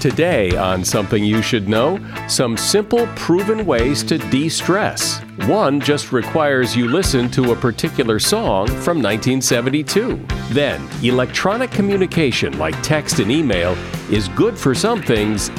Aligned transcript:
Today, 0.00 0.56
on 0.56 0.82
Something 0.82 1.22
You 1.22 1.42
Should 1.42 1.68
Know, 1.68 2.00
some 2.26 2.56
simple, 2.56 3.06
proven 3.16 3.66
ways 3.66 4.02
to 4.04 4.16
de 4.16 4.48
stress. 4.48 5.20
One 5.46 5.78
just 5.78 6.10
requires 6.10 6.74
you 6.74 6.88
listen 6.88 7.30
to 7.32 7.52
a 7.52 7.56
particular 7.56 8.18
song 8.18 8.66
from 8.66 9.02
1972. 9.02 10.16
Then, 10.52 10.88
electronic 11.02 11.70
communication 11.70 12.58
like 12.58 12.82
text 12.82 13.18
and 13.18 13.30
email 13.30 13.76
is 14.10 14.28
good 14.28 14.56
for 14.56 14.74
some 14.74 15.02
things, 15.02 15.50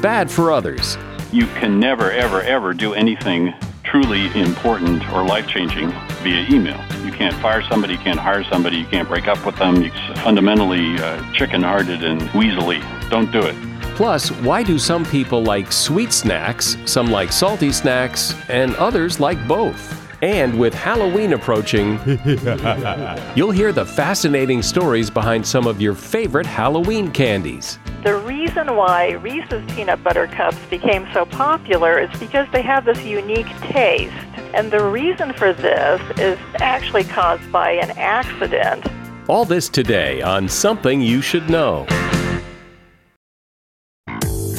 bad 0.00 0.30
for 0.30 0.50
others. 0.50 0.96
You 1.30 1.44
can 1.48 1.78
never, 1.78 2.10
ever, 2.10 2.40
ever 2.40 2.72
do 2.72 2.94
anything 2.94 3.52
truly 3.84 4.28
important 4.40 5.06
or 5.12 5.26
life 5.26 5.46
changing 5.46 5.90
via 6.22 6.46
email. 6.48 6.82
You 7.04 7.12
can't 7.12 7.34
fire 7.42 7.62
somebody, 7.64 7.94
you 7.94 7.98
can't 7.98 8.18
hire 8.18 8.44
somebody, 8.44 8.78
you 8.78 8.86
can't 8.86 9.08
break 9.08 9.28
up 9.28 9.44
with 9.44 9.56
them. 9.56 9.82
It's 9.82 10.20
fundamentally 10.20 10.96
uh, 10.98 11.32
chicken 11.34 11.62
hearted 11.62 12.02
and 12.02 12.22
weaselly. 12.30 12.80
Don't 13.10 13.30
do 13.30 13.42
it. 13.42 13.69
Plus, 14.00 14.30
why 14.30 14.62
do 14.62 14.78
some 14.78 15.04
people 15.04 15.42
like 15.42 15.70
sweet 15.70 16.10
snacks, 16.10 16.78
some 16.86 17.10
like 17.10 17.30
salty 17.30 17.70
snacks, 17.70 18.34
and 18.48 18.74
others 18.76 19.20
like 19.20 19.46
both? 19.46 19.94
And 20.22 20.58
with 20.58 20.72
Halloween 20.72 21.34
approaching, 21.34 22.00
you'll 23.36 23.50
hear 23.50 23.72
the 23.72 23.84
fascinating 23.84 24.62
stories 24.62 25.10
behind 25.10 25.46
some 25.46 25.66
of 25.66 25.82
your 25.82 25.92
favorite 25.92 26.46
Halloween 26.46 27.10
candies. 27.10 27.78
The 28.02 28.16
reason 28.16 28.74
why 28.74 29.10
Reese's 29.10 29.70
peanut 29.74 30.02
butter 30.02 30.28
cups 30.28 30.56
became 30.70 31.06
so 31.12 31.26
popular 31.26 31.98
is 31.98 32.18
because 32.18 32.48
they 32.54 32.62
have 32.62 32.86
this 32.86 33.04
unique 33.04 33.54
taste. 33.60 34.14
And 34.54 34.70
the 34.70 34.82
reason 34.82 35.34
for 35.34 35.52
this 35.52 36.00
is 36.18 36.38
actually 36.54 37.04
caused 37.04 37.52
by 37.52 37.72
an 37.72 37.90
accident. 37.98 38.82
All 39.28 39.44
this 39.44 39.68
today 39.68 40.22
on 40.22 40.48
Something 40.48 41.02
You 41.02 41.20
Should 41.20 41.50
Know. 41.50 41.86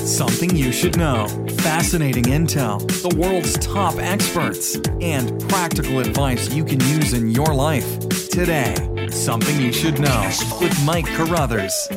Something 0.05 0.55
you 0.55 0.71
should 0.71 0.97
know. 0.97 1.27
Fascinating 1.59 2.23
intel, 2.23 2.79
the 3.03 3.15
world's 3.15 3.53
top 3.59 3.95
experts, 3.97 4.75
and 4.99 5.39
practical 5.47 5.99
advice 5.99 6.51
you 6.51 6.65
can 6.65 6.79
use 6.81 7.13
in 7.13 7.29
your 7.29 7.53
life. 7.53 7.99
Today, 8.29 8.75
Something 9.11 9.61
You 9.61 9.71
Should 9.71 9.99
Know 9.99 10.31
with 10.59 10.85
Mike 10.85 11.05
Carruthers. 11.05 11.87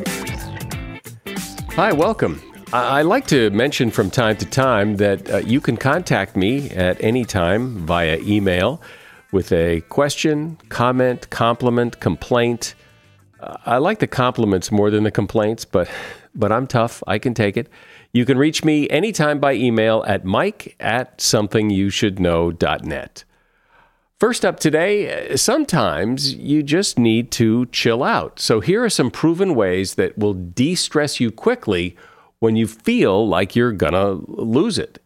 Hi, 1.71 1.91
welcome. 1.93 2.39
I 2.71 3.01
like 3.01 3.25
to 3.27 3.49
mention 3.49 3.89
from 3.89 4.11
time 4.11 4.37
to 4.37 4.45
time 4.45 4.97
that 4.97 5.29
uh, 5.29 5.37
you 5.37 5.59
can 5.59 5.75
contact 5.75 6.35
me 6.35 6.69
at 6.69 7.03
any 7.03 7.25
time 7.25 7.87
via 7.87 8.19
email 8.19 8.81
with 9.31 9.51
a 9.51 9.81
question, 9.89 10.57
comment, 10.69 11.29
compliment, 11.31 11.99
complaint. 11.99 12.75
Uh, 13.39 13.57
I 13.65 13.77
like 13.77 13.99
the 13.99 14.07
compliments 14.07 14.71
more 14.71 14.89
than 14.89 15.03
the 15.03 15.11
complaints, 15.11 15.65
but 15.65 15.89
but 16.33 16.51
I'm 16.51 16.67
tough. 16.67 17.03
I 17.07 17.17
can 17.17 17.33
take 17.33 17.57
it. 17.57 17.69
You 18.11 18.25
can 18.25 18.37
reach 18.37 18.63
me 18.63 18.89
anytime 18.89 19.39
by 19.39 19.53
email 19.53 20.03
at 20.07 20.25
mike 20.25 20.75
at 20.79 21.17
somethingyoushouldknow.net. 21.17 23.23
First 24.19 24.45
up 24.45 24.59
today, 24.59 25.35
sometimes 25.35 26.33
you 26.33 26.63
just 26.63 26.97
need 26.97 27.31
to 27.31 27.65
chill 27.67 28.03
out. 28.03 28.39
So 28.39 28.61
here 28.61 28.83
are 28.83 28.89
some 28.89 29.11
proven 29.11 29.55
ways 29.55 29.95
that 29.95 30.17
will 30.17 30.33
de 30.33 30.75
stress 30.75 31.19
you 31.19 31.31
quickly 31.31 31.97
when 32.39 32.55
you 32.55 32.67
feel 32.67 33.27
like 33.27 33.55
you're 33.55 33.73
gonna 33.73 34.19
lose 34.27 34.77
it. 34.77 34.99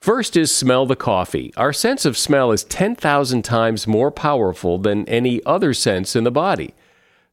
First 0.00 0.36
is 0.36 0.54
smell 0.54 0.86
the 0.86 0.94
coffee. 0.94 1.52
Our 1.56 1.72
sense 1.72 2.04
of 2.04 2.16
smell 2.16 2.52
is 2.52 2.62
10,000 2.64 3.42
times 3.42 3.88
more 3.88 4.12
powerful 4.12 4.78
than 4.78 5.08
any 5.08 5.44
other 5.44 5.74
sense 5.74 6.14
in 6.14 6.22
the 6.22 6.30
body. 6.30 6.74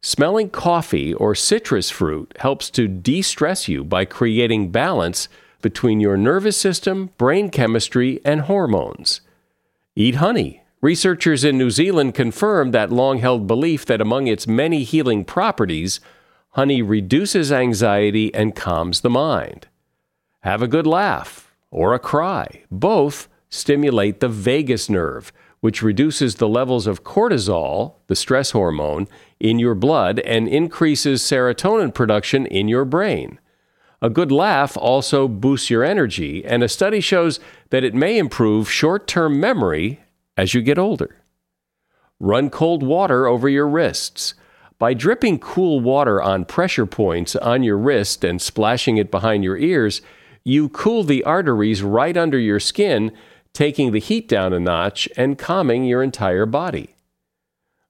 Smelling 0.05 0.49
coffee 0.49 1.13
or 1.13 1.33
citrus 1.33 1.89
fruit 1.89 2.35
helps 2.39 2.69
to 2.71 2.89
de 2.89 3.21
stress 3.21 3.69
you 3.69 3.85
by 3.85 4.03
creating 4.03 4.69
balance 4.69 5.29
between 5.61 6.01
your 6.01 6.17
nervous 6.17 6.57
system, 6.57 7.11
brain 7.17 7.49
chemistry, 7.49 8.19
and 8.25 8.41
hormones. 8.41 9.21
Eat 9.95 10.15
honey. 10.15 10.61
Researchers 10.81 11.45
in 11.45 11.57
New 11.57 11.69
Zealand 11.69 12.15
confirmed 12.15 12.73
that 12.73 12.91
long 12.91 13.19
held 13.19 13.47
belief 13.47 13.85
that 13.85 14.01
among 14.01 14.27
its 14.27 14.45
many 14.45 14.83
healing 14.83 15.23
properties, 15.23 16.01
honey 16.49 16.81
reduces 16.81 17.49
anxiety 17.49 18.33
and 18.35 18.57
calms 18.57 18.99
the 18.99 19.09
mind. 19.09 19.67
Have 20.41 20.61
a 20.61 20.67
good 20.67 20.85
laugh 20.85 21.55
or 21.71 21.93
a 21.93 21.99
cry. 21.99 22.63
Both 22.69 23.29
stimulate 23.47 24.19
the 24.19 24.27
vagus 24.27 24.89
nerve, 24.89 25.31
which 25.61 25.81
reduces 25.81 26.35
the 26.35 26.49
levels 26.49 26.87
of 26.87 27.05
cortisol, 27.05 27.93
the 28.07 28.17
stress 28.17 28.51
hormone, 28.51 29.07
in 29.43 29.59
your 29.59 29.75
blood 29.75 30.19
and 30.21 30.47
increases 30.47 31.21
serotonin 31.21 31.93
production 31.93 32.47
in 32.47 32.67
your 32.67 32.85
brain. 32.85 33.37
A 34.01 34.09
good 34.09 34.31
laugh 34.31 34.75
also 34.75 35.27
boosts 35.27 35.69
your 35.69 35.83
energy, 35.83 36.43
and 36.43 36.63
a 36.63 36.67
study 36.67 36.99
shows 36.99 37.39
that 37.69 37.83
it 37.83 37.93
may 37.93 38.17
improve 38.17 38.71
short 38.71 39.05
term 39.05 39.39
memory 39.39 39.99
as 40.35 40.53
you 40.53 40.61
get 40.61 40.79
older. 40.79 41.17
Run 42.19 42.49
cold 42.49 42.83
water 42.83 43.27
over 43.27 43.47
your 43.47 43.67
wrists. 43.67 44.33
By 44.79 44.93
dripping 44.93 45.39
cool 45.39 45.79
water 45.79 46.21
on 46.21 46.45
pressure 46.45 46.85
points 46.85 47.35
on 47.35 47.63
your 47.63 47.77
wrist 47.77 48.23
and 48.23 48.41
splashing 48.41 48.97
it 48.97 49.11
behind 49.11 49.43
your 49.43 49.57
ears, 49.57 50.01
you 50.43 50.67
cool 50.69 51.03
the 51.03 51.23
arteries 51.23 51.81
right 51.81 52.17
under 52.17 52.39
your 52.39 52.59
skin, 52.59 53.11
taking 53.53 53.91
the 53.91 53.99
heat 53.99 54.27
down 54.27 54.51
a 54.51 54.59
notch 54.59 55.07
and 55.15 55.37
calming 55.37 55.85
your 55.85 56.03
entire 56.03 56.45
body. 56.45 56.95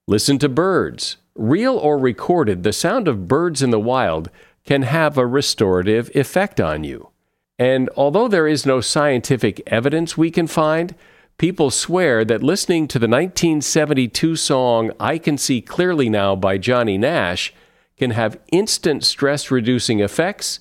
Listen 0.07 0.37
to 0.39 0.49
birds. 0.49 1.17
Real 1.35 1.77
or 1.77 1.97
recorded, 1.97 2.63
the 2.63 2.73
sound 2.73 3.07
of 3.07 3.27
birds 3.27 3.61
in 3.63 3.71
the 3.71 3.79
wild 3.79 4.29
can 4.65 4.83
have 4.83 5.17
a 5.17 5.25
restorative 5.25 6.09
effect 6.15 6.61
on 6.61 6.83
you. 6.83 7.09
And 7.57 7.89
although 7.95 8.27
there 8.27 8.47
is 8.47 8.65
no 8.65 8.81
scientific 8.81 9.61
evidence 9.67 10.17
we 10.17 10.31
can 10.31 10.47
find, 10.47 10.95
people 11.37 11.71
swear 11.71 12.23
that 12.25 12.43
listening 12.43 12.87
to 12.89 12.99
the 12.99 13.07
1972 13.07 14.35
song 14.35 14.91
I 14.99 15.17
Can 15.17 15.37
See 15.37 15.61
Clearly 15.61 16.09
Now 16.09 16.35
by 16.35 16.57
Johnny 16.57 16.97
Nash 16.97 17.53
can 17.97 18.11
have 18.11 18.39
instant 18.51 19.03
stress 19.03 19.49
reducing 19.51 19.99
effects 19.99 20.59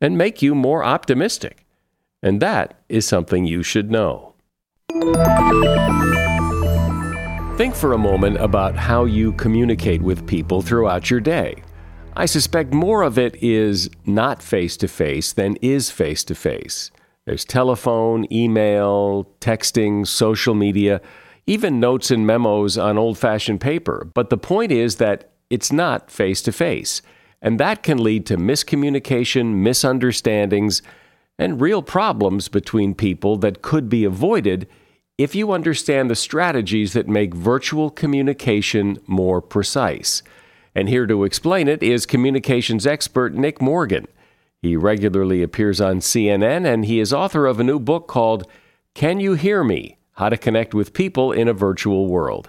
and 0.00 0.18
make 0.18 0.42
you 0.42 0.54
more 0.54 0.84
optimistic. 0.84 1.64
And 2.22 2.40
that 2.40 2.78
is 2.88 3.06
something 3.06 3.44
you 3.46 3.62
should 3.62 3.90
know. 3.90 4.34
Think 7.56 7.74
for 7.74 7.92
a 7.92 7.98
moment 7.98 8.38
about 8.38 8.76
how 8.76 9.04
you 9.04 9.34
communicate 9.34 10.00
with 10.00 10.26
people 10.26 10.62
throughout 10.62 11.10
your 11.10 11.20
day. 11.20 11.62
I 12.16 12.24
suspect 12.24 12.72
more 12.72 13.02
of 13.02 13.18
it 13.18 13.36
is 13.42 13.90
not 14.06 14.42
face 14.42 14.74
to 14.78 14.88
face 14.88 15.32
than 15.32 15.56
is 15.56 15.90
face 15.90 16.24
to 16.24 16.34
face. 16.34 16.90
There's 17.26 17.44
telephone, 17.44 18.26
email, 18.32 19.28
texting, 19.40 20.06
social 20.06 20.54
media, 20.54 21.02
even 21.46 21.78
notes 21.78 22.10
and 22.10 22.26
memos 22.26 22.78
on 22.78 22.96
old 22.96 23.18
fashioned 23.18 23.60
paper. 23.60 24.08
But 24.14 24.30
the 24.30 24.38
point 24.38 24.72
is 24.72 24.96
that 24.96 25.30
it's 25.50 25.70
not 25.70 26.10
face 26.10 26.40
to 26.42 26.52
face. 26.52 27.02
And 27.42 27.60
that 27.60 27.82
can 27.82 28.02
lead 28.02 28.24
to 28.26 28.38
miscommunication, 28.38 29.56
misunderstandings, 29.56 30.80
and 31.38 31.60
real 31.60 31.82
problems 31.82 32.48
between 32.48 32.94
people 32.94 33.36
that 33.38 33.60
could 33.60 33.90
be 33.90 34.04
avoided 34.04 34.66
if 35.18 35.34
you 35.34 35.52
understand 35.52 36.10
the 36.10 36.16
strategies 36.16 36.94
that 36.94 37.08
make 37.08 37.34
virtual 37.34 37.90
communication 37.90 38.98
more 39.06 39.42
precise. 39.42 40.22
And 40.74 40.88
here 40.88 41.06
to 41.06 41.24
explain 41.24 41.68
it 41.68 41.82
is 41.82 42.06
communications 42.06 42.86
expert 42.86 43.34
Nick 43.34 43.60
Morgan. 43.60 44.06
He 44.62 44.76
regularly 44.76 45.42
appears 45.42 45.80
on 45.80 45.98
CNN 45.98 46.64
and 46.66 46.86
he 46.86 46.98
is 46.98 47.12
author 47.12 47.46
of 47.46 47.60
a 47.60 47.64
new 47.64 47.78
book 47.78 48.08
called 48.08 48.46
Can 48.94 49.20
You 49.20 49.34
Hear 49.34 49.62
Me? 49.62 49.98
How 50.14 50.28
to 50.28 50.36
Connect 50.36 50.72
with 50.72 50.92
People 50.94 51.32
in 51.32 51.48
a 51.48 51.52
Virtual 51.52 52.06
World. 52.06 52.48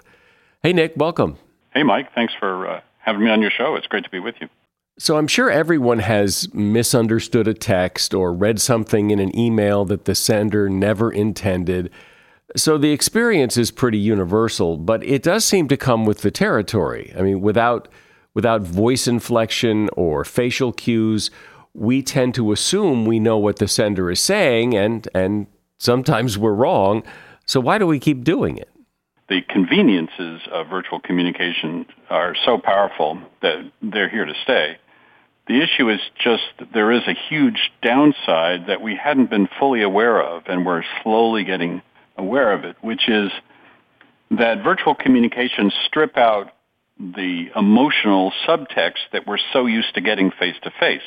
Hey, 0.62 0.72
Nick, 0.72 0.94
welcome. 0.96 1.36
Hey, 1.74 1.82
Mike. 1.82 2.14
Thanks 2.14 2.32
for 2.38 2.68
uh, 2.68 2.80
having 2.98 3.24
me 3.24 3.30
on 3.30 3.42
your 3.42 3.50
show. 3.50 3.74
It's 3.74 3.86
great 3.86 4.04
to 4.04 4.10
be 4.10 4.20
with 4.20 4.36
you. 4.40 4.48
So, 4.96 5.18
I'm 5.18 5.26
sure 5.26 5.50
everyone 5.50 5.98
has 5.98 6.52
misunderstood 6.54 7.48
a 7.48 7.54
text 7.54 8.14
or 8.14 8.32
read 8.32 8.60
something 8.60 9.10
in 9.10 9.18
an 9.18 9.36
email 9.36 9.84
that 9.86 10.04
the 10.04 10.14
sender 10.14 10.70
never 10.70 11.10
intended. 11.10 11.90
So 12.56 12.78
the 12.78 12.92
experience 12.92 13.56
is 13.56 13.72
pretty 13.72 13.98
universal, 13.98 14.76
but 14.76 15.02
it 15.02 15.22
does 15.24 15.44
seem 15.44 15.66
to 15.68 15.76
come 15.76 16.04
with 16.04 16.18
the 16.18 16.30
territory. 16.30 17.12
I 17.18 17.22
mean, 17.22 17.40
without 17.40 17.88
without 18.32 18.62
voice 18.62 19.06
inflection 19.06 19.88
or 19.96 20.24
facial 20.24 20.72
cues, 20.72 21.30
we 21.72 22.02
tend 22.02 22.34
to 22.34 22.52
assume 22.52 23.06
we 23.06 23.18
know 23.18 23.38
what 23.38 23.58
the 23.58 23.66
sender 23.66 24.10
is 24.10 24.20
saying 24.20 24.74
and 24.76 25.08
and 25.14 25.48
sometimes 25.78 26.38
we're 26.38 26.54
wrong. 26.54 27.02
So 27.44 27.60
why 27.60 27.78
do 27.78 27.86
we 27.86 27.98
keep 27.98 28.22
doing 28.22 28.56
it? 28.56 28.70
The 29.28 29.40
conveniences 29.48 30.42
of 30.52 30.68
virtual 30.68 31.00
communication 31.00 31.86
are 32.08 32.36
so 32.44 32.58
powerful 32.58 33.18
that 33.42 33.70
they're 33.82 34.08
here 34.08 34.26
to 34.26 34.34
stay. 34.44 34.76
The 35.48 35.60
issue 35.60 35.90
is 35.90 36.00
just 36.22 36.72
there 36.72 36.92
is 36.92 37.02
a 37.08 37.14
huge 37.28 37.72
downside 37.82 38.68
that 38.68 38.80
we 38.80 38.96
hadn't 38.96 39.28
been 39.28 39.48
fully 39.58 39.82
aware 39.82 40.22
of 40.22 40.44
and 40.46 40.64
we're 40.64 40.84
slowly 41.02 41.44
getting 41.44 41.82
aware 42.16 42.52
of 42.52 42.64
it, 42.64 42.76
which 42.80 43.08
is 43.08 43.30
that 44.30 44.62
virtual 44.62 44.94
communications 44.94 45.74
strip 45.86 46.16
out 46.16 46.52
the 46.98 47.48
emotional 47.56 48.32
subtext 48.46 49.10
that 49.12 49.26
we're 49.26 49.38
so 49.52 49.66
used 49.66 49.94
to 49.94 50.00
getting 50.00 50.30
face 50.30 50.56
to 50.62 50.70
face. 50.78 51.02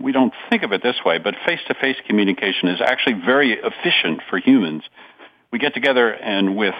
we 0.00 0.10
don't 0.10 0.32
think 0.50 0.62
of 0.62 0.72
it 0.72 0.82
this 0.82 0.96
way, 1.04 1.18
but 1.18 1.34
face-to-face 1.46 1.96
communication 2.08 2.68
is 2.68 2.80
actually 2.80 3.14
very 3.24 3.52
efficient 3.52 4.20
for 4.28 4.38
humans. 4.38 4.82
We 5.52 5.58
get 5.58 5.74
together 5.74 6.12
and 6.12 6.56
with 6.56 6.74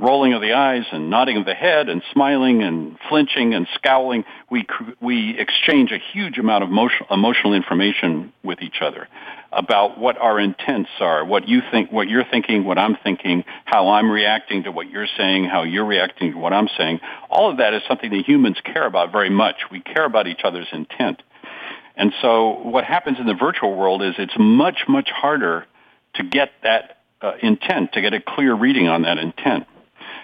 rolling 0.00 0.32
of 0.32 0.40
the 0.40 0.54
eyes 0.54 0.84
and 0.92 1.10
nodding 1.10 1.36
of 1.36 1.44
the 1.44 1.54
head 1.54 1.88
and 1.88 2.02
smiling 2.12 2.62
and 2.62 2.98
flinching 3.08 3.54
and 3.54 3.68
scowling, 3.74 4.24
we, 4.50 4.66
we 5.00 5.38
exchange 5.38 5.92
a 5.92 5.98
huge 6.12 6.38
amount 6.38 6.64
of 6.64 6.70
emotional, 6.70 7.06
emotional 7.10 7.52
information 7.52 8.32
with 8.42 8.62
each 8.62 8.80
other 8.80 9.08
about 9.52 9.98
what 9.98 10.16
our 10.16 10.38
intents 10.38 10.90
are, 11.00 11.24
what 11.24 11.48
you 11.48 11.60
think, 11.70 11.92
what 11.92 12.08
you're 12.08 12.24
thinking, 12.24 12.64
what 12.64 12.78
I'm 12.78 12.96
thinking, 13.02 13.44
how 13.64 13.90
I'm 13.90 14.10
reacting 14.10 14.62
to 14.62 14.72
what 14.72 14.88
you're 14.88 15.08
saying, 15.18 15.44
how 15.44 15.64
you're 15.64 15.84
reacting 15.84 16.32
to 16.32 16.38
what 16.38 16.52
I'm 16.52 16.68
saying. 16.78 17.00
All 17.28 17.50
of 17.50 17.58
that 17.58 17.74
is 17.74 17.82
something 17.86 18.10
that 18.10 18.24
humans 18.26 18.58
care 18.64 18.86
about 18.86 19.12
very 19.12 19.30
much. 19.30 19.56
We 19.70 19.80
care 19.80 20.04
about 20.04 20.26
each 20.26 20.40
other's 20.44 20.68
intent. 20.72 21.22
And 21.96 22.14
so 22.22 22.60
what 22.62 22.84
happens 22.84 23.18
in 23.18 23.26
the 23.26 23.34
virtual 23.34 23.76
world 23.76 24.02
is 24.02 24.14
it's 24.18 24.32
much, 24.38 24.84
much 24.88 25.10
harder 25.10 25.66
to 26.14 26.22
get 26.22 26.50
that 26.62 26.98
uh, 27.20 27.32
intent, 27.42 27.92
to 27.92 28.00
get 28.00 28.14
a 28.14 28.20
clear 28.20 28.54
reading 28.54 28.88
on 28.88 29.02
that 29.02 29.18
intent. 29.18 29.66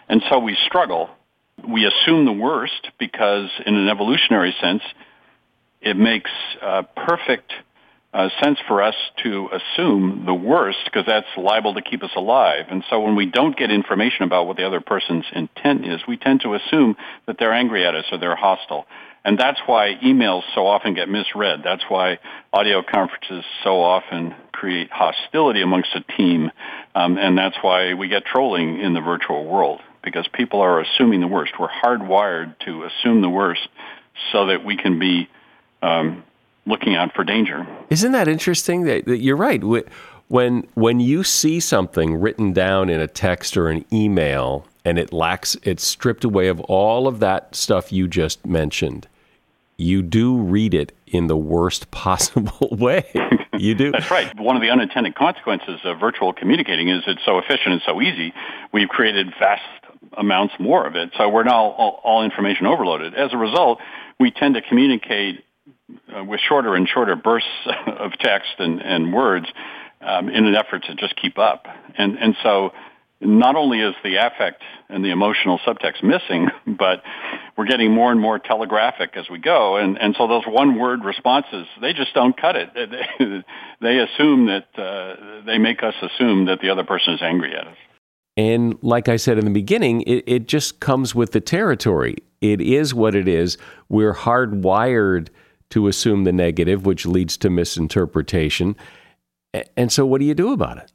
And 0.08 0.22
so 0.30 0.38
we 0.38 0.56
struggle. 0.66 1.10
We 1.66 1.86
assume 1.86 2.24
the 2.24 2.32
worst 2.32 2.88
because 2.98 3.50
in 3.64 3.74
an 3.74 3.88
evolutionary 3.88 4.54
sense, 4.60 4.82
it 5.80 5.96
makes 5.96 6.30
uh, 6.62 6.82
perfect 6.94 7.52
uh, 8.12 8.28
sense 8.42 8.58
for 8.66 8.82
us 8.82 8.94
to 9.22 9.48
assume 9.52 10.24
the 10.24 10.34
worst 10.34 10.78
because 10.86 11.04
that's 11.06 11.26
liable 11.36 11.74
to 11.74 11.82
keep 11.82 12.02
us 12.02 12.10
alive. 12.16 12.64
And 12.70 12.82
so 12.88 13.00
when 13.00 13.14
we 13.14 13.26
don't 13.26 13.56
get 13.56 13.70
information 13.70 14.24
about 14.24 14.46
what 14.46 14.56
the 14.56 14.66
other 14.66 14.80
person's 14.80 15.26
intent 15.32 15.86
is, 15.86 16.00
we 16.08 16.16
tend 16.16 16.40
to 16.42 16.54
assume 16.54 16.96
that 17.26 17.36
they're 17.38 17.52
angry 17.52 17.86
at 17.86 17.94
us 17.94 18.06
or 18.10 18.18
they're 18.18 18.36
hostile. 18.36 18.86
And 19.24 19.38
that's 19.38 19.60
why 19.66 19.98
emails 20.02 20.42
so 20.54 20.66
often 20.66 20.94
get 20.94 21.08
misread. 21.08 21.60
That's 21.64 21.82
why 21.88 22.18
audio 22.52 22.82
conferences 22.82 23.44
so 23.64 23.82
often 23.82 24.34
create 24.52 24.88
hostility 24.90 25.60
amongst 25.60 25.90
a 25.94 26.00
team. 26.16 26.50
Um, 26.94 27.18
and 27.18 27.36
that's 27.36 27.56
why 27.60 27.94
we 27.94 28.08
get 28.08 28.24
trolling 28.24 28.80
in 28.80 28.94
the 28.94 29.00
virtual 29.00 29.44
world 29.44 29.80
because 30.06 30.26
people 30.32 30.60
are 30.60 30.80
assuming 30.80 31.20
the 31.20 31.26
worst. 31.26 31.52
We're 31.60 31.68
hardwired 31.68 32.58
to 32.60 32.84
assume 32.84 33.20
the 33.20 33.28
worst 33.28 33.68
so 34.32 34.46
that 34.46 34.64
we 34.64 34.78
can 34.78 34.98
be 34.98 35.28
um, 35.82 36.22
looking 36.64 36.94
out 36.94 37.12
for 37.14 37.24
danger. 37.24 37.66
Isn't 37.90 38.12
that 38.12 38.28
interesting? 38.28 38.84
That, 38.84 39.04
that 39.04 39.18
you're 39.18 39.36
right. 39.36 39.62
When 40.28 40.66
when 40.74 41.00
you 41.00 41.22
see 41.22 41.60
something 41.60 42.16
written 42.16 42.52
down 42.52 42.88
in 42.88 43.00
a 43.00 43.06
text 43.06 43.56
or 43.56 43.68
an 43.68 43.84
email 43.92 44.66
and 44.84 44.98
it 44.98 45.12
lacks, 45.12 45.56
it's 45.64 45.84
stripped 45.84 46.24
away 46.24 46.48
of 46.48 46.60
all 46.60 47.06
of 47.06 47.20
that 47.20 47.54
stuff 47.54 47.92
you 47.92 48.08
just 48.08 48.46
mentioned. 48.46 49.08
You 49.76 50.00
do 50.00 50.38
read 50.38 50.72
it 50.72 50.92
in 51.06 51.26
the 51.26 51.36
worst 51.36 51.90
possible 51.90 52.68
way. 52.70 53.04
You 53.58 53.74
do. 53.74 53.90
That's 53.92 54.10
right. 54.10 54.38
One 54.38 54.56
of 54.56 54.62
the 54.62 54.70
unintended 54.70 55.14
consequences 55.14 55.80
of 55.84 55.98
virtual 55.98 56.32
communicating 56.32 56.88
is 56.88 57.02
it's 57.06 57.24
so 57.24 57.38
efficient 57.38 57.72
and 57.74 57.82
so 57.86 58.00
easy. 58.00 58.32
We've 58.72 58.88
created 58.88 59.32
vast 59.38 59.62
amounts 60.16 60.54
more 60.58 60.86
of 60.86 60.96
it. 60.96 61.10
So 61.16 61.28
we're 61.28 61.44
now 61.44 61.70
all, 61.70 62.00
all 62.04 62.24
information 62.24 62.66
overloaded. 62.66 63.14
As 63.14 63.32
a 63.32 63.36
result, 63.36 63.78
we 64.18 64.30
tend 64.30 64.54
to 64.54 64.62
communicate 64.62 65.44
uh, 66.16 66.24
with 66.24 66.40
shorter 66.40 66.74
and 66.74 66.88
shorter 66.88 67.16
bursts 67.16 67.48
of 67.86 68.12
text 68.18 68.54
and, 68.58 68.80
and 68.80 69.12
words 69.12 69.46
um, 70.00 70.28
in 70.28 70.46
an 70.46 70.54
effort 70.54 70.84
to 70.84 70.94
just 70.94 71.16
keep 71.16 71.38
up. 71.38 71.66
And, 71.96 72.18
and 72.18 72.36
so 72.42 72.72
not 73.20 73.56
only 73.56 73.80
is 73.80 73.94
the 74.04 74.16
affect 74.16 74.62
and 74.88 75.04
the 75.04 75.10
emotional 75.10 75.58
subtext 75.66 76.02
missing, 76.02 76.48
but 76.78 77.02
we're 77.56 77.66
getting 77.66 77.92
more 77.92 78.12
and 78.12 78.20
more 78.20 78.38
telegraphic 78.38 79.16
as 79.16 79.28
we 79.30 79.38
go. 79.38 79.76
And, 79.76 79.98
and 79.98 80.14
so 80.18 80.26
those 80.26 80.44
one 80.46 80.78
word 80.78 81.04
responses, 81.04 81.66
they 81.80 81.92
just 81.92 82.14
don't 82.14 82.36
cut 82.38 82.56
it. 82.56 82.70
They, 83.78 83.98
they 83.98 83.98
assume 83.98 84.46
that, 84.46 84.66
uh, 84.78 85.44
they 85.44 85.58
make 85.58 85.82
us 85.82 85.94
assume 86.00 86.46
that 86.46 86.60
the 86.60 86.70
other 86.70 86.84
person 86.84 87.14
is 87.14 87.20
angry 87.22 87.54
at 87.54 87.66
us. 87.66 87.76
And 88.36 88.78
like 88.82 89.08
I 89.08 89.16
said 89.16 89.38
in 89.38 89.44
the 89.44 89.50
beginning, 89.50 90.02
it, 90.02 90.24
it 90.26 90.48
just 90.48 90.80
comes 90.80 91.14
with 91.14 91.32
the 91.32 91.40
territory. 91.40 92.16
It 92.40 92.60
is 92.60 92.92
what 92.92 93.14
it 93.14 93.28
is. 93.28 93.56
We're 93.88 94.14
hardwired 94.14 95.28
to 95.70 95.88
assume 95.88 96.24
the 96.24 96.32
negative, 96.32 96.84
which 96.84 97.06
leads 97.06 97.36
to 97.38 97.50
misinterpretation. 97.50 98.76
And 99.76 99.90
so, 99.90 100.04
what 100.04 100.20
do 100.20 100.26
you 100.26 100.34
do 100.34 100.52
about 100.52 100.78
it? 100.78 100.92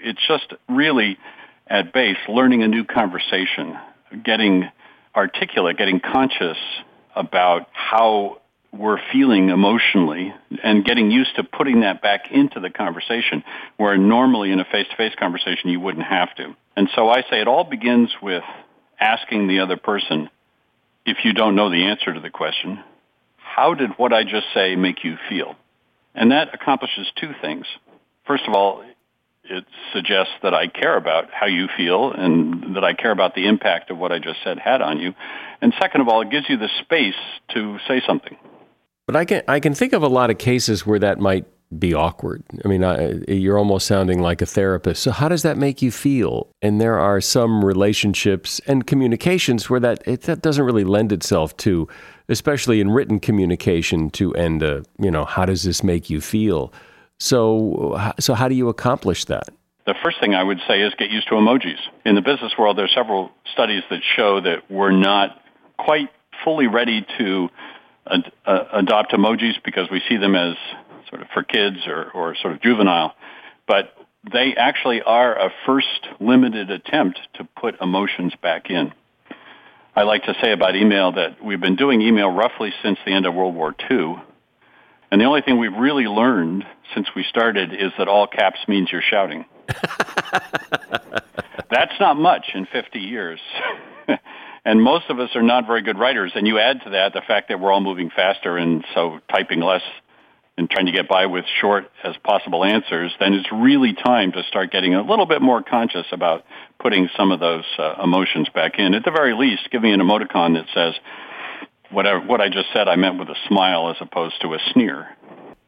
It's 0.00 0.26
just 0.26 0.54
really, 0.68 1.18
at 1.66 1.92
base, 1.92 2.16
learning 2.28 2.62
a 2.62 2.68
new 2.68 2.84
conversation, 2.84 3.76
getting 4.24 4.64
articulate, 5.14 5.76
getting 5.76 6.00
conscious 6.00 6.56
about 7.14 7.68
how 7.72 8.40
we're 8.72 9.00
feeling 9.12 9.48
emotionally 9.48 10.32
and 10.62 10.84
getting 10.84 11.10
used 11.10 11.34
to 11.36 11.44
putting 11.44 11.80
that 11.80 12.02
back 12.02 12.30
into 12.30 12.60
the 12.60 12.70
conversation 12.70 13.42
where 13.76 13.96
normally 13.96 14.52
in 14.52 14.60
a 14.60 14.64
face-to-face 14.64 15.14
conversation 15.18 15.70
you 15.70 15.80
wouldn't 15.80 16.04
have 16.04 16.34
to. 16.36 16.54
And 16.78 16.88
so 16.94 17.08
I 17.08 17.22
say 17.22 17.40
it 17.40 17.48
all 17.48 17.64
begins 17.64 18.14
with 18.22 18.44
asking 19.00 19.48
the 19.48 19.58
other 19.58 19.76
person, 19.76 20.30
if 21.04 21.24
you 21.24 21.32
don't 21.32 21.56
know 21.56 21.70
the 21.70 21.86
answer 21.86 22.14
to 22.14 22.20
the 22.20 22.30
question, 22.30 22.84
how 23.36 23.74
did 23.74 23.90
what 23.96 24.12
I 24.12 24.22
just 24.22 24.46
say 24.54 24.76
make 24.76 25.02
you 25.02 25.16
feel? 25.28 25.56
And 26.14 26.30
that 26.30 26.54
accomplishes 26.54 27.10
two 27.20 27.32
things. 27.42 27.66
First 28.28 28.44
of 28.46 28.54
all, 28.54 28.84
it 29.42 29.64
suggests 29.92 30.34
that 30.44 30.54
I 30.54 30.68
care 30.68 30.96
about 30.96 31.32
how 31.32 31.46
you 31.46 31.66
feel 31.76 32.12
and 32.12 32.76
that 32.76 32.84
I 32.84 32.92
care 32.92 33.10
about 33.10 33.34
the 33.34 33.48
impact 33.48 33.90
of 33.90 33.98
what 33.98 34.12
I 34.12 34.20
just 34.20 34.38
said 34.44 34.60
had 34.60 34.80
on 34.80 35.00
you. 35.00 35.14
And 35.60 35.74
second 35.80 36.02
of 36.02 36.06
all, 36.06 36.20
it 36.20 36.30
gives 36.30 36.48
you 36.48 36.58
the 36.58 36.70
space 36.82 37.18
to 37.54 37.78
say 37.88 38.00
something. 38.06 38.36
But 39.04 39.16
I 39.16 39.24
can 39.24 39.42
I 39.48 39.58
can 39.58 39.74
think 39.74 39.94
of 39.94 40.04
a 40.04 40.08
lot 40.08 40.30
of 40.30 40.38
cases 40.38 40.86
where 40.86 41.00
that 41.00 41.18
might 41.18 41.44
be 41.76 41.92
awkward. 41.92 42.42
I 42.64 42.68
mean, 42.68 42.82
I, 42.82 43.18
you're 43.28 43.58
almost 43.58 43.86
sounding 43.86 44.22
like 44.22 44.40
a 44.40 44.46
therapist. 44.46 45.02
So, 45.02 45.10
how 45.10 45.28
does 45.28 45.42
that 45.42 45.58
make 45.58 45.82
you 45.82 45.90
feel? 45.90 46.48
And 46.62 46.80
there 46.80 46.98
are 46.98 47.20
some 47.20 47.64
relationships 47.64 48.60
and 48.66 48.86
communications 48.86 49.68
where 49.68 49.80
that 49.80 50.02
it, 50.06 50.22
that 50.22 50.40
doesn't 50.40 50.64
really 50.64 50.84
lend 50.84 51.12
itself 51.12 51.56
to, 51.58 51.86
especially 52.28 52.80
in 52.80 52.90
written 52.90 53.20
communication, 53.20 54.10
to 54.10 54.34
end 54.34 54.62
a 54.62 54.84
you 54.98 55.10
know, 55.10 55.24
how 55.24 55.44
does 55.44 55.62
this 55.62 55.82
make 55.82 56.08
you 56.08 56.20
feel? 56.20 56.72
So, 57.18 58.12
so 58.18 58.34
how 58.34 58.48
do 58.48 58.54
you 58.54 58.68
accomplish 58.68 59.24
that? 59.26 59.48
The 59.86 59.94
first 60.02 60.20
thing 60.20 60.34
I 60.34 60.42
would 60.42 60.60
say 60.68 60.82
is 60.82 60.94
get 60.98 61.10
used 61.10 61.28
to 61.28 61.34
emojis. 61.34 61.78
In 62.04 62.14
the 62.14 62.20
business 62.20 62.52
world, 62.58 62.78
there 62.78 62.84
are 62.84 62.94
several 62.94 63.30
studies 63.52 63.82
that 63.90 64.00
show 64.16 64.40
that 64.40 64.70
we're 64.70 64.92
not 64.92 65.42
quite 65.78 66.10
fully 66.44 66.66
ready 66.66 67.06
to 67.18 67.48
ad- 68.06 68.32
uh, 68.46 68.64
adopt 68.72 69.12
emojis 69.12 69.54
because 69.64 69.88
we 69.90 70.02
see 70.08 70.16
them 70.16 70.34
as 70.34 70.56
sort 71.08 71.22
of 71.22 71.28
for 71.32 71.42
kids 71.42 71.78
or, 71.86 72.10
or 72.12 72.36
sort 72.36 72.54
of 72.54 72.62
juvenile, 72.62 73.14
but 73.66 73.94
they 74.30 74.54
actually 74.56 75.02
are 75.02 75.34
a 75.34 75.50
first 75.66 76.08
limited 76.20 76.70
attempt 76.70 77.18
to 77.34 77.44
put 77.44 77.80
emotions 77.80 78.34
back 78.42 78.70
in. 78.70 78.92
I 79.94 80.02
like 80.02 80.24
to 80.24 80.34
say 80.42 80.52
about 80.52 80.76
email 80.76 81.12
that 81.12 81.42
we've 81.42 81.60
been 81.60 81.76
doing 81.76 82.02
email 82.02 82.30
roughly 82.30 82.72
since 82.82 82.98
the 83.04 83.12
end 83.12 83.26
of 83.26 83.34
World 83.34 83.54
War 83.54 83.74
II. 83.90 84.16
And 85.10 85.20
the 85.20 85.24
only 85.24 85.40
thing 85.40 85.58
we've 85.58 85.76
really 85.76 86.04
learned 86.04 86.64
since 86.94 87.08
we 87.16 87.24
started 87.24 87.72
is 87.72 87.92
that 87.98 88.08
all 88.08 88.26
caps 88.26 88.58
means 88.68 88.90
you're 88.92 89.02
shouting. 89.02 89.44
That's 91.70 91.98
not 91.98 92.16
much 92.16 92.50
in 92.54 92.66
50 92.66 92.98
years. 92.98 93.40
and 94.64 94.82
most 94.82 95.06
of 95.08 95.18
us 95.18 95.30
are 95.34 95.42
not 95.42 95.66
very 95.66 95.82
good 95.82 95.98
writers. 95.98 96.32
And 96.34 96.46
you 96.46 96.58
add 96.58 96.82
to 96.84 96.90
that 96.90 97.12
the 97.12 97.22
fact 97.26 97.48
that 97.48 97.58
we're 97.58 97.72
all 97.72 97.80
moving 97.80 98.10
faster 98.10 98.56
and 98.56 98.84
so 98.94 99.20
typing 99.30 99.60
less 99.60 99.82
and 100.58 100.68
trying 100.68 100.86
to 100.86 100.92
get 100.92 101.08
by 101.08 101.26
with 101.26 101.44
short 101.60 101.90
as 102.02 102.16
possible 102.24 102.64
answers, 102.64 103.14
then 103.20 103.32
it's 103.32 103.50
really 103.52 103.94
time 103.94 104.32
to 104.32 104.42
start 104.48 104.72
getting 104.72 104.94
a 104.94 105.02
little 105.02 105.24
bit 105.24 105.40
more 105.40 105.62
conscious 105.62 106.04
about 106.12 106.44
putting 106.80 107.08
some 107.16 107.30
of 107.30 107.38
those 107.38 107.64
uh, 107.78 107.94
emotions 108.02 108.48
back 108.52 108.72
in. 108.78 108.92
At 108.94 109.04
the 109.04 109.12
very 109.12 109.34
least, 109.34 109.70
giving 109.70 109.92
an 109.92 110.00
emoticon 110.00 110.54
that 110.54 110.66
says, 110.74 110.94
whatever, 111.90 112.20
what 112.26 112.40
I 112.40 112.48
just 112.48 112.66
said 112.74 112.88
I 112.88 112.96
meant 112.96 113.18
with 113.18 113.28
a 113.28 113.36
smile 113.46 113.88
as 113.90 113.96
opposed 114.00 114.40
to 114.42 114.54
a 114.54 114.58
sneer. 114.72 115.16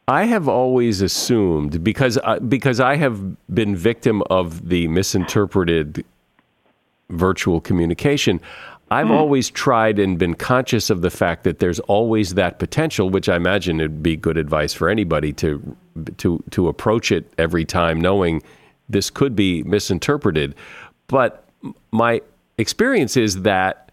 I 0.08 0.24
have 0.24 0.48
always 0.48 1.02
assumed 1.02 1.84
because 1.84 2.18
because 2.48 2.80
I 2.80 2.96
have 2.96 3.36
been 3.54 3.76
victim 3.76 4.24
of 4.28 4.68
the 4.68 4.88
misinterpreted 4.88 6.04
virtual 7.10 7.60
communication. 7.60 8.40
I've 8.90 9.06
mm. 9.06 9.16
always 9.16 9.50
tried 9.50 9.98
and 9.98 10.18
been 10.18 10.34
conscious 10.34 10.90
of 10.90 11.00
the 11.00 11.10
fact 11.10 11.44
that 11.44 11.60
there's 11.60 11.80
always 11.80 12.34
that 12.34 12.58
potential, 12.58 13.08
which 13.08 13.28
I 13.28 13.36
imagine 13.36 13.80
it 13.80 13.84
would 13.84 14.02
be 14.02 14.16
good 14.16 14.36
advice 14.36 14.72
for 14.72 14.88
anybody 14.88 15.32
to 15.34 15.76
to 16.18 16.42
to 16.50 16.68
approach 16.68 17.12
it 17.12 17.32
every 17.38 17.64
time, 17.64 18.00
knowing 18.00 18.42
this 18.88 19.10
could 19.10 19.36
be 19.36 19.62
misinterpreted. 19.62 20.54
But 21.06 21.44
my 21.92 22.22
experience 22.58 23.16
is 23.16 23.42
that 23.42 23.90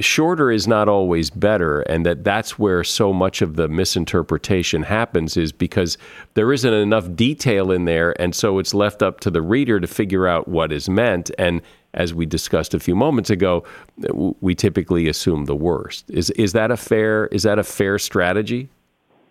shorter 0.00 0.50
is 0.50 0.66
not 0.66 0.88
always 0.88 1.30
better 1.30 1.82
and 1.82 2.04
that 2.04 2.24
that's 2.24 2.58
where 2.58 2.82
so 2.82 3.12
much 3.12 3.42
of 3.42 3.56
the 3.56 3.68
misinterpretation 3.68 4.82
happens 4.82 5.36
is 5.36 5.52
because 5.52 5.96
there 6.34 6.52
isn't 6.52 6.72
enough 6.72 7.14
detail 7.14 7.70
in 7.70 7.84
there 7.84 8.20
and 8.20 8.34
so 8.34 8.58
it's 8.58 8.74
left 8.74 9.02
up 9.02 9.20
to 9.20 9.30
the 9.30 9.42
reader 9.42 9.78
to 9.78 9.86
figure 9.86 10.26
out 10.26 10.48
what 10.48 10.72
is 10.72 10.88
meant 10.88 11.30
and 11.38 11.60
as 11.94 12.14
we 12.14 12.26
discussed 12.26 12.74
a 12.74 12.80
few 12.80 12.94
moments 12.94 13.30
ago, 13.30 13.64
we 14.40 14.54
typically 14.54 15.08
assume 15.08 15.44
the 15.44 15.56
worst. 15.56 16.08
Is 16.10 16.30
is 16.30 16.52
that 16.52 16.70
a 16.70 16.76
fair 16.76 17.26
is 17.26 17.42
that 17.42 17.58
a 17.58 17.64
fair 17.64 17.98
strategy? 17.98 18.68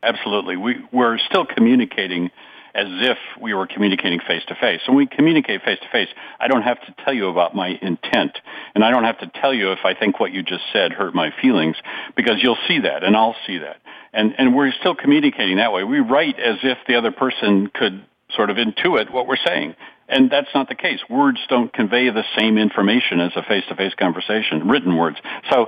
Absolutely. 0.04 0.58
We, 0.58 0.76
we're 0.92 1.20
still 1.20 1.46
communicating 1.46 2.32
as 2.74 2.88
if 2.88 3.18
we 3.40 3.54
were 3.54 3.68
communicating 3.68 4.20
face 4.20 4.44
to 4.48 4.56
face. 4.56 4.82
When 4.88 4.96
we 4.96 5.06
communicate 5.06 5.62
face 5.64 5.80
to 5.80 5.90
face, 5.92 6.08
I 6.40 6.48
don't 6.48 6.62
have 6.62 6.80
to 6.82 6.96
tell 7.04 7.14
you 7.14 7.28
about 7.28 7.54
my 7.54 7.78
intent. 7.82 8.38
And 8.74 8.84
I 8.84 8.92
don't 8.92 9.04
have 9.04 9.20
to 9.20 9.32
tell 9.42 9.54
you 9.54 9.74
if 9.74 9.80
I 9.84 9.94
think 9.94 10.20
what 10.20 10.32
you 10.32 10.42
just 10.42 10.64
said 10.72 10.94
hurt 10.94 11.14
my 11.14 11.32
feelings 11.42 11.76
because 12.16 12.42
you'll 12.42 12.58
see 12.68 12.80
that 12.80 13.04
and 13.04 13.16
I'll 13.16 13.36
see 13.46 13.58
that. 13.58 13.78
And, 14.14 14.34
and 14.38 14.56
we're 14.56 14.72
still 14.72 14.96
communicating 14.96 15.58
that 15.58 15.74
way. 15.74 15.84
We 15.84 16.00
write 16.00 16.40
as 16.40 16.58
if 16.64 16.78
the 16.88 16.96
other 16.96 17.12
person 17.12 17.70
could 17.74 18.04
sort 18.36 18.50
of 18.50 18.58
intuit 18.58 19.12
what 19.12 19.28
we're 19.28 19.36
saying. 19.46 19.76
And 20.12 20.30
that's 20.30 20.50
not 20.54 20.68
the 20.68 20.76
case. 20.76 21.00
Words 21.10 21.40
don't 21.48 21.72
convey 21.72 22.10
the 22.10 22.26
same 22.38 22.58
information 22.58 23.22
as 23.22 23.32
a 23.38 23.44
face-to-face 23.44 23.94
conversation, 23.98 24.68
written 24.68 24.98
words. 24.98 25.18
So, 25.50 25.68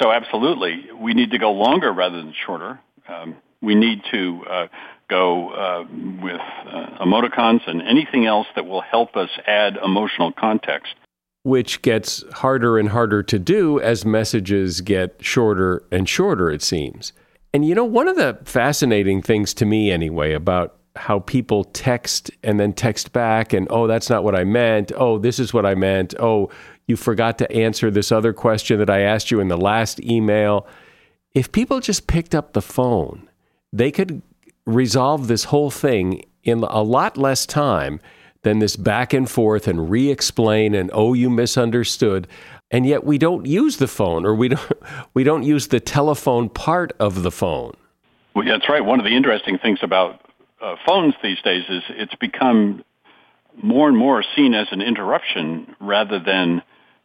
so 0.00 0.12
absolutely, 0.12 0.86
we 0.96 1.14
need 1.14 1.32
to 1.32 1.38
go 1.38 1.50
longer 1.50 1.92
rather 1.92 2.18
than 2.18 2.32
shorter. 2.46 2.78
Um, 3.08 3.36
we 3.60 3.74
need 3.74 4.02
to 4.12 4.44
uh, 4.48 4.66
go 5.10 5.50
uh, 5.50 5.84
with 6.22 6.40
uh, 6.40 7.04
emoticons 7.04 7.60
and 7.66 7.82
anything 7.82 8.24
else 8.24 8.46
that 8.54 8.66
will 8.66 8.82
help 8.82 9.16
us 9.16 9.30
add 9.48 9.76
emotional 9.84 10.30
context. 10.32 10.94
Which 11.42 11.82
gets 11.82 12.22
harder 12.34 12.78
and 12.78 12.90
harder 12.90 13.24
to 13.24 13.38
do 13.38 13.80
as 13.80 14.04
messages 14.04 14.80
get 14.80 15.16
shorter 15.20 15.82
and 15.90 16.08
shorter, 16.08 16.52
it 16.52 16.62
seems. 16.62 17.12
And 17.52 17.66
you 17.66 17.74
know, 17.74 17.84
one 17.84 18.06
of 18.06 18.14
the 18.14 18.38
fascinating 18.44 19.22
things 19.22 19.52
to 19.54 19.66
me, 19.66 19.90
anyway, 19.90 20.32
about 20.34 20.76
how 20.96 21.20
people 21.20 21.64
text 21.64 22.30
and 22.42 22.60
then 22.60 22.72
text 22.72 23.12
back 23.12 23.52
and, 23.52 23.66
oh, 23.70 23.86
that's 23.86 24.10
not 24.10 24.24
what 24.24 24.34
I 24.34 24.44
meant. 24.44 24.92
Oh, 24.94 25.18
this 25.18 25.38
is 25.38 25.54
what 25.54 25.64
I 25.64 25.74
meant. 25.74 26.14
Oh, 26.18 26.50
you 26.86 26.96
forgot 26.96 27.38
to 27.38 27.50
answer 27.50 27.90
this 27.90 28.12
other 28.12 28.32
question 28.32 28.78
that 28.78 28.90
I 28.90 29.00
asked 29.00 29.30
you 29.30 29.40
in 29.40 29.48
the 29.48 29.56
last 29.56 30.00
email. 30.00 30.66
If 31.34 31.50
people 31.50 31.80
just 31.80 32.06
picked 32.06 32.34
up 32.34 32.52
the 32.52 32.62
phone, 32.62 33.28
they 33.72 33.90
could 33.90 34.22
resolve 34.66 35.28
this 35.28 35.44
whole 35.44 35.70
thing 35.70 36.24
in 36.44 36.62
a 36.62 36.82
lot 36.82 37.16
less 37.16 37.46
time 37.46 38.00
than 38.42 38.58
this 38.58 38.76
back 38.76 39.12
and 39.12 39.30
forth 39.30 39.68
and 39.68 39.90
re 39.90 40.10
explain 40.10 40.74
and, 40.74 40.90
oh, 40.92 41.14
you 41.14 41.30
misunderstood. 41.30 42.26
And 42.70 42.86
yet 42.86 43.04
we 43.04 43.18
don't 43.18 43.46
use 43.46 43.76
the 43.76 43.88
phone 43.88 44.26
or 44.26 44.34
we 44.34 44.48
don't, 44.48 44.72
we 45.14 45.24
don't 45.24 45.44
use 45.44 45.68
the 45.68 45.80
telephone 45.80 46.48
part 46.48 46.92
of 46.98 47.22
the 47.22 47.30
phone. 47.30 47.72
Well, 48.34 48.46
that's 48.46 48.68
right. 48.68 48.84
One 48.84 48.98
of 48.98 49.04
the 49.04 49.14
interesting 49.14 49.58
things 49.58 49.78
about 49.82 50.21
uh, 50.62 50.76
phones 50.86 51.14
these 51.22 51.40
days 51.42 51.64
is 51.68 51.82
it's 51.90 52.14
become 52.14 52.84
more 53.62 53.88
and 53.88 53.96
more 53.96 54.24
seen 54.34 54.54
as 54.54 54.68
an 54.70 54.80
interruption 54.80 55.74
rather 55.80 56.18
than 56.18 56.62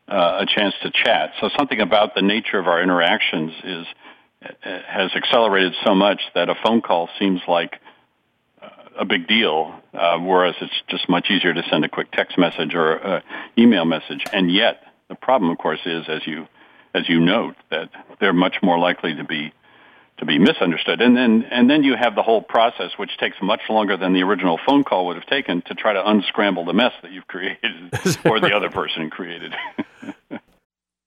uh, 0.07 0.39
a 0.41 0.45
chance 0.45 0.73
to 0.83 0.91
chat. 0.91 1.31
So 1.41 1.49
something 1.57 1.81
about 1.81 2.15
the 2.15 2.21
nature 2.21 2.59
of 2.59 2.67
our 2.67 2.81
interactions 2.81 3.51
is 3.63 3.85
has 4.61 5.11
accelerated 5.15 5.73
so 5.83 5.95
much 5.95 6.21
that 6.35 6.47
a 6.47 6.55
phone 6.63 6.81
call 6.81 7.09
seems 7.17 7.41
like 7.47 7.81
a 8.97 9.03
big 9.03 9.27
deal, 9.27 9.73
uh, 9.93 10.19
whereas 10.19 10.55
it's 10.61 10.73
just 10.87 11.09
much 11.09 11.29
easier 11.31 11.53
to 11.53 11.63
send 11.71 11.83
a 11.83 11.89
quick 11.89 12.11
text 12.11 12.37
message 12.37 12.75
or 12.75 13.23
email 13.57 13.83
message. 13.83 14.23
And 14.31 14.51
yet, 14.51 14.83
the 15.09 15.15
problem, 15.15 15.49
of 15.51 15.57
course, 15.57 15.79
is 15.85 16.05
as 16.07 16.25
you 16.25 16.47
as 16.93 17.09
you 17.09 17.19
note 17.19 17.55
that 17.69 17.89
they're 18.19 18.33
much 18.33 18.57
more 18.61 18.79
likely 18.79 19.15
to 19.15 19.23
be 19.23 19.53
to 20.17 20.25
be 20.25 20.39
misunderstood. 20.39 21.01
And 21.01 21.15
then 21.15 21.45
and 21.51 21.69
then 21.69 21.83
you 21.83 21.95
have 21.95 22.15
the 22.15 22.23
whole 22.23 22.41
process, 22.41 22.91
which 22.97 23.17
takes 23.17 23.37
much 23.41 23.61
longer 23.69 23.97
than 23.97 24.13
the 24.13 24.23
original 24.23 24.59
phone 24.65 24.83
call 24.83 25.07
would 25.07 25.15
have 25.15 25.27
taken 25.27 25.61
to 25.63 25.75
try 25.75 25.93
to 25.93 26.09
unscramble 26.09 26.65
the 26.65 26.73
mess 26.73 26.93
that 27.01 27.11
you've 27.11 27.27
created 27.27 27.93
or 28.25 28.39
the 28.39 28.53
other 28.55 28.69
person 28.69 29.09
created. 29.09 29.53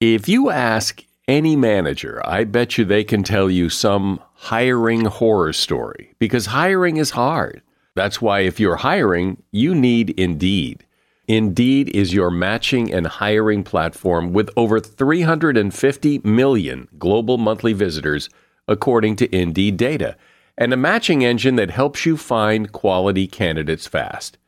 if 0.00 0.28
you 0.28 0.50
ask 0.50 1.04
any 1.26 1.56
manager, 1.56 2.20
I 2.24 2.44
bet 2.44 2.78
you 2.78 2.84
they 2.84 3.04
can 3.04 3.22
tell 3.22 3.50
you 3.50 3.68
some 3.68 4.20
hiring 4.34 5.04
horror 5.04 5.52
story 5.52 6.14
because 6.18 6.46
hiring 6.46 6.96
is 6.96 7.10
hard. 7.10 7.62
That's 7.94 8.22
why 8.22 8.40
if 8.40 8.60
you're 8.60 8.76
hiring, 8.76 9.42
you 9.50 9.74
need 9.74 10.10
Indeed. 10.10 10.86
Indeed 11.28 11.94
is 11.94 12.12
your 12.12 12.30
matching 12.30 12.92
and 12.92 13.06
hiring 13.06 13.62
platform 13.62 14.32
with 14.32 14.50
over 14.56 14.80
350 14.80 16.18
million 16.24 16.88
global 16.98 17.38
monthly 17.38 17.72
visitors, 17.72 18.28
according 18.70 19.16
to 19.16 19.36
Indeed 19.36 19.76
data, 19.76 20.16
and 20.56 20.72
a 20.72 20.78
matching 20.78 21.22
engine 21.22 21.56
that 21.56 21.70
helps 21.70 22.06
you 22.06 22.16
find 22.16 22.72
quality 22.72 23.26
candidates 23.26 23.86
fast. 23.86 24.38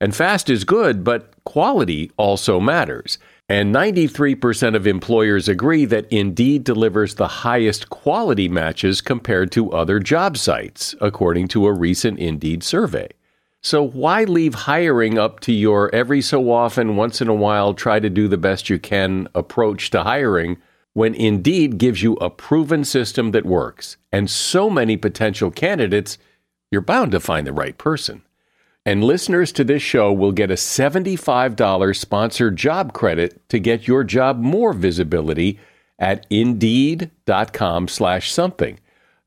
And 0.00 0.16
fast 0.16 0.48
is 0.48 0.64
good, 0.64 1.04
but 1.04 1.34
quality 1.44 2.10
also 2.16 2.58
matters. 2.58 3.18
And 3.48 3.74
93% 3.74 4.74
of 4.74 4.86
employers 4.86 5.48
agree 5.48 5.84
that 5.84 6.10
Indeed 6.10 6.64
delivers 6.64 7.16
the 7.16 7.28
highest 7.28 7.90
quality 7.90 8.48
matches 8.48 9.00
compared 9.00 9.52
to 9.52 9.72
other 9.72 9.98
job 9.98 10.38
sites, 10.38 10.94
according 11.00 11.48
to 11.48 11.66
a 11.66 11.72
recent 11.72 12.18
Indeed 12.18 12.62
survey. 12.62 13.08
So, 13.62 13.82
why 13.82 14.24
leave 14.24 14.54
hiring 14.54 15.18
up 15.18 15.40
to 15.40 15.52
your 15.52 15.94
every 15.94 16.22
so 16.22 16.50
often, 16.50 16.96
once 16.96 17.20
in 17.20 17.28
a 17.28 17.34
while, 17.34 17.74
try 17.74 18.00
to 18.00 18.08
do 18.08 18.26
the 18.26 18.38
best 18.38 18.70
you 18.70 18.78
can 18.78 19.28
approach 19.34 19.90
to 19.90 20.02
hiring 20.02 20.56
when 20.92 21.14
Indeed 21.14 21.78
gives 21.78 22.02
you 22.02 22.14
a 22.14 22.30
proven 22.30 22.84
system 22.84 23.30
that 23.30 23.46
works 23.46 23.96
and 24.10 24.28
so 24.28 24.68
many 24.68 24.96
potential 24.96 25.50
candidates, 25.50 26.18
you're 26.70 26.80
bound 26.80 27.12
to 27.12 27.20
find 27.20 27.46
the 27.46 27.52
right 27.52 27.76
person. 27.78 28.22
And 28.86 29.04
listeners 29.04 29.52
to 29.52 29.64
this 29.64 29.82
show 29.82 30.12
will 30.12 30.32
get 30.32 30.50
a 30.50 30.54
$75 30.54 31.96
sponsored 31.96 32.56
job 32.56 32.92
credit 32.92 33.48
to 33.50 33.58
get 33.58 33.86
your 33.86 34.04
job 34.04 34.38
more 34.40 34.72
visibility 34.72 35.58
at 35.98 36.26
indeed.com 36.30 37.88
slash 37.88 38.32
something. 38.32 38.80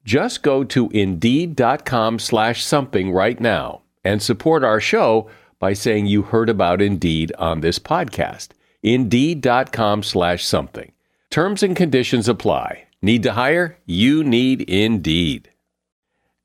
Just 0.04 0.42
go 0.42 0.64
to 0.64 0.90
indeed.com 0.90 2.20
slash 2.20 2.64
something 2.64 3.12
right 3.12 3.40
now 3.40 3.84
and 4.04 4.22
support 4.22 4.64
our 4.64 4.82
show 4.82 5.30
by 5.60 5.74
saying 5.74 6.08
you 6.08 6.24
heard 6.24 6.50
about 6.50 6.82
Indeed 6.82 7.32
on 7.38 7.62
this 7.62 7.80
podcast. 7.80 8.50
Indeed.com 8.82 10.04
slash 10.04 10.44
something. 10.44 10.93
Terms 11.34 11.64
and 11.64 11.76
conditions 11.76 12.30
apply. 12.30 12.84
Need 13.02 13.24
to 13.24 13.32
hire? 13.32 13.80
You 13.88 14.24
need 14.24 14.62
Indeed. 14.70 15.50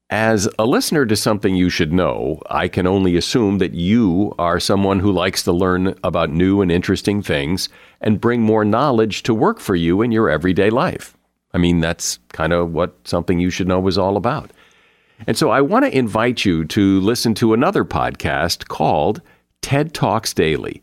As 0.09 0.49
a 0.59 0.64
listener 0.64 1.04
to 1.04 1.14
something 1.14 1.54
you 1.54 1.68
should 1.68 1.92
know, 1.92 2.40
I 2.49 2.68
can 2.68 2.87
only 2.87 3.14
assume 3.14 3.59
that 3.59 3.75
you 3.75 4.35
are 4.38 4.59
someone 4.59 5.00
who 5.00 5.12
likes 5.12 5.42
to 5.42 5.52
learn 5.52 5.95
about 6.02 6.30
new 6.30 6.62
and 6.62 6.73
interesting 6.73 7.21
things 7.21 7.68
and 8.00 8.18
bring 8.18 8.40
more 8.40 8.64
knowledge 8.64 9.25
to 9.25 9.35
work 9.35 9.61
for 9.61 9.75
you 9.75 10.00
in 10.00 10.11
your 10.11 10.30
everyday 10.30 10.71
life. 10.71 11.18
I 11.52 11.59
mean, 11.59 11.80
that's 11.80 12.18
kind 12.33 12.54
of 12.54 12.73
what 12.73 12.97
something 13.04 13.38
you 13.38 13.50
should 13.50 13.68
know 13.68 13.87
is 13.88 13.99
all 13.99 14.16
about. 14.16 14.52
And 15.26 15.37
so 15.37 15.50
I 15.50 15.61
want 15.61 15.85
to 15.85 15.95
invite 15.95 16.47
you 16.47 16.64
to 16.64 17.00
listen 17.02 17.35
to 17.35 17.52
another 17.52 17.85
podcast 17.85 18.68
called 18.68 19.21
TED 19.61 19.92
Talks 19.92 20.33
Daily. 20.33 20.83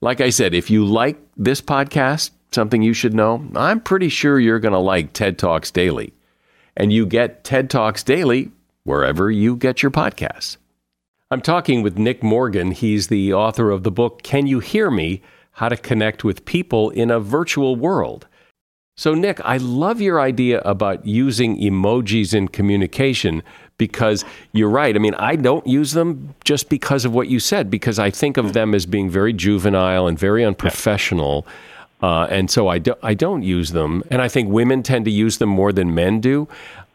Like 0.00 0.20
I 0.20 0.30
said, 0.30 0.54
if 0.54 0.70
you 0.70 0.84
like 0.84 1.18
this 1.36 1.60
podcast, 1.60 2.30
something 2.52 2.82
you 2.82 2.92
should 2.92 3.14
know? 3.14 3.44
I'm 3.56 3.80
pretty 3.80 4.08
sure 4.08 4.38
you're 4.38 4.60
going 4.60 4.72
to 4.72 4.78
like 4.78 5.12
TED 5.12 5.38
Talks 5.38 5.70
Daily. 5.70 6.12
And 6.76 6.92
you 6.92 7.04
get 7.04 7.42
TED 7.42 7.68
Talks 7.68 8.04
Daily 8.04 8.52
wherever 8.84 9.30
you 9.30 9.56
get 9.56 9.82
your 9.82 9.90
podcasts. 9.90 10.56
I'm 11.30 11.40
talking 11.40 11.82
with 11.82 11.98
Nick 11.98 12.22
Morgan. 12.22 12.70
He's 12.70 13.08
the 13.08 13.34
author 13.34 13.70
of 13.70 13.82
the 13.82 13.90
book, 13.90 14.22
Can 14.22 14.46
You 14.46 14.60
Hear 14.60 14.90
Me? 14.90 15.20
How 15.52 15.68
to 15.68 15.76
Connect 15.76 16.22
with 16.22 16.44
People 16.44 16.90
in 16.90 17.10
a 17.10 17.18
Virtual 17.18 17.74
World. 17.74 18.28
So, 18.96 19.14
Nick, 19.14 19.40
I 19.44 19.56
love 19.56 20.00
your 20.00 20.20
idea 20.20 20.60
about 20.60 21.04
using 21.04 21.60
emojis 21.60 22.32
in 22.32 22.48
communication 22.48 23.42
because 23.78 24.24
you're 24.52 24.68
right. 24.68 24.94
I 24.94 24.98
mean, 24.98 25.14
I 25.14 25.36
don't 25.36 25.66
use 25.66 25.92
them 25.92 26.34
just 26.44 26.68
because 26.68 27.04
of 27.04 27.14
what 27.14 27.28
you 27.28 27.40
said, 27.40 27.70
because 27.70 27.98
I 27.98 28.10
think 28.10 28.36
of 28.36 28.52
them 28.52 28.74
as 28.74 28.84
being 28.84 29.08
very 29.08 29.32
juvenile 29.32 30.06
and 30.06 30.18
very 30.18 30.44
unprofessional. 30.44 31.46
Uh, 32.02 32.24
and 32.30 32.50
so 32.50 32.68
I, 32.68 32.78
do, 32.78 32.94
I 33.02 33.14
don't 33.14 33.42
use 33.42 33.70
them. 33.70 34.02
And 34.10 34.20
I 34.20 34.28
think 34.28 34.50
women 34.50 34.82
tend 34.82 35.04
to 35.06 35.10
use 35.10 35.38
them 35.38 35.48
more 35.48 35.72
than 35.72 35.94
men 35.94 36.20
do. 36.20 36.48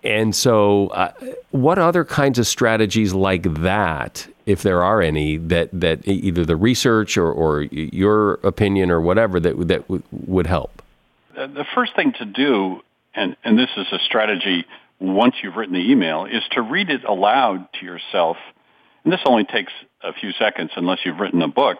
And 0.04 0.36
so, 0.36 0.88
uh, 0.90 1.14
what 1.52 1.80
other 1.80 2.04
kinds 2.04 2.38
of 2.38 2.46
strategies 2.46 3.14
like 3.14 3.44
that, 3.62 4.28
if 4.46 4.62
there 4.62 4.84
are 4.84 5.02
any, 5.02 5.38
that, 5.38 5.70
that 5.72 6.06
either 6.06 6.44
the 6.44 6.58
research 6.58 7.18
or, 7.18 7.32
or 7.32 7.62
your 7.62 8.34
opinion 8.44 8.92
or 8.92 9.00
whatever 9.00 9.40
that, 9.40 9.58
that 9.70 9.82
w- 9.84 10.04
would 10.12 10.48
help? 10.48 10.82
The 11.36 11.66
first 11.74 11.96
thing 11.96 12.12
to 12.20 12.26
do, 12.26 12.82
and, 13.16 13.38
and 13.46 13.58
this 13.58 13.70
is 13.78 13.88
a 13.94 14.00
strategy 14.00 14.66
once 15.00 15.36
you've 15.44 15.56
written 15.56 15.74
the 15.74 15.92
email 15.92 16.26
is 16.26 16.44
to 16.52 16.62
read 16.62 16.90
it 16.90 17.04
aloud 17.04 17.68
to 17.80 17.86
yourself. 17.86 18.38
And 19.04 19.12
this 19.12 19.22
only 19.26 19.44
takes 19.44 19.74
a 20.02 20.14
few 20.14 20.32
seconds 20.34 20.72
unless 20.76 21.00
you've 21.06 21.20
written 21.20 21.42
a 21.42 21.48
book. 21.48 21.80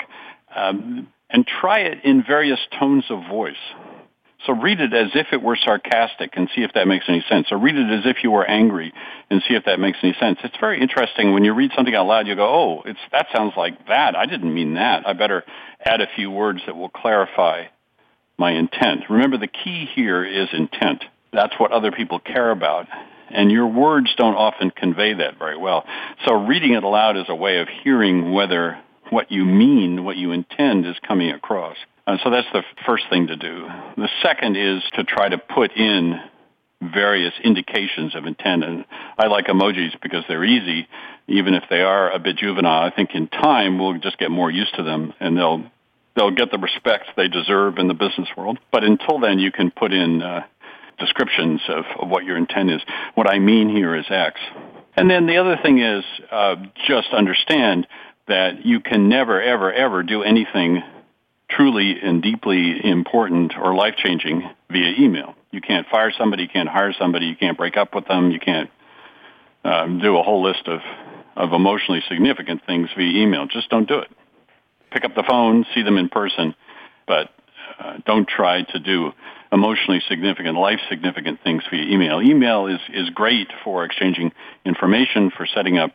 Um, 0.56 1.08
and 1.30 1.48
try 1.48 1.80
it 1.80 2.04
in 2.04 2.24
various 2.24 2.60
tones 2.80 3.06
of 3.10 3.28
voice. 3.28 3.56
So 4.46 4.54
read 4.54 4.82
it 4.82 4.94
as 4.94 5.12
if 5.16 5.28
it 5.32 5.42
were 5.42 5.56
sarcastic 5.56 6.32
and 6.36 6.50
see 6.54 6.62
if 6.62 6.74
that 6.74 6.88
makes 6.88 7.06
any 7.08 7.24
sense. 7.30 7.48
Or 7.52 7.58
read 7.58 7.76
it 7.76 7.90
as 7.90 8.06
if 8.06 8.24
you 8.24 8.32
were 8.32 8.46
angry 8.46 8.94
and 9.30 9.42
see 9.48 9.56
if 9.56 9.66
that 9.66 9.80
makes 9.80 9.98
any 10.04 10.16
sense. 10.20 10.40
It's 10.44 10.58
very 10.60 10.82
interesting 10.82 11.34
when 11.34 11.46
you 11.46 11.54
read 11.54 11.72
something 11.76 11.96
out 11.96 12.08
loud, 12.08 12.28
you 12.28 12.36
go, 12.36 12.48
oh, 12.48 12.84
it's, 12.86 13.00
that 13.12 13.28
sounds 13.34 13.54
like 13.56 13.88
that. 13.88 14.16
I 14.16 14.26
didn't 14.26 14.54
mean 14.54 14.76
that. 14.76 15.08
I 15.08 15.14
better 15.14 15.44
add 15.84 16.02
a 16.02 16.08
few 16.16 16.30
words 16.30 16.62
that 16.66 16.76
will 16.76 16.90
clarify 16.90 17.66
my 18.38 18.52
intent. 18.52 19.10
Remember, 19.10 19.38
the 19.38 19.48
key 19.48 19.88
here 19.96 20.26
is 20.26 20.50
intent. 20.52 21.04
That's 21.34 21.54
what 21.60 21.72
other 21.72 21.92
people 21.92 22.20
care 22.20 22.52
about. 22.52 22.88
And 23.30 23.52
your 23.52 23.68
words 23.68 24.14
don't 24.16 24.36
often 24.36 24.70
convey 24.70 25.16
that 25.16 25.40
very 25.40 25.58
well. 25.58 25.86
So 26.26 26.34
reading 26.34 26.74
it 26.74 26.84
aloud 26.84 27.18
is 27.18 27.26
a 27.28 27.36
way 27.36 27.60
of 27.60 27.68
hearing 27.84 28.32
whether 28.32 28.80
what 29.10 29.32
you 29.32 29.44
mean, 29.44 30.04
what 30.04 30.18
you 30.18 30.32
intend 30.32 30.86
is 30.86 30.96
coming 31.08 31.32
across. 31.32 31.78
Uh, 32.06 32.18
so 32.24 32.30
that's 32.30 32.48
the 32.54 32.64
first 32.86 33.06
thing 33.10 33.28
to 33.28 33.36
do. 33.36 33.68
The 33.98 34.10
second 34.22 34.58
is 34.58 34.84
to 34.94 35.04
try 35.04 35.30
to 35.30 35.38
put 35.38 35.72
in 35.76 36.20
various 36.82 37.34
indications 37.44 38.16
of 38.16 38.26
intent. 38.26 38.64
And 38.64 38.86
I 39.18 39.28
like 39.28 39.48
emojis 39.48 40.00
because 40.02 40.24
they're 40.28 40.44
easy, 40.44 40.88
even 41.28 41.54
if 41.54 41.64
they 41.70 41.82
are 41.82 42.12
a 42.12 42.20
bit 42.20 42.38
juvenile. 42.38 42.84
I 42.84 42.92
think 42.94 43.12
in 43.14 43.28
time 43.28 43.80
we'll 43.80 43.98
just 44.00 44.18
get 44.18 44.32
more 44.32 44.52
used 44.52 44.76
to 44.76 44.84
them 44.84 45.14
and 45.20 45.38
they'll 45.38 45.64
they'll 46.16 46.32
get 46.32 46.52
the 46.52 46.60
respect 46.60 47.06
they 47.18 47.28
deserve 47.28 47.78
in 47.78 47.88
the 47.88 47.94
business 47.94 48.28
world. 48.38 48.60
But 48.72 48.84
until 48.84 49.20
then, 49.20 49.40
you 49.40 49.52
can 49.52 49.72
put 49.72 49.92
in 49.92 50.22
uh, 50.22 50.42
descriptions 51.00 51.62
of, 51.68 51.86
of 52.00 52.10
what 52.10 52.24
your 52.24 52.38
intent 52.38 52.72
is. 52.72 52.82
What 53.16 53.30
I 53.30 53.40
mean 53.40 53.70
here 53.70 53.96
is 53.96 54.06
X. 54.10 54.40
And 54.96 55.10
then 55.10 55.26
the 55.26 55.38
other 55.38 55.58
thing 55.62 55.80
is 55.80 56.04
uh, 56.32 56.56
just 56.88 57.10
understand 57.12 57.88
that 58.28 58.66
you 58.66 58.80
can 58.80 59.10
never, 59.10 59.42
ever, 59.42 59.72
ever 59.72 60.04
do 60.04 60.24
anything 60.24 60.82
truly 61.50 62.00
and 62.02 62.22
deeply 62.22 62.80
important 62.84 63.54
or 63.58 63.76
life 63.76 63.96
changing 63.98 64.50
via 64.72 64.94
email. 64.98 65.36
You 65.52 65.62
can't 65.62 65.88
fire 65.88 66.12
somebody, 66.18 66.44
you 66.44 66.50
can't 66.50 66.70
hire 66.70 66.94
somebody, 66.98 67.28
you 67.28 67.36
can't 67.36 67.58
break 67.58 67.78
up 67.78 67.94
with 67.94 68.08
them, 68.08 68.32
you 68.32 68.40
can't 68.40 68.70
um, 69.64 70.00
do 70.00 70.18
a 70.18 70.24
whole 70.24 70.44
list 70.44 70.68
of, 70.68 70.80
of 71.36 71.54
emotionally 71.54 72.02
significant 72.08 72.62
things 72.66 72.90
via 72.98 73.22
email. 73.24 73.46
Just 73.46 73.70
don't 73.70 73.88
do 73.88 74.00
it. 74.00 74.10
Pick 74.92 75.06
up 75.06 75.16
the 75.16 75.24
phone, 75.24 75.66
see 75.74 75.84
them 75.84 75.98
in 75.98 76.10
person, 76.10 76.56
but 77.08 77.30
uh, 77.80 77.98
don't 78.06 78.28
try 78.28 78.62
to 78.64 78.80
do 78.80 79.12
emotionally 79.54 80.02
significant, 80.10 80.58
life 80.58 80.80
significant 80.90 81.40
things 81.44 81.64
via 81.70 81.84
email. 81.84 82.22
Email 82.22 82.68
is, 82.68 82.80
is 82.92 83.10
great 83.12 83.48
for 83.64 83.86
exchanging 83.86 84.32
information, 84.66 85.30
for 85.30 85.46
setting 85.46 85.78
up 85.78 85.92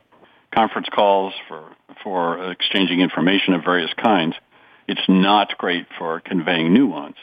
conference 0.55 0.89
calls, 0.91 1.35
for, 1.49 1.65
for 2.03 2.53
exchanging 2.53 3.01
information 3.01 3.55
of 3.55 3.65
various 3.65 3.93
kinds. 3.95 4.35
It's 4.87 5.07
not 5.09 5.59
great 5.59 5.87
for 5.99 6.21
conveying 6.21 6.73
nuance. 6.73 7.17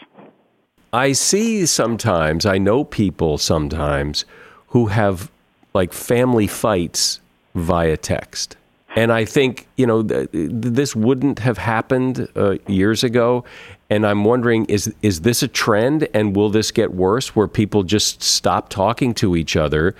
I 0.93 1.13
see 1.13 1.65
sometimes, 1.65 2.45
I 2.45 2.57
know 2.57 2.83
people 2.83 3.37
sometimes 3.37 4.25
who 4.67 4.87
have 4.87 5.31
like 5.73 5.93
family 5.93 6.47
fights 6.47 7.21
via 7.55 7.97
text. 7.97 8.57
And 8.95 9.11
I 9.11 9.25
think, 9.25 9.67
you 9.75 9.85
know, 9.85 10.03
th- 10.03 10.29
this 10.31 10.95
wouldn't 10.95 11.39
have 11.39 11.57
happened 11.57 12.29
uh, 12.35 12.55
years 12.67 13.03
ago. 13.03 13.43
And 13.89 14.07
I'm 14.07 14.23
wondering, 14.23 14.65
is, 14.65 14.93
is 15.01 15.21
this 15.21 15.43
a 15.43 15.47
trend 15.47 16.07
and 16.13 16.35
will 16.35 16.49
this 16.49 16.71
get 16.71 16.93
worse 16.93 17.35
where 17.35 17.47
people 17.47 17.83
just 17.83 18.23
stop 18.23 18.69
talking 18.69 19.13
to 19.15 19.35
each 19.35 19.55
other 19.55 19.95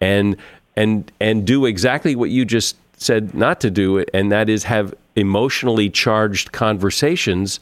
and 0.00 0.36
and 0.76 1.10
and 1.20 1.46
do 1.46 1.66
exactly 1.66 2.14
what 2.16 2.30
you 2.30 2.44
just 2.44 2.76
said 2.96 3.34
not 3.34 3.60
to 3.60 3.70
do, 3.70 4.04
and 4.14 4.30
that 4.30 4.48
is 4.48 4.64
have 4.64 4.94
emotionally 5.16 5.90
charged 5.90 6.52
conversations 6.52 7.60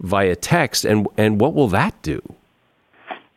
via 0.00 0.36
text. 0.36 0.84
And 0.84 1.06
and 1.16 1.40
what 1.40 1.54
will 1.54 1.68
that 1.68 2.00
do? 2.02 2.20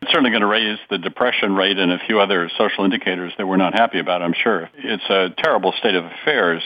It's 0.02 0.10
certainly 0.10 0.30
going 0.30 0.42
to 0.42 0.48
raise 0.48 0.78
the 0.90 0.98
depression 0.98 1.54
rate 1.54 1.78
and 1.78 1.92
a 1.92 1.98
few 2.06 2.20
other 2.20 2.50
social 2.58 2.84
indicators 2.84 3.32
that 3.38 3.46
we're 3.46 3.56
not 3.56 3.72
happy 3.72 4.00
about, 4.00 4.20
I'm 4.20 4.34
sure. 4.34 4.68
It's 4.76 5.08
a 5.08 5.30
terrible 5.40 5.72
state 5.78 5.94
of 5.94 6.04
affairs 6.04 6.62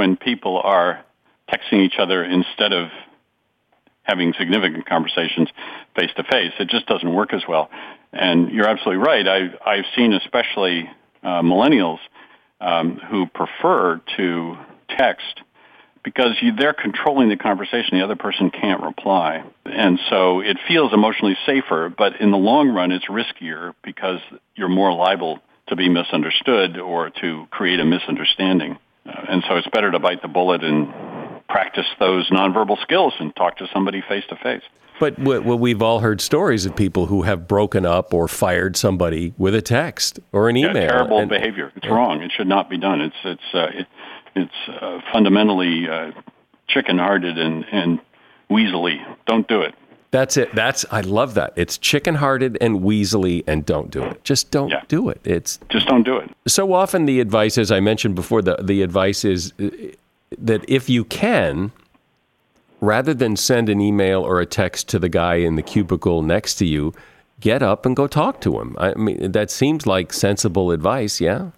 when 0.00 0.16
people 0.16 0.58
are 0.64 1.04
texting 1.52 1.84
each 1.84 1.98
other 1.98 2.24
instead 2.24 2.72
of 2.72 2.88
having 4.02 4.32
significant 4.38 4.86
conversations 4.86 5.46
face 5.94 6.08
to 6.16 6.24
face. 6.24 6.52
It 6.58 6.70
just 6.70 6.86
doesn't 6.86 7.12
work 7.12 7.34
as 7.34 7.42
well. 7.46 7.68
And 8.10 8.50
you're 8.50 8.66
absolutely 8.66 9.04
right. 9.04 9.28
I, 9.28 9.70
I've 9.70 9.84
seen 9.94 10.14
especially 10.14 10.88
uh, 11.22 11.42
millennials 11.42 11.98
um, 12.62 12.98
who 13.10 13.26
prefer 13.26 14.00
to 14.16 14.56
text 14.88 15.42
because 16.02 16.34
you, 16.40 16.56
they're 16.56 16.72
controlling 16.72 17.28
the 17.28 17.36
conversation. 17.36 17.98
The 17.98 18.04
other 18.04 18.16
person 18.16 18.50
can't 18.50 18.82
reply. 18.82 19.44
And 19.66 20.00
so 20.08 20.40
it 20.40 20.56
feels 20.66 20.94
emotionally 20.94 21.36
safer, 21.44 21.92
but 21.94 22.22
in 22.22 22.30
the 22.30 22.38
long 22.38 22.70
run, 22.70 22.90
it's 22.90 23.04
riskier 23.04 23.74
because 23.84 24.20
you're 24.56 24.70
more 24.70 24.94
liable 24.94 25.40
to 25.66 25.76
be 25.76 25.90
misunderstood 25.90 26.78
or 26.78 27.10
to 27.20 27.46
create 27.50 27.80
a 27.80 27.84
misunderstanding. 27.84 28.78
Uh, 29.06 29.12
and 29.28 29.44
so 29.48 29.56
it's 29.56 29.68
better 29.68 29.90
to 29.90 29.98
bite 29.98 30.22
the 30.22 30.28
bullet 30.28 30.62
and 30.62 30.92
practice 31.48 31.86
those 31.98 32.30
nonverbal 32.30 32.80
skills 32.82 33.14
and 33.18 33.34
talk 33.34 33.56
to 33.58 33.66
somebody 33.72 34.02
face 34.08 34.24
to 34.28 34.36
face. 34.36 34.62
But 35.00 35.18
well, 35.18 35.58
we've 35.58 35.80
all 35.80 36.00
heard 36.00 36.20
stories 36.20 36.66
of 36.66 36.76
people 36.76 37.06
who 37.06 37.22
have 37.22 37.48
broken 37.48 37.86
up 37.86 38.12
or 38.12 38.28
fired 38.28 38.76
somebody 38.76 39.32
with 39.38 39.54
a 39.54 39.62
text 39.62 40.20
or 40.30 40.50
an 40.50 40.58
email. 40.58 40.76
Yeah, 40.76 40.90
terrible 40.90 41.18
and, 41.20 41.30
behavior. 41.30 41.72
It's 41.74 41.86
and, 41.86 41.94
wrong. 41.94 42.20
It 42.20 42.30
should 42.36 42.46
not 42.46 42.68
be 42.68 42.76
done. 42.76 43.00
It's 43.00 43.16
it's 43.24 43.54
uh, 43.54 43.66
it, 43.72 43.86
it's 44.36 44.68
uh, 44.68 45.00
fundamentally 45.10 45.88
uh, 45.88 46.10
chicken-hearted 46.68 47.38
and 47.38 47.64
and 47.72 48.00
weaselly. 48.50 48.98
Don't 49.26 49.48
do 49.48 49.62
it. 49.62 49.74
That's 50.10 50.36
it. 50.36 50.52
That's 50.54 50.84
I 50.90 51.02
love 51.02 51.34
that. 51.34 51.52
It's 51.54 51.78
chicken-hearted 51.78 52.58
and 52.60 52.80
weaselly, 52.80 53.44
and 53.46 53.64
don't 53.64 53.90
do 53.90 54.02
it. 54.02 54.24
Just 54.24 54.50
don't 54.50 54.70
yeah. 54.70 54.82
do 54.88 55.08
it. 55.08 55.20
It's 55.24 55.60
just 55.68 55.86
don't 55.86 56.02
do 56.02 56.16
it. 56.16 56.30
So 56.48 56.72
often 56.72 57.06
the 57.06 57.20
advice, 57.20 57.56
as 57.58 57.70
I 57.70 57.78
mentioned 57.80 58.16
before, 58.16 58.42
the 58.42 58.56
the 58.60 58.82
advice 58.82 59.24
is 59.24 59.52
uh, 59.60 59.70
that 60.36 60.68
if 60.68 60.88
you 60.88 61.04
can, 61.04 61.70
rather 62.80 63.14
than 63.14 63.36
send 63.36 63.68
an 63.68 63.80
email 63.80 64.22
or 64.22 64.40
a 64.40 64.46
text 64.46 64.88
to 64.88 64.98
the 64.98 65.08
guy 65.08 65.36
in 65.36 65.54
the 65.54 65.62
cubicle 65.62 66.22
next 66.22 66.56
to 66.56 66.66
you, 66.66 66.92
get 67.38 67.62
up 67.62 67.86
and 67.86 67.94
go 67.94 68.08
talk 68.08 68.40
to 68.40 68.58
him. 68.60 68.74
I 68.78 68.94
mean, 68.94 69.30
that 69.30 69.50
seems 69.50 69.86
like 69.86 70.12
sensible 70.12 70.72
advice. 70.72 71.20
Yeah. 71.20 71.50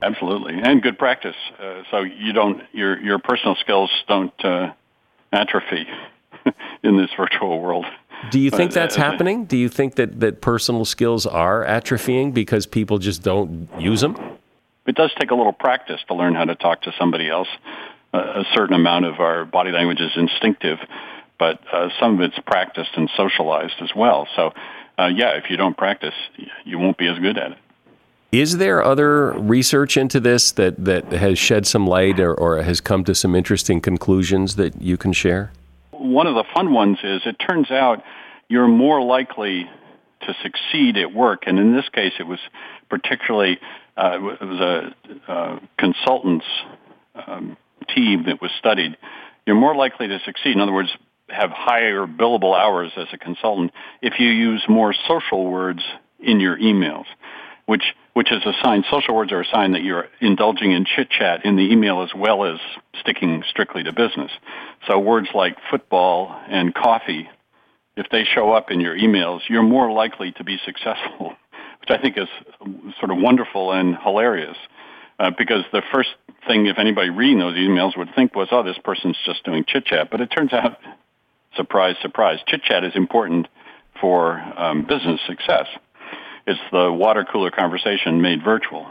Absolutely, 0.00 0.54
and 0.62 0.80
good 0.80 0.96
practice. 0.96 1.34
Uh, 1.60 1.82
so 1.90 2.02
you 2.02 2.32
don't 2.32 2.62
your 2.70 3.00
your 3.00 3.18
personal 3.18 3.56
skills 3.56 3.90
don't 4.06 4.44
uh, 4.44 4.72
atrophy 5.32 5.88
in 6.82 6.96
this 6.96 7.10
virtual 7.16 7.60
world. 7.60 7.86
Do 8.30 8.40
you 8.40 8.50
think 8.50 8.72
that's 8.72 8.96
uh, 8.96 9.02
happening? 9.02 9.44
Do 9.44 9.56
you 9.56 9.68
think 9.68 9.94
that, 9.94 10.20
that 10.20 10.40
personal 10.40 10.84
skills 10.84 11.26
are 11.26 11.64
atrophying 11.64 12.34
because 12.34 12.66
people 12.66 12.98
just 12.98 13.22
don't 13.22 13.68
use 13.78 14.00
them? 14.00 14.16
It 14.86 14.94
does 14.94 15.12
take 15.18 15.30
a 15.30 15.34
little 15.34 15.52
practice 15.52 16.00
to 16.08 16.14
learn 16.14 16.34
how 16.34 16.44
to 16.44 16.54
talk 16.54 16.82
to 16.82 16.92
somebody 16.98 17.28
else. 17.28 17.48
a 18.12 18.44
certain 18.54 18.74
amount 18.74 19.04
of 19.04 19.20
our 19.20 19.44
body 19.44 19.70
language 19.70 20.00
is 20.00 20.12
instinctive, 20.16 20.78
but 21.38 21.60
uh, 21.72 21.90
some 22.00 22.14
of 22.14 22.20
it's 22.22 22.38
practiced 22.46 22.90
and 22.96 23.08
socialized 23.16 23.74
as 23.80 23.90
well. 23.94 24.26
So, 24.34 24.52
uh, 24.98 25.06
yeah, 25.06 25.36
if 25.36 25.50
you 25.50 25.56
don't 25.56 25.76
practice, 25.76 26.14
you 26.64 26.78
won't 26.78 26.96
be 26.96 27.06
as 27.06 27.18
good 27.18 27.38
at 27.38 27.52
it. 27.52 27.58
Is 28.32 28.58
there 28.58 28.84
other 28.84 29.32
research 29.32 29.96
into 29.96 30.20
this 30.20 30.52
that, 30.52 30.84
that 30.84 31.12
has 31.12 31.38
shed 31.38 31.66
some 31.66 31.86
light 31.86 32.20
or, 32.20 32.34
or 32.34 32.62
has 32.62 32.80
come 32.80 33.04
to 33.04 33.14
some 33.14 33.34
interesting 33.34 33.80
conclusions 33.80 34.56
that 34.56 34.82
you 34.82 34.98
can 34.98 35.12
share? 35.14 35.50
One 35.98 36.26
of 36.26 36.34
the 36.34 36.44
fun 36.54 36.72
ones 36.72 36.98
is 37.02 37.22
it 37.26 37.36
turns 37.36 37.70
out 37.70 38.02
you're 38.48 38.68
more 38.68 39.02
likely 39.02 39.68
to 40.22 40.34
succeed 40.42 40.96
at 40.96 41.12
work, 41.12 41.44
and 41.46 41.58
in 41.58 41.74
this 41.74 41.88
case, 41.90 42.12
it 42.18 42.26
was 42.26 42.38
particularly 42.88 43.58
uh, 43.96 44.18
it 44.40 44.44
was 44.44 44.60
a 44.60 45.32
uh, 45.32 45.58
consultants 45.76 46.46
um, 47.14 47.56
team 47.94 48.24
that 48.26 48.40
was 48.40 48.50
studied. 48.58 48.96
You're 49.46 49.56
more 49.56 49.74
likely 49.74 50.08
to 50.08 50.18
succeed. 50.24 50.54
In 50.54 50.60
other 50.60 50.72
words, 50.72 50.90
have 51.28 51.50
higher 51.50 52.06
billable 52.06 52.56
hours 52.56 52.92
as 52.96 53.08
a 53.12 53.18
consultant 53.18 53.72
if 54.00 54.14
you 54.18 54.28
use 54.28 54.64
more 54.68 54.94
social 55.06 55.44
words 55.44 55.82
in 56.20 56.40
your 56.40 56.56
emails, 56.56 57.04
which 57.66 57.82
which 58.18 58.32
is 58.32 58.44
a 58.44 58.52
sign, 58.64 58.82
social 58.90 59.14
words 59.14 59.30
are 59.30 59.42
a 59.42 59.46
sign 59.46 59.70
that 59.70 59.84
you're 59.84 60.08
indulging 60.20 60.72
in 60.72 60.84
chit 60.84 61.08
chat 61.08 61.44
in 61.44 61.54
the 61.54 61.70
email 61.70 62.02
as 62.02 62.10
well 62.16 62.44
as 62.44 62.58
sticking 63.00 63.44
strictly 63.48 63.84
to 63.84 63.92
business. 63.92 64.32
So 64.88 64.98
words 64.98 65.28
like 65.36 65.56
football 65.70 66.36
and 66.48 66.74
coffee, 66.74 67.28
if 67.96 68.06
they 68.10 68.24
show 68.24 68.50
up 68.50 68.72
in 68.72 68.80
your 68.80 68.98
emails, 68.98 69.42
you're 69.48 69.62
more 69.62 69.92
likely 69.92 70.32
to 70.32 70.42
be 70.42 70.58
successful, 70.66 71.28
which 71.80 71.90
I 71.90 71.98
think 72.02 72.18
is 72.18 72.26
sort 72.98 73.12
of 73.12 73.18
wonderful 73.18 73.70
and 73.70 73.96
hilarious. 73.96 74.56
Uh, 75.20 75.30
because 75.38 75.62
the 75.70 75.82
first 75.94 76.10
thing, 76.48 76.66
if 76.66 76.76
anybody 76.76 77.10
reading 77.10 77.38
those 77.38 77.54
emails 77.54 77.96
would 77.96 78.12
think 78.16 78.34
was, 78.34 78.48
oh, 78.50 78.64
this 78.64 78.78
person's 78.82 79.16
just 79.24 79.44
doing 79.44 79.64
chit 79.64 79.86
chat. 79.86 80.08
But 80.10 80.22
it 80.22 80.26
turns 80.26 80.52
out, 80.52 80.76
surprise, 81.56 81.94
surprise, 82.02 82.40
chit 82.48 82.64
chat 82.64 82.82
is 82.82 82.96
important 82.96 83.46
for 84.00 84.40
um, 84.56 84.82
business 84.88 85.20
success. 85.28 85.68
It's 86.48 86.60
the 86.72 86.90
water 86.90 87.24
cooler 87.30 87.50
conversation 87.50 88.22
made 88.22 88.42
virtual. 88.42 88.86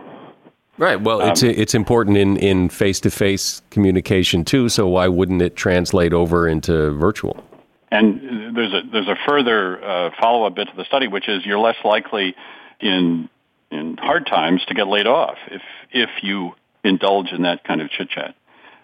Right. 0.78 1.02
Well, 1.02 1.22
um, 1.22 1.32
it's 1.32 1.42
it's 1.42 1.74
important 1.74 2.18
in 2.18 2.38
in 2.38 2.70
face 2.70 3.00
to 3.02 3.10
face 3.10 3.64
communication 3.72 4.46
too. 4.46 4.70
So 4.70 4.88
why 4.88 5.08
wouldn't 5.08 5.42
it 5.42 5.56
translate 5.56 6.14
over 6.14 6.48
into 6.48 6.92
virtual? 6.92 7.44
And 7.90 8.56
there's 8.56 8.74
a 8.74 8.82
there's 8.92 9.08
a 9.08 9.18
further 9.28 9.84
uh, 9.84 10.12
follow 10.22 10.46
up 10.46 10.56
bit 10.56 10.68
to 10.70 10.76
the 10.76 10.86
study, 10.86 11.08
which 11.08 11.28
is 11.28 11.46
you're 11.46 11.58
less 11.58 11.78
likely 11.84 12.36
in 12.80 13.28
in 13.72 13.98
hard 13.98 14.28
times 14.28 14.64
to 14.66 14.76
get 14.76 14.88
laid 14.88 15.08
off 15.08 15.38
if 15.48 15.62
if 15.92 16.10
you 16.22 16.52
indulge 16.84 17.32
in 17.32 17.42
that 17.42 17.64
kind 17.64 17.82
of 17.82 17.90
chit 17.90 18.10
chat. 18.10 18.36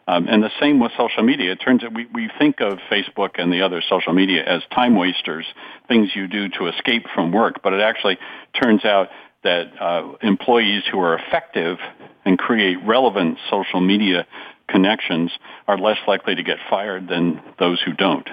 Um, 0.07 0.27
and 0.27 0.43
the 0.43 0.51
same 0.59 0.79
with 0.79 0.91
social 0.97 1.23
media. 1.23 1.53
It 1.53 1.57
turns 1.57 1.83
out 1.83 1.93
we, 1.93 2.07
we 2.13 2.29
think 2.37 2.59
of 2.59 2.79
Facebook 2.91 3.35
and 3.35 3.51
the 3.53 3.61
other 3.61 3.81
social 3.87 4.13
media 4.13 4.43
as 4.43 4.61
time 4.73 4.95
wasters, 4.95 5.45
things 5.87 6.09
you 6.13 6.27
do 6.27 6.49
to 6.49 6.67
escape 6.67 7.05
from 7.15 7.31
work, 7.31 7.61
but 7.63 7.73
it 7.73 7.79
actually 7.79 8.17
turns 8.61 8.83
out 8.83 9.09
that 9.43 9.71
uh, 9.79 10.13
employees 10.21 10.83
who 10.91 10.99
are 10.99 11.17
effective 11.17 11.77
and 12.25 12.37
create 12.37 12.77
relevant 12.85 13.37
social 13.49 13.79
media 13.79 14.25
connections 14.67 15.31
are 15.67 15.77
less 15.77 15.97
likely 16.07 16.35
to 16.35 16.43
get 16.43 16.57
fired 16.69 17.07
than 17.07 17.41
those 17.59 17.81
who 17.81 17.93
don't. 17.93 18.27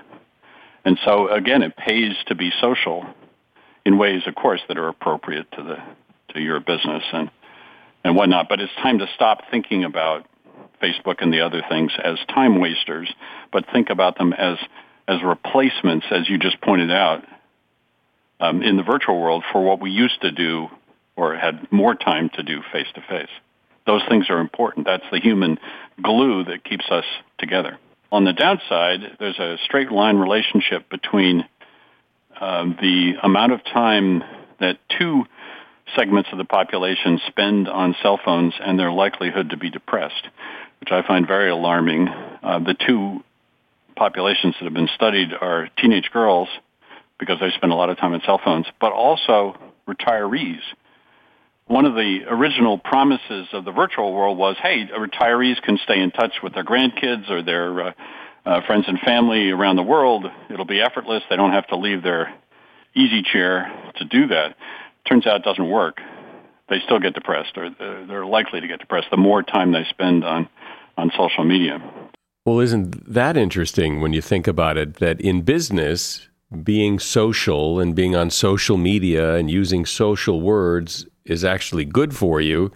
And 0.85 0.99
so 1.05 1.29
again, 1.29 1.63
it 1.63 1.77
pays 1.77 2.15
to 2.27 2.35
be 2.35 2.51
social 2.61 3.05
in 3.85 3.99
ways, 3.99 4.23
of 4.27 4.35
course, 4.35 4.61
that 4.69 4.79
are 4.79 4.89
appropriate 4.89 5.51
to 5.53 5.63
the 5.63 5.77
to 6.35 6.41
your 6.41 6.61
business 6.61 7.03
and 7.13 7.31
and 8.05 8.17
whatnot. 8.17 8.49
But 8.49 8.61
it's 8.61 8.73
time 8.77 8.99
to 8.99 9.07
stop 9.15 9.43
thinking 9.51 9.85
about 9.85 10.27
Facebook 10.81 11.17
and 11.21 11.33
the 11.33 11.41
other 11.41 11.63
things 11.69 11.93
as 12.03 12.19
time 12.29 12.61
wasters, 12.61 13.13
but 13.53 13.65
think 13.73 13.91
about 13.91 14.19
them 14.19 14.33
as 14.33 14.59
as 15.09 15.23
replacements, 15.25 16.07
as 16.11 16.29
you 16.29 16.39
just 16.39 16.61
pointed 16.61 16.91
out, 16.91 17.25
um, 18.39 18.63
in 18.63 18.77
the 18.77 18.83
virtual 18.85 19.21
world 19.21 19.43
for 19.51 19.63
what 19.63 19.81
we 19.81 19.91
used 19.91 20.21
to 20.21 20.31
do 20.31 20.69
or 21.17 21.37
had 21.37 21.71
more 21.73 21.95
time 21.95 22.31
to 22.35 22.43
do 22.45 22.61
face 22.73 22.87
to 22.95 23.01
face. 23.03 23.29
Those 23.87 24.03
things 24.09 24.31
are 24.31 24.39
important. 24.39 24.87
That's 24.87 25.05
the 25.11 25.19
human 25.19 25.59
glue 26.01 26.45
that 26.45 26.65
keeps 26.65 26.85
us 26.91 27.05
together. 27.39 27.79
On 28.13 28.25
the 28.25 28.33
downside, 28.33 29.17
there's 29.19 29.39
a 29.39 29.57
straight 29.65 29.91
line 29.91 30.17
relationship 30.17 30.89
between 30.89 31.45
um, 32.41 32.77
the 32.81 33.15
amount 33.23 33.53
of 33.53 33.65
time 33.65 34.23
that 34.61 34.79
two 34.99 35.25
segments 35.97 36.29
of 36.33 36.39
the 36.39 36.45
population 36.45 37.21
spend 37.27 37.69
on 37.69 37.97
cell 38.03 38.19
phones 38.25 38.55
and 38.61 38.79
their 38.79 38.93
likelihood 38.93 39.51
to 39.51 39.57
be 39.57 39.71
depressed, 39.71 40.29
which 40.81 40.91
I 40.91 41.07
find 41.07 41.27
very 41.27 41.51
alarming. 41.51 42.09
Uh, 42.09 42.59
the 42.61 42.75
two 42.75 43.21
populations 43.97 44.55
that 44.59 44.65
have 44.65 44.75
been 44.75 44.89
studied 44.95 45.29
are 45.39 45.69
teenage 45.79 46.11
girls, 46.11 46.49
because 47.19 47.39
they 47.39 47.51
spend 47.51 47.71
a 47.71 47.77
lot 47.77 47.91
of 47.91 47.99
time 47.99 48.15
on 48.15 48.23
cell 48.25 48.41
phones, 48.43 48.67
but 48.81 48.93
also 48.93 49.55
retirees. 49.87 50.61
One 51.67 51.85
of 51.85 51.95
the 51.95 52.21
original 52.29 52.79
promises 52.79 53.47
of 53.53 53.65
the 53.65 53.73
virtual 53.73 54.13
world 54.13 54.39
was, 54.39 54.57
hey, 54.61 54.87
retirees 54.87 55.61
can 55.63 55.79
stay 55.85 56.01
in 56.01 56.11
touch 56.11 56.33
with 56.43 56.55
their 56.55 56.65
grandkids 56.65 57.31
or 57.31 57.43
their 57.43 57.89
uh, 57.89 57.93
uh, 58.45 58.67
friends 58.67 58.87
and 58.89 58.99
family 59.01 59.51
around 59.51 59.77
the 59.77 59.83
world. 59.83 60.25
It'll 60.49 60.65
be 60.65 60.81
effortless. 60.81 61.23
They 61.29 61.37
don't 61.37 61.53
have 61.53 61.69
to 61.69 61.77
leave 61.77 62.03
their 62.03 62.35
easy 62.95 63.23
chair 63.23 63.71
to 63.99 64.05
do 64.05 64.29
that. 64.29 64.57
Turns 65.07 65.27
out 65.27 65.37
it 65.37 65.45
doesn't 65.45 65.71
work. 65.71 66.01
They 66.69 66.81
still 66.87 66.99
get 67.01 67.15
depressed, 67.15 67.57
or 67.57 67.71
they're 68.07 68.27
likely 68.27 68.61
to 68.61 68.67
get 68.67 68.81
depressed 68.81 69.09
the 69.11 69.17
more 69.17 69.43
time 69.43 69.73
they 69.73 69.85
spend 69.91 70.25
on 70.25 70.49
on 70.97 71.11
social 71.17 71.45
media. 71.45 71.81
Well, 72.47 72.61
isn't 72.61 73.13
that 73.13 73.37
interesting 73.37 74.01
when 74.01 74.13
you 74.13 74.23
think 74.23 74.47
about 74.47 74.77
it? 74.77 74.95
That 74.95 75.21
in 75.21 75.43
business, 75.43 76.29
being 76.65 76.99
social 76.99 77.79
and 77.79 77.95
being 77.95 78.17
on 78.17 78.31
social 78.31 78.77
media 78.77 79.37
and 79.37 79.51
using 79.51 79.87
social 79.87 80.41
words 80.41 81.07
is 81.25 81.45
actually 81.45 81.85
good 81.85 82.15
for 82.17 82.41
you. 82.41 82.73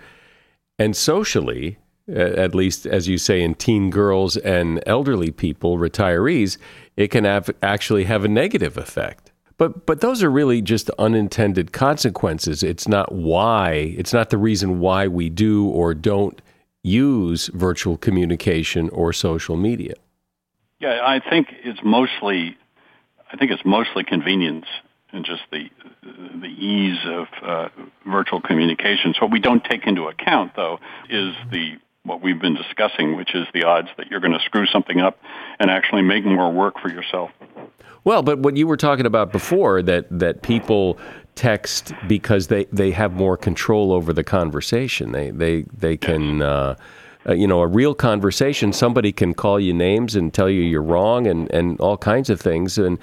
And 0.79 0.97
socially, 0.97 1.79
at 2.09 2.55
least 2.55 2.87
as 2.87 3.09
you 3.09 3.19
say 3.19 3.43
in 3.43 3.55
teen 3.55 3.91
girls 3.91 4.37
and 4.37 4.83
elderly 4.87 5.31
people, 5.31 5.79
retirees, 5.79 6.59
it 6.97 7.09
can 7.09 7.25
have 7.25 7.51
actually 7.63 8.05
have 8.05 8.25
a 8.25 8.29
negative 8.29 8.77
effect. 8.77 9.33
But 9.57 9.87
but 9.87 10.01
those 10.01 10.23
are 10.23 10.31
really 10.31 10.61
just 10.61 10.91
unintended 10.99 11.73
consequences. 11.73 12.63
It's 12.63 12.89
not 12.89 13.13
why, 13.13 13.95
it's 13.97 14.13
not 14.13 14.31
the 14.31 14.39
reason 14.39 14.81
why 14.81 15.09
we 15.09 15.29
do 15.29 15.69
or 15.69 15.95
don't 15.95 16.41
use 16.85 17.49
virtual 17.49 17.97
communication 17.97 18.89
or 18.91 19.13
social 19.13 19.57
media. 19.57 19.95
Yeah, 20.79 21.01
I 21.03 21.19
think 21.19 21.49
it's 21.65 21.81
mostly 21.83 22.57
I 23.33 23.37
think 23.37 23.51
it's 23.51 23.65
mostly 23.65 24.05
convenience 24.05 24.67
and 25.13 25.25
just 25.25 25.43
the 25.51 25.71
the 26.03 26.47
ease 26.47 26.99
of 27.07 27.27
uh, 27.43 27.69
virtual 28.07 28.41
communications. 28.41 29.17
What 29.21 29.33
we 29.33 29.41
don't 29.41 29.65
take 29.65 29.87
into 29.87 30.05
account, 30.05 30.53
though, 30.55 30.79
is 31.09 31.35
the 31.51 31.79
what 32.05 32.21
we've 32.21 32.41
been 32.41 32.55
discussing, 32.55 33.17
which 33.17 33.35
is 33.35 33.47
the 33.55 33.65
odds 33.65 33.89
that 33.97 34.09
you're 34.11 34.21
going 34.21 34.35
to 34.35 34.45
screw 34.45 34.67
something 34.67 35.01
up 35.01 35.19
and 35.59 35.71
actually 35.71 36.03
make 36.03 36.25
more 36.25 36.53
work 36.53 36.75
for 36.83 36.91
yourself. 36.91 37.31
Well, 38.05 38.23
but 38.23 38.41
what 38.41 38.59
you 38.59 38.67
were 38.67 38.77
talking 38.77 39.07
about 39.07 39.33
before 39.33 39.81
that 39.83 40.07
that 40.19 40.43
people 40.43 40.99
text 41.35 41.93
because 42.07 42.49
they, 42.49 42.65
they 42.67 42.91
have 42.93 43.13
more 43.13 43.37
control 43.37 43.93
over 43.93 44.13
the 44.13 44.25
conversation. 44.25 45.13
They 45.13 45.31
they 45.31 45.63
they 45.77 45.97
can. 45.97 46.43
Uh, 46.43 46.77
uh, 47.27 47.33
you 47.33 47.47
know, 47.47 47.63
a 47.63 47.67
real 47.67 47.95
conversation, 47.95 48.71
somebody 48.71 49.11
can 49.11 49.33
call 49.33 49.59
you 49.59 49.73
names 49.73 50.15
and 50.15 50.35
tell 50.35 50.51
you 50.51 50.61
you're 50.61 50.83
wrong 50.83 51.27
and, 51.27 51.51
and 51.55 51.81
all 51.81 51.97
kinds 51.97 52.29
of 52.29 52.39
things, 52.39 52.77
and 52.77 52.99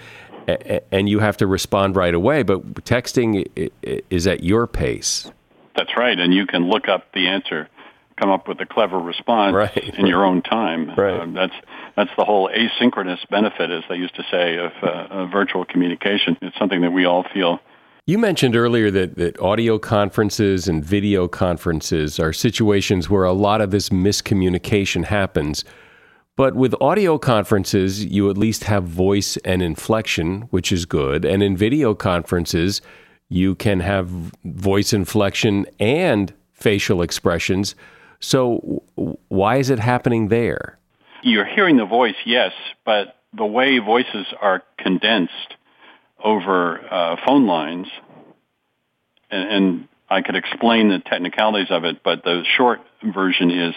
and 0.92 1.10
you 1.10 1.18
have 1.18 1.38
to 1.38 1.48
respond 1.48 1.96
right 1.96 2.14
away. 2.14 2.44
But 2.44 2.76
texting 2.86 3.50
is 4.12 4.28
at 4.28 4.44
your 4.44 4.68
pace. 4.68 5.32
That's 5.76 5.98
right, 5.98 6.20
and 6.20 6.36
you 6.36 6.46
can 6.46 6.70
look 6.70 6.88
up 6.88 7.12
the 7.14 7.26
answer 7.26 7.68
come 8.22 8.30
up 8.30 8.48
with 8.48 8.60
a 8.62 8.66
clever 8.66 9.00
response 9.00 9.56
right. 9.56 9.96
in 9.98 10.06
your 10.06 10.24
own 10.24 10.42
time. 10.42 10.94
Right. 10.96 11.20
Uh, 11.20 11.26
that's 11.34 11.56
that's 11.96 12.12
the 12.18 12.24
whole 12.24 12.50
asynchronous 12.50 13.28
benefit, 13.30 13.72
as 13.72 13.84
they 13.90 13.96
used 13.96 14.16
to 14.16 14.24
say, 14.32 14.58
of, 14.58 14.72
uh, 14.82 15.08
of 15.10 15.32
virtual 15.32 15.66
communication. 15.66 16.38
It's 16.42 16.58
something 16.58 16.82
that 16.82 16.92
we 16.92 17.06
all 17.06 17.26
feel. 17.34 17.60
You 18.12 18.18
mentioned 18.18 18.58
earlier 18.58 18.92
that, 18.92 19.16
that 19.16 19.40
audio 19.40 19.80
conferences 19.80 20.68
and 20.68 20.84
video 20.84 21.30
conferences 21.30 22.20
are 22.20 22.34
situations 22.34 23.10
where 23.10 23.24
a 23.24 23.32
lot 23.32 23.62
of 23.62 23.72
this 23.72 23.88
miscommunication 23.88 25.06
happens. 25.06 25.64
But 26.36 26.54
with 26.54 26.76
audio 26.82 27.18
conferences, 27.18 28.04
you 28.04 28.30
at 28.30 28.38
least 28.38 28.66
have 28.66 28.84
voice 28.84 29.38
and 29.46 29.62
inflection, 29.62 30.42
which 30.50 30.74
is 30.74 30.86
good. 30.86 31.24
And 31.24 31.42
in 31.42 31.56
video 31.56 31.96
conferences, 31.96 32.82
you 33.30 33.56
can 33.56 33.80
have 33.80 34.10
voice 34.44 34.92
inflection 34.92 35.66
and 35.80 36.34
facial 36.52 37.02
expressions, 37.02 37.76
so, 38.20 38.84
why 39.30 39.56
is 39.56 39.70
it 39.70 39.80
happening 39.80 40.28
there? 40.28 40.78
You're 41.24 41.46
hearing 41.46 41.78
the 41.78 41.86
voice, 41.86 42.18
yes, 42.26 42.52
but 42.84 43.16
the 43.32 43.46
way 43.46 43.80
voices 43.80 44.28
are 44.42 44.64
condensed 44.78 45.56
over 46.24 46.80
uh, 46.80 47.16
phone 47.26 47.48
lines, 47.48 47.88
and, 49.30 49.50
and 49.50 49.88
I 50.10 50.22
could 50.22 50.36
explain 50.36 50.90
the 50.90 51.00
technicalities 51.00 51.68
of 51.70 51.84
it, 51.86 52.04
but 52.04 52.24
the 52.24 52.44
short 52.58 52.82
version 53.04 53.52
is 53.52 53.76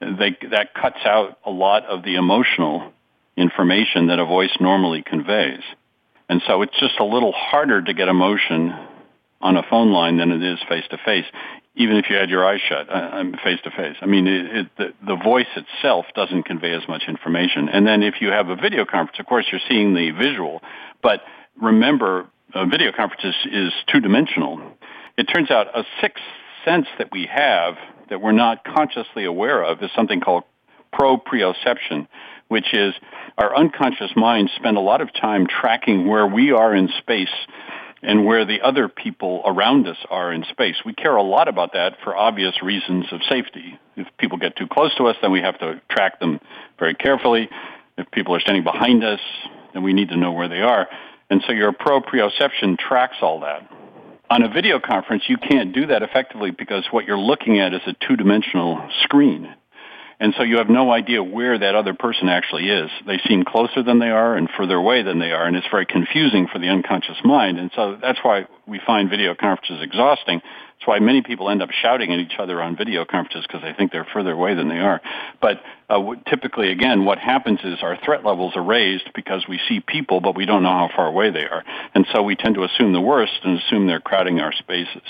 they, 0.00 0.36
that 0.50 0.74
cuts 0.74 0.98
out 1.04 1.38
a 1.44 1.50
lot 1.50 1.84
of 1.84 2.02
the 2.02 2.16
emotional 2.16 2.92
information 3.36 4.08
that 4.08 4.18
a 4.18 4.24
voice 4.24 4.56
normally 4.60 5.02
conveys. 5.02 5.62
And 6.28 6.42
so 6.46 6.62
it's 6.62 6.78
just 6.80 6.98
a 6.98 7.04
little 7.04 7.32
harder 7.32 7.82
to 7.82 7.94
get 7.94 8.08
emotion 8.08 8.74
on 9.40 9.56
a 9.56 9.62
phone 9.68 9.92
line 9.92 10.16
than 10.16 10.32
it 10.32 10.42
is 10.42 10.58
face 10.68 10.84
to 10.90 10.98
face 11.04 11.26
even 11.76 11.96
if 11.96 12.06
you 12.08 12.16
had 12.16 12.30
your 12.30 12.44
eyes 12.44 12.60
shut, 12.66 12.88
face 13.44 13.60
to 13.64 13.70
face. 13.70 13.96
I 14.00 14.06
mean, 14.06 14.26
it, 14.26 14.46
it, 14.46 14.66
the, 14.78 14.94
the 15.06 15.16
voice 15.16 15.46
itself 15.54 16.06
doesn't 16.14 16.44
convey 16.44 16.72
as 16.72 16.82
much 16.88 17.02
information. 17.06 17.68
And 17.68 17.86
then 17.86 18.02
if 18.02 18.14
you 18.20 18.28
have 18.28 18.48
a 18.48 18.56
video 18.56 18.86
conference, 18.86 19.18
of 19.20 19.26
course, 19.26 19.44
you're 19.52 19.60
seeing 19.68 19.94
the 19.94 20.10
visual. 20.10 20.62
But 21.02 21.20
remember, 21.60 22.26
a 22.54 22.66
video 22.66 22.92
conferences 22.92 23.34
is, 23.46 23.68
is 23.68 23.72
two-dimensional. 23.92 24.60
It 25.16 25.24
turns 25.24 25.50
out 25.50 25.66
a 25.76 25.84
sixth 26.00 26.24
sense 26.64 26.86
that 26.98 27.10
we 27.12 27.28
have 27.32 27.76
that 28.10 28.20
we're 28.20 28.32
not 28.32 28.64
consciously 28.64 29.24
aware 29.24 29.62
of 29.62 29.82
is 29.82 29.90
something 29.96 30.20
called 30.20 30.44
proprioception, 30.92 32.06
which 32.48 32.72
is 32.72 32.94
our 33.38 33.54
unconscious 33.56 34.10
minds 34.16 34.52
spend 34.56 34.76
a 34.76 34.80
lot 34.80 35.00
of 35.00 35.12
time 35.12 35.46
tracking 35.46 36.06
where 36.06 36.26
we 36.26 36.52
are 36.52 36.74
in 36.74 36.88
space 36.98 37.34
and 38.02 38.24
where 38.24 38.44
the 38.44 38.60
other 38.60 38.88
people 38.88 39.42
around 39.44 39.88
us 39.88 39.96
are 40.10 40.32
in 40.32 40.44
space. 40.50 40.76
We 40.84 40.94
care 40.94 41.16
a 41.16 41.22
lot 41.22 41.48
about 41.48 41.72
that 41.72 41.96
for 42.04 42.16
obvious 42.16 42.62
reasons 42.62 43.06
of 43.10 43.20
safety. 43.28 43.78
If 43.96 44.06
people 44.18 44.38
get 44.38 44.56
too 44.56 44.68
close 44.68 44.94
to 44.96 45.06
us, 45.06 45.16
then 45.20 45.32
we 45.32 45.40
have 45.40 45.58
to 45.58 45.80
track 45.90 46.20
them 46.20 46.40
very 46.78 46.94
carefully. 46.94 47.48
If 47.98 48.10
people 48.10 48.34
are 48.34 48.40
standing 48.40 48.64
behind 48.64 49.02
us, 49.02 49.20
then 49.72 49.82
we 49.82 49.92
need 49.92 50.10
to 50.10 50.16
know 50.16 50.32
where 50.32 50.48
they 50.48 50.60
are. 50.60 50.88
And 51.30 51.42
so 51.46 51.52
your 51.52 51.72
proprioception 51.72 52.78
tracks 52.78 53.16
all 53.20 53.40
that. 53.40 53.68
On 54.28 54.42
a 54.42 54.48
video 54.48 54.80
conference, 54.80 55.24
you 55.28 55.36
can't 55.36 55.72
do 55.72 55.86
that 55.86 56.02
effectively 56.02 56.50
because 56.50 56.84
what 56.90 57.04
you're 57.04 57.18
looking 57.18 57.60
at 57.60 57.72
is 57.72 57.80
a 57.86 57.94
two-dimensional 58.06 58.88
screen. 59.02 59.54
And 60.18 60.34
so 60.36 60.44
you 60.44 60.56
have 60.58 60.70
no 60.70 60.90
idea 60.90 61.22
where 61.22 61.58
that 61.58 61.74
other 61.74 61.92
person 61.92 62.28
actually 62.28 62.70
is. 62.70 62.90
They 63.06 63.18
seem 63.28 63.44
closer 63.44 63.82
than 63.82 63.98
they 63.98 64.08
are 64.08 64.34
and 64.34 64.48
further 64.56 64.76
away 64.76 65.02
than 65.02 65.18
they 65.18 65.30
are, 65.30 65.46
and 65.46 65.54
it's 65.54 65.66
very 65.70 65.84
confusing 65.84 66.48
for 66.50 66.58
the 66.58 66.68
unconscious 66.68 67.18
mind. 67.22 67.58
And 67.58 67.70
so 67.76 67.98
that's 68.00 68.18
why 68.22 68.46
we 68.66 68.80
find 68.84 69.10
video 69.10 69.34
conferences 69.34 69.82
exhausting. 69.82 70.40
That's 70.78 70.88
why 70.88 70.98
many 70.98 71.22
people 71.22 71.48
end 71.48 71.62
up 71.62 71.70
shouting 71.70 72.12
at 72.12 72.18
each 72.18 72.34
other 72.38 72.60
on 72.60 72.76
video 72.76 73.04
conferences 73.04 73.46
because 73.46 73.62
they 73.62 73.72
think 73.72 73.92
they're 73.92 74.06
further 74.12 74.32
away 74.32 74.54
than 74.54 74.68
they 74.68 74.78
are. 74.78 75.00
But 75.40 75.62
uh, 75.88 76.00
typically, 76.28 76.70
again, 76.70 77.04
what 77.04 77.18
happens 77.18 77.60
is 77.64 77.78
our 77.82 77.98
threat 78.04 78.24
levels 78.24 78.56
are 78.56 78.62
raised 78.62 79.10
because 79.14 79.46
we 79.48 79.58
see 79.68 79.80
people, 79.80 80.20
but 80.20 80.36
we 80.36 80.44
don't 80.44 80.62
know 80.62 80.68
how 80.68 80.90
far 80.94 81.06
away 81.06 81.30
they 81.30 81.44
are. 81.44 81.64
And 81.94 82.06
so 82.12 82.22
we 82.22 82.36
tend 82.36 82.56
to 82.56 82.64
assume 82.64 82.92
the 82.92 83.00
worst 83.00 83.32
and 83.42 83.58
assume 83.58 83.86
they're 83.86 84.00
crowding 84.00 84.38
our 84.40 84.52
spaces. 84.52 85.02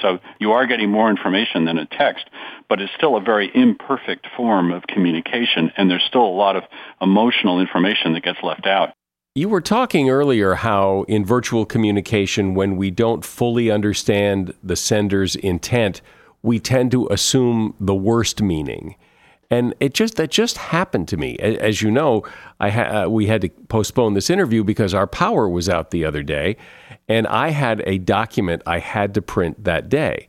So 0.00 0.18
you 0.38 0.52
are 0.52 0.66
getting 0.66 0.90
more 0.90 1.10
information 1.10 1.64
than 1.64 1.78
a 1.78 1.86
text, 1.86 2.24
but 2.68 2.80
it's 2.80 2.92
still 2.96 3.16
a 3.16 3.20
very 3.20 3.50
imperfect 3.54 4.26
form 4.36 4.72
of 4.72 4.86
communication, 4.86 5.72
and 5.76 5.90
there's 5.90 6.04
still 6.06 6.24
a 6.24 6.36
lot 6.36 6.56
of 6.56 6.64
emotional 7.00 7.60
information 7.60 8.12
that 8.14 8.22
gets 8.22 8.38
left 8.42 8.66
out. 8.66 8.92
You 9.36 9.50
were 9.50 9.60
talking 9.60 10.08
earlier 10.08 10.54
how 10.54 11.04
in 11.08 11.22
virtual 11.22 11.66
communication, 11.66 12.54
when 12.54 12.78
we 12.78 12.90
don't 12.90 13.22
fully 13.22 13.70
understand 13.70 14.54
the 14.62 14.76
sender's 14.76 15.36
intent, 15.36 16.00
we 16.42 16.58
tend 16.58 16.90
to 16.92 17.06
assume 17.08 17.74
the 17.78 17.94
worst 17.94 18.40
meaning. 18.40 18.96
And 19.50 19.74
it 19.78 19.92
just 19.92 20.16
that 20.16 20.30
just 20.30 20.56
happened 20.56 21.08
to 21.08 21.18
me. 21.18 21.36
As 21.36 21.82
you 21.82 21.90
know, 21.90 22.24
I 22.60 22.70
ha- 22.70 23.04
uh, 23.04 23.08
we 23.10 23.26
had 23.26 23.42
to 23.42 23.50
postpone 23.50 24.14
this 24.14 24.30
interview 24.30 24.64
because 24.64 24.94
our 24.94 25.06
power 25.06 25.46
was 25.46 25.68
out 25.68 25.90
the 25.90 26.06
other 26.06 26.22
day, 26.22 26.56
and 27.06 27.26
I 27.26 27.50
had 27.50 27.82
a 27.86 27.98
document 27.98 28.62
I 28.64 28.78
had 28.78 29.12
to 29.12 29.20
print 29.20 29.64
that 29.64 29.90
day. 29.90 30.28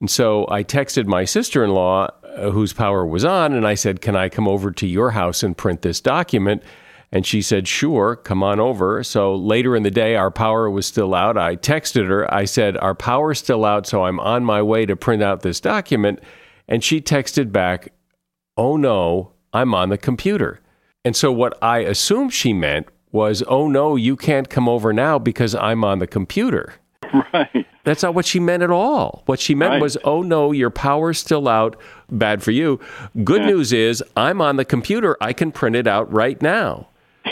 And 0.00 0.10
so 0.10 0.44
I 0.50 0.64
texted 0.64 1.06
my 1.06 1.24
sister-in-law, 1.24 2.08
uh, 2.24 2.50
whose 2.50 2.72
power 2.72 3.06
was 3.06 3.24
on, 3.24 3.52
and 3.52 3.64
I 3.64 3.74
said, 3.74 4.00
"Can 4.00 4.16
I 4.16 4.28
come 4.28 4.48
over 4.48 4.72
to 4.72 4.88
your 4.88 5.12
house 5.12 5.44
and 5.44 5.56
print 5.56 5.82
this 5.82 6.00
document?" 6.00 6.64
And 7.12 7.26
she 7.26 7.42
said, 7.42 7.66
Sure, 7.66 8.16
come 8.16 8.42
on 8.42 8.60
over. 8.60 9.02
So 9.02 9.34
later 9.34 9.74
in 9.74 9.82
the 9.82 9.90
day, 9.90 10.14
our 10.14 10.30
power 10.30 10.70
was 10.70 10.86
still 10.86 11.14
out. 11.14 11.36
I 11.36 11.56
texted 11.56 12.06
her. 12.08 12.32
I 12.32 12.44
said, 12.44 12.76
Our 12.76 12.94
power's 12.94 13.38
still 13.40 13.64
out, 13.64 13.86
so 13.86 14.04
I'm 14.04 14.20
on 14.20 14.44
my 14.44 14.62
way 14.62 14.86
to 14.86 14.94
print 14.94 15.22
out 15.22 15.42
this 15.42 15.60
document. 15.60 16.20
And 16.68 16.84
she 16.84 17.00
texted 17.00 17.50
back, 17.50 17.92
oh 18.56 18.76
no, 18.76 19.32
I'm 19.52 19.74
on 19.74 19.88
the 19.88 19.98
computer. 19.98 20.60
And 21.04 21.16
so 21.16 21.32
what 21.32 21.56
I 21.62 21.78
assumed 21.78 22.32
she 22.32 22.52
meant 22.52 22.86
was, 23.10 23.42
oh 23.48 23.68
no, 23.68 23.96
you 23.96 24.16
can't 24.16 24.48
come 24.48 24.68
over 24.68 24.92
now 24.92 25.18
because 25.18 25.54
I'm 25.54 25.82
on 25.84 25.98
the 25.98 26.06
computer. 26.06 26.74
Right. 27.32 27.66
That's 27.82 28.04
not 28.04 28.14
what 28.14 28.24
she 28.24 28.38
meant 28.38 28.62
at 28.62 28.70
all. 28.70 29.24
What 29.26 29.40
she 29.40 29.56
meant 29.56 29.72
right. 29.72 29.82
was, 29.82 29.96
oh 30.04 30.22
no, 30.22 30.52
your 30.52 30.70
power's 30.70 31.18
still 31.18 31.48
out. 31.48 31.76
Bad 32.08 32.40
for 32.40 32.52
you. 32.52 32.78
Good 33.24 33.40
yeah. 33.40 33.48
news 33.48 33.72
is, 33.72 34.04
I'm 34.16 34.40
on 34.40 34.56
the 34.56 34.64
computer. 34.64 35.16
I 35.20 35.32
can 35.32 35.50
print 35.50 35.74
it 35.74 35.88
out 35.88 36.12
right 36.12 36.40
now. 36.40 36.88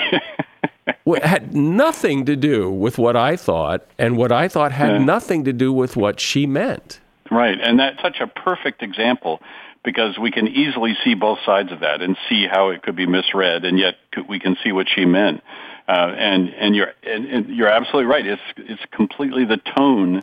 had 1.23 1.55
nothing 1.55 2.25
to 2.27 2.37
do 2.37 2.71
with 2.71 2.99
what 2.99 3.17
I 3.17 3.37
thought, 3.37 3.87
and 3.99 4.17
what 4.17 4.33
I 4.33 4.49
thought 4.49 4.73
had 4.73 4.93
yeah. 4.93 4.99
nothing 4.99 5.45
to 5.45 5.53
do 5.53 5.73
with 5.73 5.97
what 5.97 6.21
she 6.21 6.47
meant. 6.47 7.01
Right. 7.31 7.59
And 7.61 7.79
that's 7.79 8.01
such 8.01 8.21
a 8.21 8.27
perfect 8.27 8.83
example 8.83 9.41
because 9.85 10.19
we 10.19 10.31
can 10.31 10.49
easily 10.49 10.97
see 11.05 11.15
both 11.15 11.39
sides 11.45 11.73
of 11.73 11.81
that 11.81 12.03
and 12.03 12.17
see 12.29 12.47
how 12.51 12.71
it 12.71 12.83
could 12.83 12.97
be 12.97 13.07
misread, 13.07 13.65
and 13.65 13.79
yet 13.79 13.97
we 14.29 14.39
can 14.41 14.57
see 14.63 14.73
what 14.73 14.87
she 14.95 15.05
meant. 15.05 15.43
Uh, 15.87 16.13
and 16.19 16.51
and 16.51 16.77
you're 16.77 16.93
and, 17.03 17.27
and 17.27 17.57
you're 17.57 17.69
absolutely 17.69 18.05
right. 18.11 18.27
It's 18.27 18.43
it's 18.57 18.83
completely 18.91 19.45
the 19.45 19.59
tone 19.77 20.23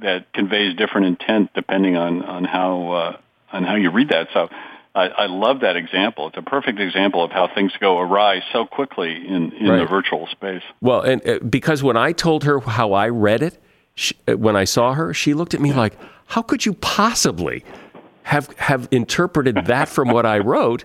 that 0.00 0.32
conveys 0.32 0.76
different 0.76 1.06
intent 1.06 1.50
depending 1.54 1.96
on 1.96 2.22
on 2.22 2.44
how 2.44 2.90
uh, 2.90 3.16
on 3.52 3.64
how 3.64 3.76
you 3.76 3.90
read 3.90 4.10
that. 4.10 4.28
So. 4.32 4.48
I, 4.96 5.08
I 5.08 5.26
love 5.26 5.60
that 5.60 5.76
example. 5.76 6.28
It's 6.28 6.38
a 6.38 6.42
perfect 6.42 6.80
example 6.80 7.22
of 7.22 7.30
how 7.30 7.48
things 7.54 7.72
go 7.78 8.00
awry 8.00 8.40
so 8.52 8.64
quickly 8.64 9.12
in, 9.14 9.52
in 9.52 9.68
right. 9.68 9.78
the 9.78 9.86
virtual 9.86 10.26
space. 10.26 10.62
Well, 10.80 11.02
and 11.02 11.26
uh, 11.28 11.38
because 11.40 11.82
when 11.82 11.98
I 11.98 12.12
told 12.12 12.44
her 12.44 12.60
how 12.60 12.94
I 12.94 13.10
read 13.10 13.42
it, 13.42 13.62
she, 13.94 14.14
uh, 14.26 14.38
when 14.38 14.56
I 14.56 14.64
saw 14.64 14.94
her, 14.94 15.12
she 15.12 15.34
looked 15.34 15.52
at 15.52 15.60
me 15.60 15.74
like, 15.74 15.96
"How 16.26 16.42
could 16.42 16.64
you 16.64 16.72
possibly?" 16.72 17.62
have 18.26 18.52
have 18.58 18.88
interpreted 18.90 19.54
that 19.66 19.88
from 19.88 20.08
what 20.08 20.26
I 20.26 20.38
wrote, 20.38 20.84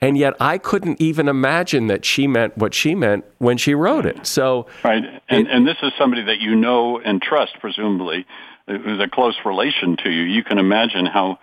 and 0.00 0.18
yet 0.18 0.34
I 0.40 0.58
couldn't 0.58 1.00
even 1.00 1.28
imagine 1.28 1.86
that 1.86 2.04
she 2.04 2.26
meant 2.26 2.58
what 2.58 2.74
she 2.74 2.96
meant 2.96 3.24
when 3.38 3.56
she 3.56 3.74
wrote 3.74 4.04
it. 4.04 4.26
So 4.26 4.66
right, 4.82 5.04
and 5.28 5.46
it, 5.46 5.50
and 5.50 5.66
this 5.66 5.76
is 5.82 5.92
somebody 5.96 6.24
that 6.24 6.40
you 6.40 6.56
know 6.56 6.98
and 6.98 7.22
trust, 7.22 7.52
presumably, 7.60 8.26
who's 8.66 9.00
a 9.00 9.08
close 9.08 9.36
relation 9.44 9.96
to 10.02 10.10
you. 10.10 10.22
You 10.22 10.42
can 10.42 10.58
imagine 10.58 11.06
how 11.06 11.38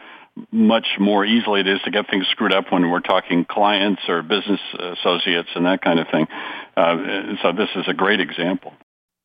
much 0.51 0.87
more 0.99 1.25
easily 1.25 1.61
it 1.61 1.67
is 1.67 1.81
to 1.83 1.91
get 1.91 2.09
things 2.09 2.25
screwed 2.31 2.53
up 2.53 2.71
when 2.71 2.89
we're 2.89 2.99
talking 2.99 3.45
clients 3.45 4.01
or 4.07 4.21
business 4.21 4.59
associates 4.73 5.49
and 5.55 5.65
that 5.65 5.81
kind 5.81 5.99
of 5.99 6.07
thing. 6.09 6.27
Uh, 6.75 7.35
so 7.41 7.51
this 7.51 7.69
is 7.75 7.85
a 7.87 7.93
great 7.93 8.19
example. 8.19 8.73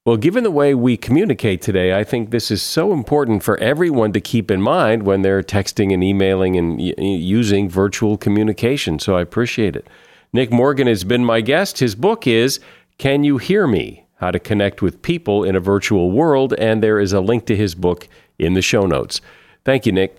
Well, 0.07 0.18
given 0.18 0.44
the 0.44 0.50
way 0.50 0.74
we 0.74 0.98
communicate 0.98 1.62
today, 1.62 1.98
I 1.98 2.05
think 2.05 2.31
this 2.31 2.50
is 2.50 2.61
so 2.61 2.92
important 2.92 3.42
for 3.42 3.57
everyone 3.57 4.12
to 4.12 4.20
keep 4.20 4.50
in 4.50 4.61
mind 4.61 5.05
when 5.05 5.22
they're 5.22 5.42
texting 5.42 5.94
and 5.94 6.05
emailing 6.05 6.59
and 6.59 6.77
y- 6.77 6.92
using 6.98 7.70
virtual 7.70 8.18
communication. 8.18 8.98
So 8.98 9.16
I 9.16 9.22
appreciate 9.22 9.74
it. 9.74 9.87
Nick 10.31 10.53
Morgan 10.53 10.88
has 10.88 11.05
been 11.05 11.24
my 11.24 11.40
guest. 11.40 11.79
His 11.79 11.94
book 11.94 12.27
is 12.27 12.61
Can 12.98 13.24
You 13.24 13.38
Hear 13.38 13.66
Me? 13.66 14.05
How 14.16 14.31
to 14.31 14.38
Connect 14.38 14.83
with 14.83 15.00
People 15.00 15.42
in 15.42 15.57
a 15.57 15.61
Virtual 15.61 16.11
World. 16.11 16.53
And 16.59 16.83
there 16.83 17.00
is 17.00 17.14
a 17.14 17.20
link 17.20 17.46
to 17.46 17.57
his 17.57 17.74
book 17.74 18.07
in 18.38 18.53
the 18.53 18.62
show 18.62 18.85
notes. 18.85 19.22
Thank 19.64 19.87
you, 19.87 19.92
Nick. 19.92 20.18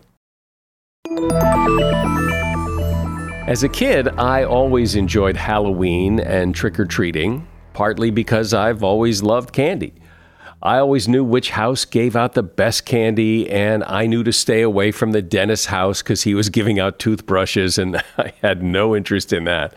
As 3.48 3.63
a 3.63 3.70
kid, 3.70 4.08
I 4.18 4.44
always 4.44 4.96
enjoyed 4.96 5.38
Halloween 5.38 6.20
and 6.20 6.56
trick 6.56 6.80
or 6.80 6.86
treating 6.86 7.48
partly 7.76 8.10
because 8.10 8.54
I've 8.54 8.84
always 8.84 9.22
loved 9.22 9.54
candy. 9.54 9.94
I 10.63 10.78
always 10.78 11.08
knew 11.08 11.24
which 11.24 11.52
house 11.52 11.86
gave 11.86 12.15
out 12.15 12.34
the 12.34 12.41
best 12.41 12.86
candy, 12.86 13.48
and 13.52 13.84
I 13.84 14.08
knew 14.08 14.24
to 14.24 14.34
stay 14.34 14.62
away 14.62 14.91
from 14.91 15.12
the 15.12 15.22
dentist's 15.22 15.68
house 15.68 16.02
because 16.02 16.24
he 16.24 16.34
was 16.34 16.50
giving 16.50 16.80
out 16.80 16.98
toothbrushes, 16.98 17.78
and 17.78 17.98
I 18.18 18.34
had 18.41 18.63
no 18.63 18.96
interest 18.96 19.32
in 19.34 19.44
that. 19.44 19.76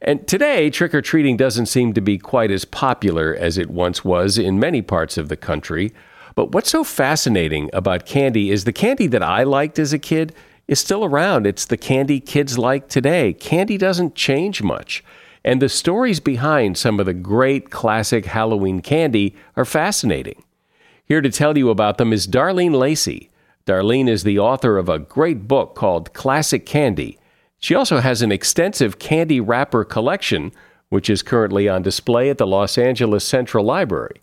And 0.00 0.26
today, 0.26 0.70
trick 0.70 0.94
or 0.94 1.02
treating 1.02 1.36
doesn't 1.36 1.66
seem 1.66 1.92
to 1.92 2.00
be 2.00 2.16
quite 2.16 2.50
as 2.50 2.64
popular 2.64 3.36
as 3.38 3.58
it 3.58 3.68
once 3.68 4.02
was 4.02 4.38
in 4.38 4.58
many 4.58 4.80
parts 4.80 5.18
of 5.18 5.28
the 5.28 5.36
country. 5.36 5.92
But 6.40 6.52
what's 6.52 6.70
so 6.70 6.84
fascinating 6.84 7.68
about 7.74 8.06
candy 8.06 8.50
is 8.50 8.64
the 8.64 8.72
candy 8.72 9.06
that 9.08 9.22
I 9.22 9.42
liked 9.42 9.78
as 9.78 9.92
a 9.92 9.98
kid 9.98 10.34
is 10.68 10.80
still 10.80 11.04
around. 11.04 11.46
It's 11.46 11.66
the 11.66 11.76
candy 11.76 12.18
kids 12.18 12.56
like 12.56 12.88
today. 12.88 13.34
Candy 13.34 13.76
doesn't 13.76 14.14
change 14.14 14.62
much. 14.62 15.04
And 15.44 15.60
the 15.60 15.68
stories 15.68 16.18
behind 16.18 16.78
some 16.78 16.98
of 16.98 17.04
the 17.04 17.12
great 17.12 17.68
classic 17.68 18.24
Halloween 18.24 18.80
candy 18.80 19.36
are 19.54 19.66
fascinating. 19.66 20.42
Here 21.04 21.20
to 21.20 21.28
tell 21.28 21.58
you 21.58 21.68
about 21.68 21.98
them 21.98 22.10
is 22.10 22.26
Darlene 22.26 22.74
Lacey. 22.74 23.28
Darlene 23.66 24.08
is 24.08 24.22
the 24.22 24.38
author 24.38 24.78
of 24.78 24.88
a 24.88 24.98
great 24.98 25.46
book 25.46 25.74
called 25.74 26.14
Classic 26.14 26.64
Candy. 26.64 27.18
She 27.58 27.74
also 27.74 27.98
has 27.98 28.22
an 28.22 28.32
extensive 28.32 28.98
candy 28.98 29.42
wrapper 29.42 29.84
collection, 29.84 30.52
which 30.88 31.10
is 31.10 31.22
currently 31.22 31.68
on 31.68 31.82
display 31.82 32.30
at 32.30 32.38
the 32.38 32.46
Los 32.46 32.78
Angeles 32.78 33.26
Central 33.26 33.62
Library. 33.62 34.22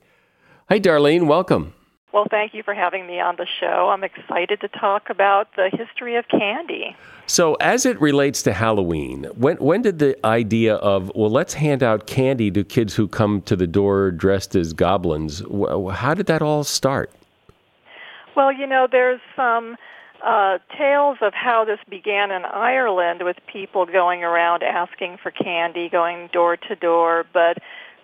Hi, 0.69 0.79
Darlene, 0.79 1.27
welcome. 1.27 1.75
Well, 2.13 2.25
thank 2.29 2.53
you 2.53 2.63
for 2.63 2.73
having 2.73 3.05
me 3.05 3.19
on 3.19 3.35
the 3.35 3.45
show. 3.59 3.89
I'm 3.91 4.03
excited 4.03 4.61
to 4.61 4.69
talk 4.69 5.09
about 5.09 5.49
the 5.55 5.69
history 5.71 6.15
of 6.15 6.27
candy. 6.29 6.95
So, 7.25 7.55
as 7.55 7.85
it 7.85 7.99
relates 7.99 8.41
to 8.43 8.53
Halloween, 8.53 9.25
when 9.35 9.57
when 9.57 9.81
did 9.81 9.99
the 9.99 10.17
idea 10.25 10.75
of 10.75 11.11
well, 11.13 11.29
let's 11.29 11.53
hand 11.53 11.83
out 11.83 12.07
candy 12.07 12.49
to 12.51 12.63
kids 12.63 12.95
who 12.95 13.09
come 13.09 13.41
to 13.41 13.57
the 13.57 13.67
door 13.67 14.11
dressed 14.11 14.55
as 14.55 14.71
goblins? 14.71 15.43
How 15.91 16.13
did 16.13 16.27
that 16.27 16.41
all 16.41 16.63
start? 16.63 17.11
Well, 18.35 18.53
you 18.53 18.67
know, 18.67 18.87
there's 18.89 19.19
some 19.35 19.75
uh, 20.25 20.59
tales 20.77 21.17
of 21.21 21.33
how 21.33 21.65
this 21.65 21.79
began 21.89 22.31
in 22.31 22.45
Ireland 22.45 23.21
with 23.23 23.37
people 23.51 23.85
going 23.85 24.23
around 24.23 24.63
asking 24.63 25.17
for 25.21 25.31
candy, 25.31 25.89
going 25.89 26.29
door 26.31 26.55
to 26.55 26.75
door. 26.75 27.25
But 27.33 27.57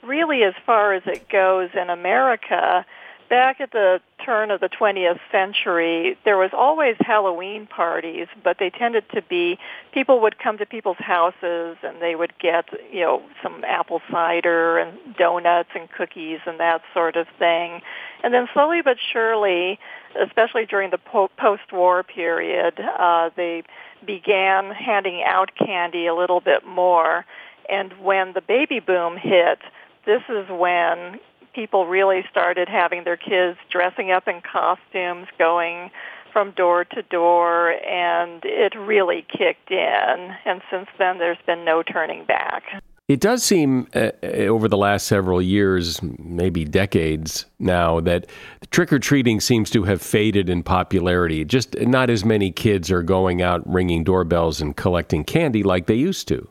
really, 0.03 0.43
as 0.43 0.53
far 0.65 0.93
as 0.93 1.03
it 1.05 1.29
goes 1.29 1.69
in 1.73 1.89
America, 1.89 2.85
back 3.33 3.59
at 3.59 3.71
the 3.71 3.99
turn 4.23 4.51
of 4.51 4.59
the 4.59 4.69
20th 4.69 5.19
century, 5.31 6.15
there 6.23 6.37
was 6.37 6.51
always 6.53 6.95
Halloween 6.99 7.65
parties, 7.65 8.27
but 8.43 8.57
they 8.59 8.69
tended 8.69 9.09
to 9.09 9.23
be 9.23 9.57
people 9.91 10.21
would 10.21 10.37
come 10.37 10.59
to 10.59 10.67
people's 10.67 10.99
houses 10.99 11.77
and 11.81 11.99
they 11.99 12.13
would 12.13 12.37
get, 12.37 12.65
you 12.91 13.01
know, 13.01 13.23
some 13.41 13.63
apple 13.65 14.03
cider 14.11 14.77
and 14.77 14.95
donuts 15.17 15.69
and 15.73 15.89
cookies 15.89 16.41
and 16.45 16.59
that 16.59 16.83
sort 16.93 17.15
of 17.15 17.25
thing. 17.39 17.81
And 18.23 18.35
then 18.35 18.47
slowly 18.53 18.83
but 18.83 18.97
surely, 19.11 19.79
especially 20.21 20.67
during 20.67 20.91
the 20.91 20.99
po- 20.99 21.31
post-war 21.35 22.03
period, 22.03 22.79
uh, 22.79 23.31
they 23.35 23.63
began 24.05 24.69
handing 24.69 25.23
out 25.25 25.49
candy 25.55 26.05
a 26.05 26.13
little 26.13 26.39
bit 26.39 26.67
more. 26.67 27.25
And 27.67 27.93
when 27.93 28.33
the 28.33 28.41
baby 28.41 28.79
boom 28.79 29.17
hit, 29.17 29.57
this 30.05 30.21
is 30.29 30.47
when 30.49 31.19
people 31.53 31.85
really 31.85 32.23
started 32.29 32.67
having 32.67 33.03
their 33.03 33.17
kids 33.17 33.57
dressing 33.71 34.11
up 34.11 34.27
in 34.27 34.41
costumes, 34.41 35.27
going 35.37 35.91
from 36.31 36.51
door 36.51 36.83
to 36.83 37.01
door, 37.03 37.71
and 37.71 38.41
it 38.43 38.73
really 38.75 39.25
kicked 39.29 39.71
in. 39.71 40.35
And 40.45 40.61
since 40.71 40.87
then, 40.97 41.19
there's 41.19 41.37
been 41.45 41.63
no 41.63 41.83
turning 41.83 42.25
back. 42.25 42.63
It 43.09 43.19
does 43.19 43.43
seem 43.43 43.87
uh, 43.93 44.11
uh 44.23 44.27
over 44.47 44.67
the 44.67 44.77
last 44.77 45.07
several 45.07 45.41
years, 45.41 46.01
maybe 46.01 46.63
decades 46.63 47.45
now, 47.59 47.99
that 47.99 48.27
trick 48.71 48.93
or 48.93 48.99
treating 48.99 49.41
seems 49.41 49.69
to 49.71 49.83
have 49.83 50.01
faded 50.01 50.49
in 50.49 50.63
popularity. 50.63 51.43
Just 51.43 51.77
not 51.79 52.09
as 52.09 52.23
many 52.23 52.49
kids 52.49 52.89
are 52.89 53.03
going 53.03 53.41
out 53.41 53.61
ringing 53.71 54.03
doorbells 54.03 54.61
and 54.61 54.75
collecting 54.75 55.25
candy 55.25 55.63
like 55.63 55.85
they 55.87 55.95
used 55.95 56.27
to. 56.29 56.47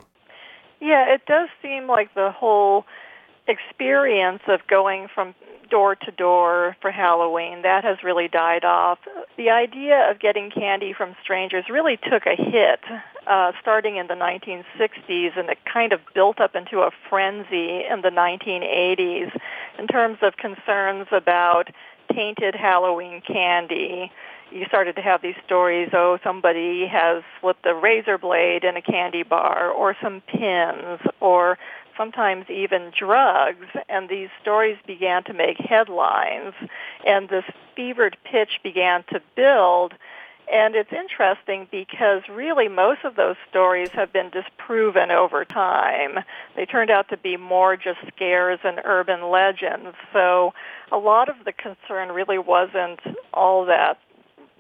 Yeah, 0.80 1.14
it 1.14 1.22
does 1.26 1.48
seem 1.62 1.86
like 1.86 2.12
the 2.14 2.30
whole 2.30 2.84
experience 3.46 4.42
of 4.48 4.60
going 4.68 5.08
from 5.14 5.34
door 5.70 5.96
to 5.96 6.10
door 6.12 6.76
for 6.82 6.90
Halloween, 6.90 7.62
that 7.62 7.82
has 7.82 8.02
really 8.04 8.28
died 8.28 8.64
off. 8.64 8.98
The 9.36 9.50
idea 9.50 10.10
of 10.10 10.20
getting 10.20 10.50
candy 10.50 10.92
from 10.92 11.16
strangers 11.22 11.64
really 11.70 11.96
took 11.96 12.26
a 12.26 12.36
hit 12.36 12.80
uh, 13.26 13.52
starting 13.60 13.96
in 13.96 14.06
the 14.06 14.14
1960s, 14.14 15.38
and 15.38 15.48
it 15.48 15.58
kind 15.64 15.92
of 15.92 16.00
built 16.14 16.40
up 16.40 16.54
into 16.54 16.80
a 16.80 16.90
frenzy 17.08 17.84
in 17.90 18.02
the 18.02 18.10
1980s 18.10 19.34
in 19.78 19.86
terms 19.86 20.18
of 20.22 20.36
concerns 20.36 21.06
about 21.10 21.70
tainted 22.12 22.54
Halloween 22.54 23.22
candy. 23.26 24.12
You 24.50 24.66
started 24.66 24.96
to 24.96 25.02
have 25.02 25.22
these 25.22 25.36
stories, 25.46 25.88
oh, 25.94 26.18
somebody 26.22 26.86
has 26.86 27.22
slipped 27.40 27.64
a 27.64 27.74
razor 27.74 28.18
blade 28.18 28.64
in 28.64 28.76
a 28.76 28.82
candy 28.82 29.22
bar, 29.22 29.70
or 29.70 29.96
some 30.02 30.20
pins, 30.26 31.00
or 31.20 31.58
sometimes 31.96 32.46
even 32.50 32.92
drugs, 32.96 33.66
and 33.88 34.08
these 34.08 34.28
stories 34.40 34.78
began 34.86 35.24
to 35.24 35.32
make 35.32 35.58
headlines, 35.58 36.54
and 37.06 37.28
this 37.28 37.44
fevered 37.76 38.16
pitch 38.24 38.60
began 38.62 39.04
to 39.12 39.20
build. 39.36 39.94
And 40.52 40.74
it's 40.74 40.92
interesting 40.92 41.68
because 41.70 42.22
really 42.28 42.68
most 42.68 43.04
of 43.04 43.16
those 43.16 43.36
stories 43.48 43.90
have 43.90 44.12
been 44.12 44.30
disproven 44.30 45.10
over 45.10 45.44
time. 45.44 46.18
They 46.56 46.66
turned 46.66 46.90
out 46.90 47.08
to 47.10 47.16
be 47.16 47.36
more 47.36 47.76
just 47.76 48.00
scares 48.14 48.58
and 48.64 48.80
urban 48.84 49.30
legends. 49.30 49.96
So 50.12 50.52
a 50.90 50.98
lot 50.98 51.28
of 51.28 51.36
the 51.44 51.52
concern 51.52 52.10
really 52.10 52.38
wasn't 52.38 53.00
all 53.32 53.64
that 53.66 53.98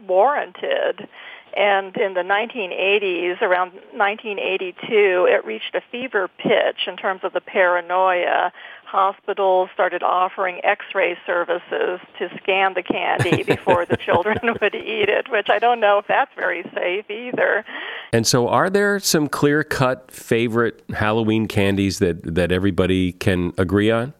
warranted. 0.06 1.08
And 1.56 1.94
in 1.96 2.14
the 2.14 2.22
1980s, 2.22 3.42
around 3.42 3.72
1982, 3.92 5.28
it 5.30 5.44
reached 5.44 5.74
a 5.74 5.82
fever 5.90 6.28
pitch 6.38 6.86
in 6.86 6.96
terms 6.96 7.20
of 7.24 7.32
the 7.32 7.40
paranoia. 7.40 8.52
Hospitals 8.84 9.70
started 9.74 10.02
offering 10.02 10.60
x-ray 10.64 11.16
services 11.26 12.00
to 12.18 12.28
scan 12.42 12.74
the 12.74 12.82
candy 12.82 13.42
before 13.46 13.86
the 13.86 13.96
children 13.96 14.38
would 14.60 14.74
eat 14.74 15.08
it, 15.08 15.30
which 15.30 15.48
I 15.50 15.58
don't 15.58 15.80
know 15.80 15.98
if 15.98 16.06
that's 16.06 16.30
very 16.36 16.62
safe 16.74 17.10
either. 17.10 17.64
And 18.12 18.26
so 18.26 18.48
are 18.48 18.70
there 18.70 18.98
some 18.98 19.28
clear-cut 19.28 20.10
favorite 20.10 20.82
Halloween 20.94 21.48
candies 21.48 21.98
that, 21.98 22.34
that 22.34 22.52
everybody 22.52 23.12
can 23.12 23.52
agree 23.58 23.90
on? 23.90 24.14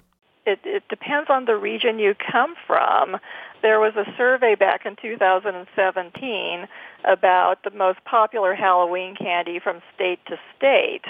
It, 0.44 0.58
it 0.64 0.82
depends 0.88 1.30
on 1.30 1.44
the 1.44 1.56
region 1.56 1.98
you 1.98 2.14
come 2.14 2.54
from 2.66 3.18
there 3.62 3.80
was 3.80 3.94
a 3.96 4.04
survey 4.16 4.54
back 4.54 4.84
in 4.84 4.96
2017 5.00 6.68
about 7.04 7.62
the 7.64 7.70
most 7.70 8.04
popular 8.04 8.54
Halloween 8.54 9.14
candy 9.16 9.58
from 9.58 9.80
state 9.94 10.20
to 10.26 10.36
state. 10.56 11.04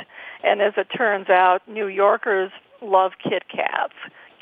And 0.45 0.61
as 0.61 0.75
it 0.77 0.89
turns 0.97 1.29
out, 1.29 1.67
New 1.67 1.89
Yorkers 1.89 2.51
love 2.81 3.13
Kit 3.23 3.45
Kats. 3.49 3.95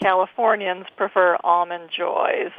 Californians 0.02 0.86
prefer 0.96 1.36
Almond 1.44 1.90
Joys. 1.96 2.52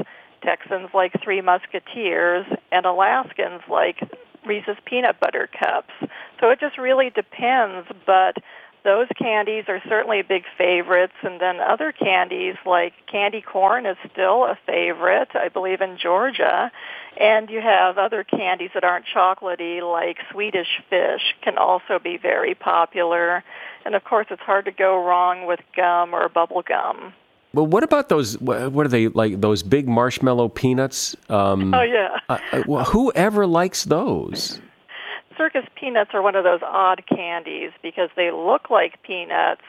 Texans 0.44 0.90
like 0.94 1.14
Three 1.24 1.42
Musketeers. 1.42 2.46
And 2.72 2.86
Alaskans 2.86 3.62
like 3.70 4.00
Reese's 4.46 4.78
Peanut 4.86 5.20
Butter 5.20 5.50
Cups. 5.60 5.94
So 6.40 6.50
it 6.50 6.60
just 6.60 6.78
really 6.78 7.10
depends, 7.10 7.88
but 8.06 8.38
those 8.84 9.08
candies 9.18 9.66
are 9.68 9.82
certainly 9.88 10.22
big 10.22 10.44
favorites. 10.58 11.14
And 11.24 11.40
then 11.40 11.60
other 11.60 11.92
candies 11.92 12.56
like 12.66 12.94
candy 13.12 13.42
corn 13.42 13.86
is 13.86 13.98
still 14.12 14.46
a 14.46 14.58
favorite, 14.66 15.30
I 15.34 15.50
believe, 15.50 15.82
in 15.82 15.98
Georgia. 15.98 16.72
And 17.20 17.50
you 17.50 17.62
have 17.62 17.98
other 17.98 18.24
candies 18.24 18.72
that 18.74 18.84
aren't 18.84 19.06
chocolatey 19.06 19.82
like 19.82 20.18
Swedish 20.32 20.82
fish 20.90 21.36
can 21.44 21.58
also 21.58 22.00
be 22.00 22.18
very 22.18 22.56
popular. 22.56 23.44
And 23.86 23.96
of 23.96 24.04
course, 24.04 24.28
it's 24.32 24.42
hard 24.42 24.66
to 24.66 24.72
go 24.72 25.04
wrong 25.04 25.46
with 25.46 25.60
gum 25.76 26.14
or 26.14 26.28
bubble 26.30 26.64
gum. 26.68 27.14
Well, 27.54 27.68
what 27.68 27.84
about 27.84 28.08
those? 28.08 28.40
What 28.40 28.86
are 28.86 28.90
they 28.90 29.10
like? 29.10 29.42
Those 29.42 29.62
big 29.62 29.88
marshmallow 29.88 30.50
peanuts? 30.50 31.18
Um, 31.28 31.74
oh 31.74 31.82
yeah. 31.82 32.18
uh, 32.30 32.40
well, 32.66 32.86
whoever 32.86 33.46
likes 33.46 33.84
those? 33.84 34.62
Circus 35.38 35.66
peanuts 35.76 36.12
are 36.14 36.22
one 36.22 36.36
of 36.36 36.44
those 36.44 36.62
odd 36.64 37.04
candies 37.06 37.72
because 37.82 38.10
they 38.16 38.32
look 38.32 38.70
like 38.70 39.02
peanuts, 39.04 39.64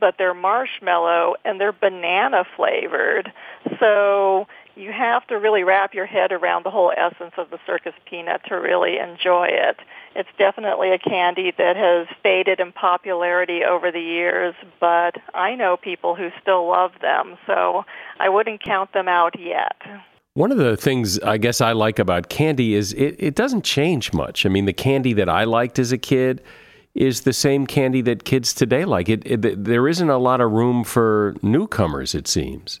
but 0.00 0.16
they're 0.18 0.34
marshmallow 0.34 1.36
and 1.44 1.60
they're 1.60 1.72
banana 1.72 2.44
flavored. 2.56 3.32
So 3.78 4.46
you 4.76 4.92
have 4.92 5.26
to 5.28 5.38
really 5.38 5.64
wrap 5.64 5.94
your 5.94 6.06
head 6.06 6.32
around 6.32 6.64
the 6.64 6.70
whole 6.70 6.92
essence 6.94 7.32
of 7.38 7.50
the 7.50 7.58
circus 7.66 7.94
peanut 8.04 8.42
to 8.48 8.56
really 8.56 8.98
enjoy 8.98 9.46
it. 9.46 9.78
It's 10.14 10.28
definitely 10.38 10.92
a 10.92 10.98
candy 10.98 11.52
that 11.56 11.76
has 11.76 12.06
faded 12.22 12.60
in 12.60 12.72
popularity 12.72 13.64
over 13.64 13.90
the 13.90 14.00
years, 14.00 14.54
but 14.78 15.16
I 15.34 15.54
know 15.54 15.76
people 15.76 16.14
who 16.14 16.30
still 16.40 16.68
love 16.68 16.92
them, 17.00 17.38
so 17.46 17.84
I 18.20 18.28
wouldn't 18.28 18.62
count 18.62 18.92
them 18.92 19.08
out 19.08 19.38
yet. 19.38 19.76
One 20.36 20.52
of 20.52 20.58
the 20.58 20.76
things 20.76 21.18
I 21.20 21.38
guess 21.38 21.62
I 21.62 21.72
like 21.72 21.98
about 21.98 22.28
candy 22.28 22.74
is 22.74 22.92
it, 22.92 23.16
it 23.18 23.34
doesn't 23.34 23.64
change 23.64 24.12
much. 24.12 24.44
I 24.44 24.50
mean, 24.50 24.66
the 24.66 24.74
candy 24.74 25.14
that 25.14 25.30
I 25.30 25.44
liked 25.44 25.78
as 25.78 25.92
a 25.92 25.96
kid 25.96 26.42
is 26.94 27.22
the 27.22 27.32
same 27.32 27.66
candy 27.66 28.02
that 28.02 28.24
kids 28.24 28.52
today 28.52 28.84
like. 28.84 29.08
It, 29.08 29.22
it, 29.24 29.64
there 29.64 29.88
isn't 29.88 30.10
a 30.10 30.18
lot 30.18 30.42
of 30.42 30.52
room 30.52 30.84
for 30.84 31.36
newcomers, 31.40 32.14
it 32.14 32.28
seems. 32.28 32.80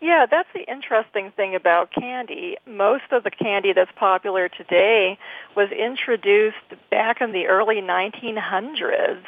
Yeah, 0.00 0.26
that's 0.30 0.48
the 0.54 0.62
interesting 0.70 1.32
thing 1.32 1.56
about 1.56 1.90
candy. 1.90 2.56
Most 2.64 3.10
of 3.10 3.24
the 3.24 3.32
candy 3.32 3.72
that's 3.72 3.90
popular 3.96 4.48
today 4.48 5.18
was 5.56 5.68
introduced 5.72 6.58
back 6.92 7.20
in 7.20 7.32
the 7.32 7.48
early 7.48 7.82
1900s 7.82 9.24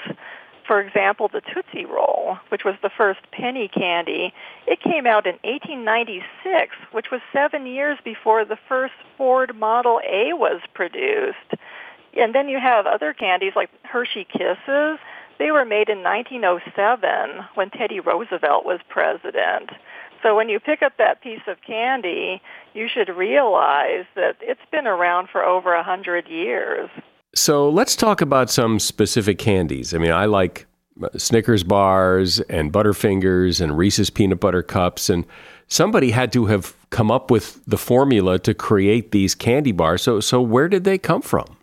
for 0.67 0.81
example, 0.81 1.29
the 1.29 1.43
Tootsie 1.43 1.85
Roll, 1.85 2.39
which 2.49 2.65
was 2.65 2.75
the 2.83 2.91
first 2.91 3.21
penny 3.33 3.69
candy, 3.69 4.33
it 4.67 4.81
came 4.81 5.07
out 5.07 5.27
in 5.27 5.35
1896, 5.45 6.77
which 6.93 7.11
was 7.11 7.21
seven 7.33 7.67
years 7.67 7.99
before 8.05 8.45
the 8.45 8.59
first 8.69 8.95
Ford 9.17 9.55
Model 9.57 10.01
A 10.09 10.33
was 10.33 10.61
produced. 10.73 11.55
And 12.17 12.35
then 12.35 12.49
you 12.49 12.59
have 12.59 12.87
other 12.87 13.13
candies 13.13 13.53
like 13.57 13.71
Hershey 13.83 14.25
Kisses. 14.25 14.99
They 15.39 15.51
were 15.51 15.65
made 15.65 15.89
in 15.89 16.03
1907 16.03 17.45
when 17.55 17.71
Teddy 17.71 18.01
Roosevelt 18.01 18.65
was 18.65 18.81
president. 18.89 19.71
So 20.23 20.35
when 20.35 20.49
you 20.49 20.59
pick 20.59 20.83
up 20.83 20.97
that 20.97 21.21
piece 21.21 21.43
of 21.47 21.61
candy, 21.61 22.41
you 22.73 22.89
should 22.89 23.11
realize 23.11 24.07
that 24.15 24.37
it's 24.41 24.65
been 24.71 24.87
around 24.87 25.29
for 25.29 25.45
over 25.45 25.75
a 25.75 25.83
hundred 25.83 26.29
years. 26.29 26.89
So 27.35 27.69
let's 27.69 27.97
talk 27.97 28.21
about 28.21 28.51
some 28.51 28.79
specific 28.79 29.39
candies. 29.39 29.93
I 29.93 29.99
mean, 29.99 30.13
I 30.13 30.27
like 30.27 30.67
uh, 31.03 31.09
Snickers 31.17 31.65
bars 31.65 32.41
and 32.41 32.73
Butterfingers 32.73 33.61
and 33.61 33.77
Reese's 33.77 34.11
peanut 34.11 34.41
butter 34.41 34.63
cups. 34.63 35.11
And 35.11 35.27
somebody 35.67 36.13
had 36.13 36.33
to 36.35 36.47
have 36.47 36.77
come 36.91 37.11
up 37.11 37.31
with 37.31 37.61
the 37.67 37.77
formula 37.77 38.39
to 38.41 38.55
create 38.55 39.11
these 39.11 39.35
candy 39.35 39.73
bars. 39.73 40.03
So, 40.03 40.21
so 40.21 40.41
where 40.41 40.69
did 40.69 40.85
they 40.85 40.97
come 40.97 41.23
from? 41.23 41.57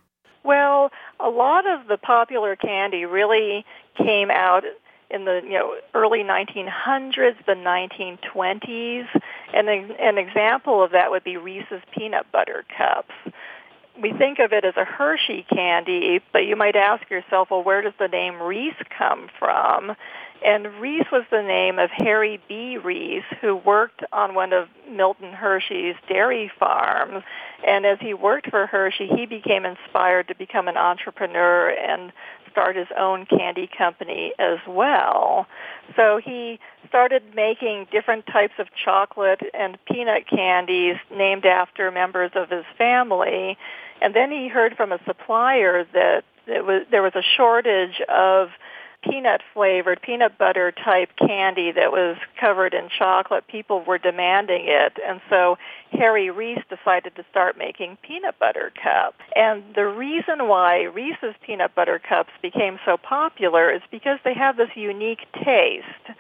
Well, 0.44 0.92
a 1.20 1.30
lot 1.30 1.66
of 1.66 1.88
the 1.88 1.98
popular 1.98 2.56
candy 2.56 3.06
really 3.06 3.66
came 3.98 4.30
out 4.30 4.64
in 5.10 5.26
the 5.26 5.42
you 5.44 5.54
know 5.54 5.76
early 5.94 6.24
1900s, 6.24 7.36
the 7.46 7.54
1920s, 7.54 9.08
and 9.54 9.70
an, 9.70 9.92
an 10.00 10.18
example 10.18 10.84
of 10.84 10.92
that 10.92 11.12
would 11.12 11.24
be 11.24 11.38
Reese's 11.38 11.82
peanut 11.96 12.26
butter 12.32 12.64
cups 12.78 13.14
we 14.00 14.14
think 14.14 14.40
of 14.40 14.54
it 14.54 14.64
as 14.64 14.76
a 14.78 14.86
Hershey 14.86 15.46
candy, 15.54 16.22
but 16.32 16.46
you 16.46 16.56
might 16.56 16.76
ask 16.76 17.10
yourself, 17.10 17.50
well, 17.52 17.64
where 17.64 17.82
does 17.82 17.94
the 18.00 18.08
name 18.08 18.42
Reese 18.42 18.74
come 18.98 19.30
from? 19.40 19.96
And 20.44 20.66
Reese 20.80 21.06
was 21.12 21.24
the 21.30 21.44
name 21.44 21.78
of 21.78 21.92
Harry 21.92 22.42
B. 22.48 22.78
Reese, 22.78 23.24
who 23.42 23.56
worked 23.56 24.04
on 24.12 24.34
one 24.34 24.54
of 24.54 24.70
Milton 24.90 25.34
Hershey's 25.34 25.96
dairy 26.08 26.52
farms. 26.60 27.24
And 27.66 27.86
as 27.86 28.00
he 28.00 28.16
worked 28.16 28.50
for 28.50 28.66
Hershey, 28.66 29.08
he 29.08 29.28
became 29.28 29.66
inspired 29.66 30.30
to 30.30 30.36
become 30.36 30.68
an 30.68 30.78
entrepreneur 30.78 31.70
and 31.70 32.12
start 32.52 32.76
his 32.76 32.88
own 32.98 33.26
candy 33.26 33.70
company 33.76 34.34
as 34.40 34.60
well. 34.68 35.48
So 35.96 36.20
he 36.24 36.60
started 36.88 37.24
making 37.36 37.88
different 37.92 38.26
types 38.28 38.54
of 38.60 38.68
chocolate 38.84 39.42
and 39.54 39.78
peanut 39.86 40.28
candies 40.28 40.98
named 41.16 41.46
after 41.46 41.92
members 41.92 42.32
of 42.36 42.50
his 42.50 42.66
family. 42.78 43.58
And 44.02 44.16
then 44.16 44.32
he 44.32 44.48
heard 44.48 44.76
from 44.76 44.92
a 44.92 45.00
supplier 45.06 45.86
that 45.94 46.24
was, 46.48 46.86
there 46.92 47.04
was 47.04 47.14
a 47.16 47.24
shortage 47.38 48.02
of 48.10 48.50
peanut 49.04 49.42
flavored, 49.54 50.02
peanut 50.02 50.38
butter 50.38 50.72
type 50.72 51.10
candy 51.18 51.72
that 51.72 51.92
was 51.92 52.18
covered 52.40 52.74
in 52.74 52.90
chocolate. 52.90 53.48
People 53.48 53.82
were 53.82 53.98
demanding 53.98 54.66
it. 54.66 54.98
And 55.06 55.22
so 55.30 55.58
Harry 55.92 56.30
Reese 56.30 56.64
decided 56.70 57.16
to 57.16 57.26
start 57.30 57.58
making 57.58 57.98
peanut 58.02 58.38
butter 58.40 58.72
cups. 58.82 59.20
And 59.36 59.64
the 59.76 59.86
reason 59.86 60.48
why 60.48 60.84
Reese's 60.84 61.36
peanut 61.46 61.74
butter 61.76 62.00
cups 62.00 62.32
became 62.42 62.80
so 62.86 62.98
popular 62.98 63.72
is 63.72 63.82
because 63.92 64.20
they 64.24 64.34
have 64.34 64.58
this 64.58 64.70
unique 64.76 65.26
taste 65.44 66.18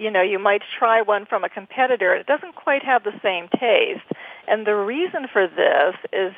you 0.00 0.10
know, 0.10 0.22
you 0.22 0.38
might 0.38 0.62
try 0.78 1.02
one 1.02 1.26
from 1.26 1.44
a 1.44 1.48
competitor. 1.48 2.12
And 2.12 2.20
it 2.20 2.26
doesn't 2.26 2.54
quite 2.54 2.82
have 2.82 3.04
the 3.04 3.12
same 3.22 3.48
taste. 3.48 4.06
And 4.48 4.66
the 4.66 4.74
reason 4.74 5.28
for 5.30 5.46
this 5.46 5.94
is 6.12 6.32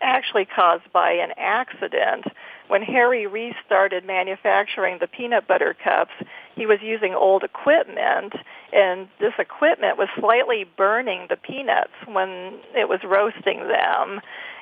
actually 0.00 0.44
caused 0.44 0.90
by 0.92 1.12
an 1.12 1.32
accident. 1.36 2.24
When 2.68 2.82
Harry 2.82 3.26
Reese 3.26 3.56
started 3.66 4.04
manufacturing 4.04 4.98
the 5.00 5.08
peanut 5.08 5.48
butter 5.48 5.74
cups, 5.82 6.12
he 6.54 6.66
was 6.66 6.78
using 6.82 7.14
old 7.14 7.42
equipment, 7.42 8.34
and 8.72 9.08
this 9.18 9.32
equipment 9.38 9.98
was 9.98 10.08
slightly 10.18 10.64
burning 10.76 11.26
the 11.28 11.36
peanuts 11.36 11.92
when 12.06 12.60
it 12.76 12.88
was 12.88 13.00
roasting 13.02 13.66
them. 13.66 14.20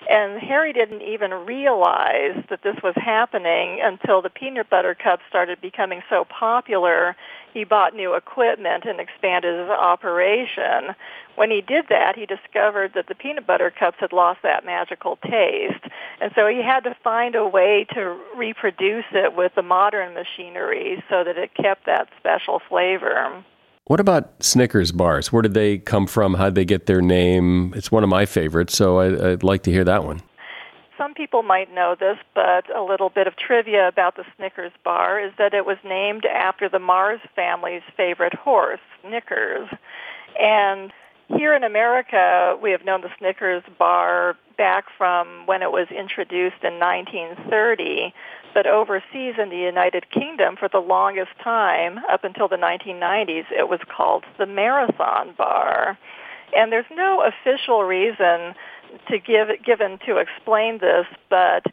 And 0.09 0.41
Harry 0.41 0.73
didn't 0.73 1.03
even 1.03 1.33
realize 1.33 2.43
that 2.49 2.63
this 2.63 2.77
was 2.83 2.95
happening 2.97 3.81
until 3.83 4.23
the 4.23 4.31
peanut 4.31 4.71
butter 4.71 4.95
cups 4.95 5.23
started 5.29 5.61
becoming 5.61 6.03
so 6.09 6.25
popular. 6.25 7.17
He 7.55 7.65
bought 7.65 7.95
new 7.95 8.15
equipment 8.15 8.85
and 8.85 9.01
expanded 9.01 9.59
his 9.59 9.71
operation. 9.71 10.95
When 11.37 11.51
he 11.51 11.61
did 11.61 11.87
that, 11.89 12.17
he 12.17 12.27
discovered 12.27 12.93
that 12.95 13.07
the 13.07 13.15
peanut 13.15 13.47
butter 13.47 13.71
cups 13.71 13.99
had 14.01 14.13
lost 14.13 14.41
that 14.43 14.65
magical 14.65 15.17
taste. 15.17 15.85
And 16.21 16.33
so 16.35 16.47
he 16.47 16.63
had 16.63 16.81
to 16.81 16.97
find 17.03 17.35
a 17.35 17.47
way 17.47 17.87
to 17.95 18.19
reproduce 18.37 19.05
it 19.13 19.37
with 19.37 19.55
the 19.55 19.63
modern 19.63 20.15
machinery 20.15 21.03
so 21.09 21.25
that 21.25 21.39
it 21.39 21.55
kept 21.55 21.87
that 21.87 22.09
special 22.19 22.61
flavor. 22.69 23.45
What 23.85 24.01
about 24.01 24.43
Snickers 24.43 24.93
bars? 24.93 25.33
Where 25.33 25.43
did 25.43 25.55
they 25.55 25.79
come 25.79 26.07
from? 26.07 26.35
How 26.35 26.47
did 26.47 26.57
they 26.57 26.67
get 26.67 26.87
their 26.87 27.01
name? 27.01 27.73
It's 27.75 27.91
one 27.91 28.05
of 28.05 28.11
my 28.11 28.27
favorites, 28.27 28.77
so 28.77 28.99
I, 28.99 29.09
would 29.09 29.43
like 29.43 29.63
to 29.63 29.73
hear 29.73 29.85
that 29.85 30.05
one. 30.05 30.21
Some 30.99 31.15
people 31.15 31.43
might 31.43 31.73
know 31.73 31.95
this, 31.99 32.19
but 32.35 32.75
a 32.75 32.83
little 32.83 33.09
bit 33.09 33.27
of 33.27 33.37
trivia 33.37 33.89
about 33.89 34.17
the 34.17 34.25
Snickers 34.37 34.73
bar 34.85 35.21
is 35.21 35.33
that 35.39 35.55
it 35.55 35.65
was 35.65 35.79
named 35.85 36.27
after 36.27 36.69
the 36.69 36.81
Mars 36.81 37.21
family's 37.37 37.83
favorite 37.97 38.35
horse, 38.35 38.81
Snickers. 39.03 39.69
And 40.39 40.93
here 41.29 41.55
in 41.55 41.63
America, 41.63 42.59
we 42.61 42.73
have 42.73 42.85
known 42.85 43.03
the 43.03 43.11
Snickers 43.19 43.63
bar 43.79 44.37
back 44.57 44.87
from 44.99 45.47
when 45.47 45.63
it 45.63 45.71
was 45.71 45.87
introduced 45.91 46.65
in 46.65 46.81
1930 46.81 48.13
but 48.55 48.67
overseas 48.67 49.35
in 49.39 49.51
the 49.51 49.57
United 49.57 50.11
Kingdom 50.11 50.57
for 50.57 50.69
the 50.69 50.81
longest 50.81 51.31
time, 51.43 51.99
up 52.11 52.25
until 52.25 52.49
the 52.49 52.57
1990s, 52.57 53.45
it 53.57 53.69
was 53.69 53.81
called 53.89 54.25
the 54.39 54.47
Marathon 54.47 55.35
Bar. 55.37 55.99
And 56.57 56.73
there's 56.73 56.91
no 56.91 57.23
official 57.23 57.85
reason 57.85 58.55
to 59.09 59.19
give 59.19 59.49
given 59.65 59.99
to 60.07 60.17
explain 60.19 60.79
this, 60.79 61.07
but 61.31 61.65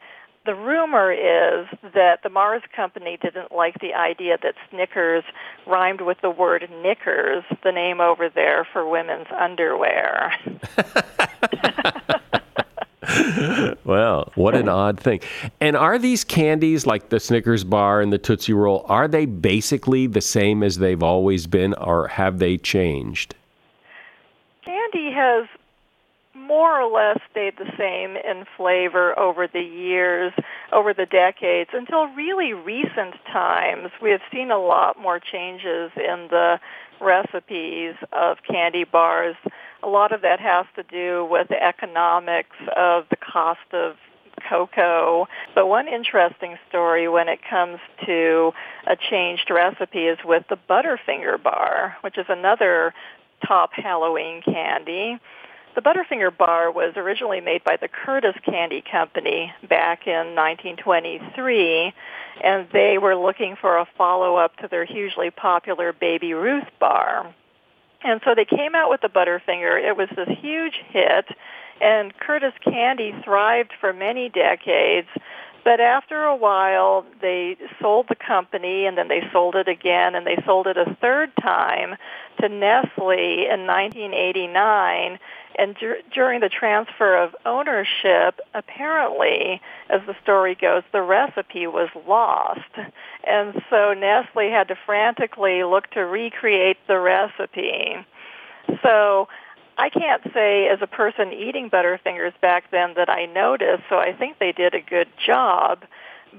the 0.45 0.55
rumor 0.55 1.11
is 1.11 1.67
that 1.93 2.21
the 2.21 2.29
Mars 2.29 2.61
company 2.75 3.17
didn't 3.21 3.51
like 3.51 3.79
the 3.79 3.93
idea 3.95 4.37
that 4.43 4.53
Snickers 4.69 5.23
rhymed 5.65 6.01
with 6.01 6.21
the 6.21 6.29
word 6.29 6.69
knickers, 6.83 7.43
the 7.63 7.71
name 7.71 7.99
over 7.99 8.29
there 8.29 8.67
for 8.71 8.87
women's 8.87 9.27
underwear. 9.35 10.33
well, 13.85 14.31
what 14.35 14.55
an 14.55 14.69
odd 14.69 14.99
thing. 14.99 15.19
And 15.59 15.75
are 15.75 15.97
these 15.97 16.23
candies 16.23 16.85
like 16.85 17.09
the 17.09 17.19
Snickers 17.19 17.63
bar 17.63 18.01
and 18.01 18.13
the 18.13 18.19
Tootsie 18.19 18.53
Roll, 18.53 18.85
are 18.87 19.07
they 19.07 19.25
basically 19.25 20.05
the 20.05 20.21
same 20.21 20.61
as 20.61 20.77
they've 20.77 21.01
always 21.01 21.47
been 21.47 21.73
or 21.75 22.07
have 22.07 22.37
they 22.37 22.57
changed? 22.57 23.33
Candy 24.63 25.11
has 25.11 25.47
more 26.45 26.79
or 26.79 26.91
less 26.91 27.19
stayed 27.31 27.57
the 27.57 27.71
same 27.77 28.15
in 28.17 28.45
flavor 28.57 29.17
over 29.17 29.47
the 29.47 29.61
years, 29.61 30.33
over 30.71 30.93
the 30.93 31.05
decades, 31.05 31.71
until 31.73 32.07
really 32.07 32.53
recent 32.53 33.15
times. 33.31 33.89
We 34.01 34.11
have 34.11 34.21
seen 34.31 34.51
a 34.51 34.59
lot 34.59 34.99
more 34.99 35.19
changes 35.19 35.91
in 35.95 36.27
the 36.29 36.59
recipes 37.01 37.95
of 38.13 38.37
candy 38.47 38.83
bars 38.83 39.35
a 39.85 39.87
lot 39.87 40.11
of 40.11 40.21
that 40.21 40.39
has 40.39 40.65
to 40.75 40.83
do 40.83 41.27
with 41.29 41.47
the 41.47 41.63
economics 41.63 42.55
of 42.75 43.05
the 43.09 43.17
cost 43.17 43.71
of 43.71 43.95
cocoa. 44.49 45.27
But 45.53 45.67
one 45.67 45.87
interesting 45.87 46.57
story 46.67 47.07
when 47.07 47.29
it 47.29 47.39
comes 47.47 47.79
to 48.05 48.51
a 48.87 48.95
changed 48.95 49.49
recipe 49.49 50.07
is 50.07 50.17
with 50.25 50.43
the 50.49 50.57
Butterfinger 50.69 51.41
bar, 51.41 51.97
which 52.01 52.17
is 52.17 52.25
another 52.29 52.93
top 53.45 53.71
Halloween 53.73 54.41
candy. 54.41 55.19
The 55.75 55.81
Butterfinger 55.81 56.35
bar 56.35 56.71
was 56.71 56.93
originally 56.95 57.41
made 57.41 57.65
by 57.65 57.75
the 57.75 57.89
Curtiss 57.89 58.37
Candy 58.45 58.81
Company 58.81 59.53
back 59.67 60.07
in 60.07 60.33
1923, 60.33 61.93
and 62.41 62.67
they 62.71 62.97
were 62.97 63.17
looking 63.17 63.57
for 63.59 63.77
a 63.77 63.85
follow-up 63.97 64.55
to 64.57 64.69
their 64.69 64.85
hugely 64.85 65.31
popular 65.31 65.91
Baby 65.91 66.33
Ruth 66.33 66.67
bar. 66.79 67.33
And 68.05 68.21
so 68.23 68.33
they 68.33 68.45
came 68.45 68.73
out 68.73 68.89
with 68.89 69.01
the 69.01 69.09
Butterfinger. 69.09 69.83
It 69.83 69.97
was 69.97 70.07
this 70.15 70.29
huge 70.39 70.75
hit, 70.87 71.25
and 71.81 72.17
Curtiss 72.19 72.53
Candy 72.63 73.13
thrived 73.25 73.73
for 73.81 73.91
many 73.91 74.29
decades. 74.29 75.09
But 75.65 75.79
after 75.79 76.23
a 76.23 76.35
while, 76.35 77.03
they 77.21 77.57
sold 77.81 78.05
the 78.07 78.15
company, 78.15 78.85
and 78.85 78.95
then 78.95 79.07
they 79.07 79.27
sold 79.33 79.55
it 79.55 79.67
again, 79.67 80.13
and 80.13 80.25
they 80.25 80.37
sold 80.45 80.67
it 80.67 80.77
a 80.77 80.95
third 81.01 81.31
time 81.41 81.95
to 82.39 82.47
Nestle 82.47 83.09
in 83.09 83.65
1989. 83.65 85.17
And 85.57 85.75
dur- 85.75 86.01
during 86.13 86.41
the 86.41 86.49
transfer 86.49 87.17
of 87.17 87.35
ownership, 87.47 88.39
apparently, 88.53 89.59
as 89.89 90.01
the 90.05 90.15
story 90.21 90.53
goes, 90.53 90.83
the 90.91 91.01
recipe 91.01 91.65
was 91.65 91.89
lost. 92.07 92.59
And 93.23 93.59
so 93.71 93.95
Nestle 93.95 94.51
had 94.51 94.67
to 94.67 94.75
frantically 94.85 95.63
look 95.63 95.89
to 95.91 96.01
recreate 96.01 96.77
the 96.87 96.99
recipe. 96.99 97.95
So 98.83 99.29
I 99.77 99.89
can't 99.89 100.21
say 100.33 100.67
as 100.67 100.79
a 100.81 100.87
person 100.87 101.33
eating 101.33 101.69
Butterfingers 101.69 102.39
back 102.41 102.71
then 102.71 102.93
that 102.95 103.09
I 103.09 103.25
noticed, 103.25 103.83
so 103.89 103.97
I 103.97 104.13
think 104.13 104.39
they 104.39 104.51
did 104.51 104.73
a 104.73 104.81
good 104.81 105.09
job. 105.25 105.83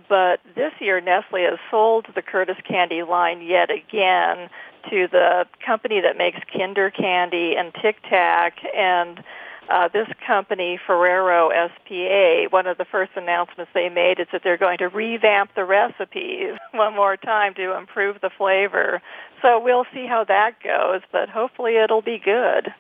But 0.08 0.40
this 0.54 0.72
year, 0.80 1.00
Nestle 1.00 1.42
has 1.42 1.58
sold 1.70 2.06
the 2.14 2.22
Curtiss 2.22 2.58
Candy 2.66 3.02
line 3.02 3.42
yet 3.42 3.70
again 3.70 4.50
to 4.90 5.08
the 5.10 5.46
company 5.64 6.00
that 6.00 6.16
makes 6.16 6.38
Kinder 6.52 6.90
Candy 6.90 7.56
and 7.56 7.74
Tic 7.74 7.96
Tac, 8.08 8.58
and 8.74 9.22
uh, 9.68 9.88
this 9.88 10.06
company, 10.24 10.78
Ferrero 10.86 11.50
SPA, 11.50 12.46
one 12.50 12.66
of 12.66 12.78
the 12.78 12.84
first 12.84 13.12
announcements 13.16 13.70
they 13.74 13.88
made 13.88 14.20
is 14.20 14.28
that 14.32 14.42
they're 14.44 14.56
going 14.56 14.78
to 14.78 14.88
revamp 14.88 15.54
the 15.54 15.64
recipes 15.64 16.56
one 16.72 16.94
more 16.94 17.16
time 17.16 17.52
to 17.54 17.76
improve 17.76 18.20
the 18.20 18.30
flavor. 18.30 19.02
So 19.42 19.58
we'll 19.58 19.86
see 19.92 20.06
how 20.06 20.24
that 20.24 20.62
goes, 20.62 21.00
but 21.10 21.28
hopefully 21.28 21.76
it'll 21.76 22.02
be 22.02 22.18
good. 22.18 22.72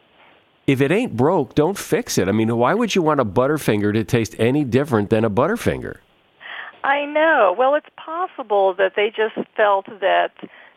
If 0.66 0.80
it 0.80 0.90
ain't 0.90 1.16
broke, 1.16 1.54
don't 1.54 1.78
fix 1.78 2.18
it. 2.18 2.28
I 2.28 2.32
mean, 2.32 2.54
why 2.56 2.74
would 2.74 2.94
you 2.94 3.02
want 3.02 3.20
a 3.20 3.24
Butterfinger 3.24 3.92
to 3.92 4.02
taste 4.02 4.34
any 4.38 4.64
different 4.64 5.10
than 5.10 5.24
a 5.24 5.30
Butterfinger? 5.30 5.98
I 6.82 7.04
know. 7.04 7.54
Well, 7.56 7.74
it's 7.74 7.88
possible 7.96 8.74
that 8.74 8.92
they 8.96 9.10
just 9.10 9.36
felt 9.56 9.86
that 10.00 10.32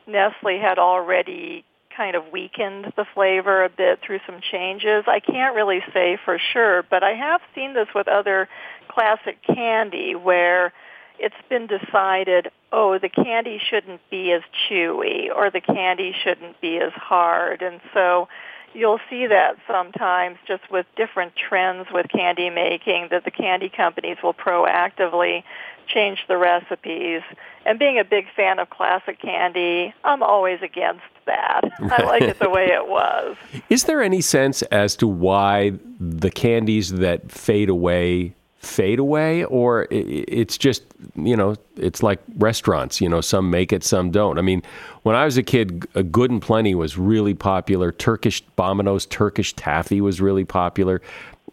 Nestle 0.07 0.59
had 0.59 0.77
already 0.77 1.65
kind 1.95 2.15
of 2.15 2.31
weakened 2.31 2.93
the 2.95 3.05
flavor 3.13 3.63
a 3.63 3.69
bit 3.69 3.99
through 4.05 4.19
some 4.25 4.39
changes. 4.51 5.03
I 5.07 5.19
can't 5.19 5.55
really 5.55 5.81
say 5.93 6.17
for 6.23 6.39
sure, 6.53 6.83
but 6.83 7.03
I 7.03 7.13
have 7.13 7.41
seen 7.55 7.73
this 7.73 7.87
with 7.93 8.07
other 8.07 8.47
classic 8.87 9.37
candy 9.43 10.15
where 10.15 10.71
it's 11.17 11.35
been 11.49 11.67
decided, 11.67 12.49
oh, 12.71 12.97
the 12.99 13.09
candy 13.09 13.59
shouldn't 13.69 14.01
be 14.09 14.31
as 14.31 14.41
chewy 14.69 15.27
or 15.35 15.51
the 15.51 15.61
candy 15.61 16.15
shouldn't 16.23 16.61
be 16.61 16.77
as 16.77 16.93
hard. 16.93 17.61
And 17.61 17.81
so 17.93 18.29
you'll 18.73 18.99
see 19.09 19.27
that 19.27 19.57
sometimes 19.67 20.37
just 20.47 20.69
with 20.71 20.85
different 20.95 21.33
trends 21.35 21.87
with 21.91 22.07
candy 22.09 22.49
making 22.49 23.07
that 23.11 23.25
the 23.25 23.31
candy 23.31 23.69
companies 23.69 24.17
will 24.23 24.33
proactively 24.33 25.43
change 25.87 26.25
the 26.27 26.37
recipes. 26.37 27.21
And 27.65 27.79
being 27.79 27.99
a 27.99 28.03
big 28.03 28.25
fan 28.35 28.59
of 28.59 28.69
classic 28.69 29.19
candy, 29.21 29.93
I'm 30.03 30.23
always 30.23 30.61
against 30.61 31.03
that. 31.25 31.61
I 31.81 32.03
like 32.03 32.21
it 32.23 32.39
the 32.39 32.49
way 32.49 32.67
it 32.67 32.87
was. 32.87 33.35
Is 33.69 33.85
there 33.85 34.01
any 34.01 34.21
sense 34.21 34.61
as 34.63 34.95
to 34.97 35.07
why 35.07 35.73
the 35.99 36.31
candies 36.31 36.93
that 36.93 37.31
fade 37.31 37.69
away 37.69 38.35
fade 38.59 38.99
away 38.99 39.43
or 39.45 39.87
it's 39.89 40.57
just 40.57 40.83
you 41.15 41.35
know 41.35 41.55
it's 41.77 42.03
like 42.03 42.19
restaurants 42.37 42.99
you 42.99 43.07
know 43.07 43.21
some 43.21 43.49
make 43.49 43.71
it 43.71 43.85
some 43.85 44.11
don't 44.11 44.37
i 44.37 44.41
mean 44.41 44.61
when 45.03 45.15
i 45.15 45.23
was 45.23 45.37
a 45.37 45.43
kid 45.43 45.87
a 45.95 46.03
good 46.03 46.29
and 46.29 46.41
plenty 46.41 46.75
was 46.75 46.97
really 46.97 47.33
popular 47.33 47.89
turkish 47.91 48.43
Bonomo's 48.57 49.05
turkish 49.05 49.53
taffy 49.53 50.01
was 50.01 50.19
really 50.19 50.43
popular 50.43 51.01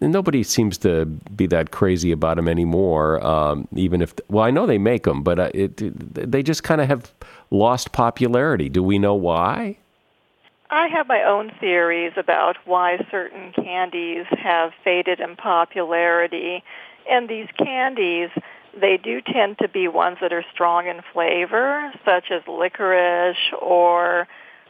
and 0.00 0.12
nobody 0.12 0.42
seems 0.42 0.76
to 0.76 1.06
be 1.06 1.46
that 1.46 1.70
crazy 1.70 2.10
about 2.10 2.36
them 2.36 2.48
anymore 2.48 3.24
um, 3.24 3.68
even 3.76 4.02
if 4.02 4.12
well 4.28 4.44
i 4.44 4.50
know 4.50 4.66
they 4.66 4.78
make 4.78 5.04
them 5.04 5.22
but 5.22 5.38
uh, 5.38 5.50
it, 5.54 5.76
they 5.76 6.42
just 6.42 6.64
kind 6.64 6.80
of 6.80 6.88
have 6.88 7.12
lost 7.50 7.92
popularity. 7.92 8.68
Do 8.68 8.82
we 8.82 8.98
know 8.98 9.14
why? 9.14 9.78
I 10.70 10.88
have 10.88 11.06
my 11.06 11.22
own 11.22 11.52
theories 11.60 12.12
about 12.16 12.56
why 12.64 12.98
certain 13.10 13.52
candies 13.52 14.26
have 14.30 14.72
faded 14.82 15.20
in 15.20 15.36
popularity. 15.36 16.64
And 17.10 17.28
these 17.28 17.48
candies, 17.58 18.30
they 18.78 18.96
do 18.96 19.20
tend 19.20 19.58
to 19.58 19.68
be 19.68 19.88
ones 19.88 20.18
that 20.20 20.32
are 20.32 20.44
strong 20.52 20.86
in 20.86 21.00
flavor, 21.12 21.92
such 22.04 22.30
as 22.30 22.42
licorice 22.46 23.36
or 23.60 24.28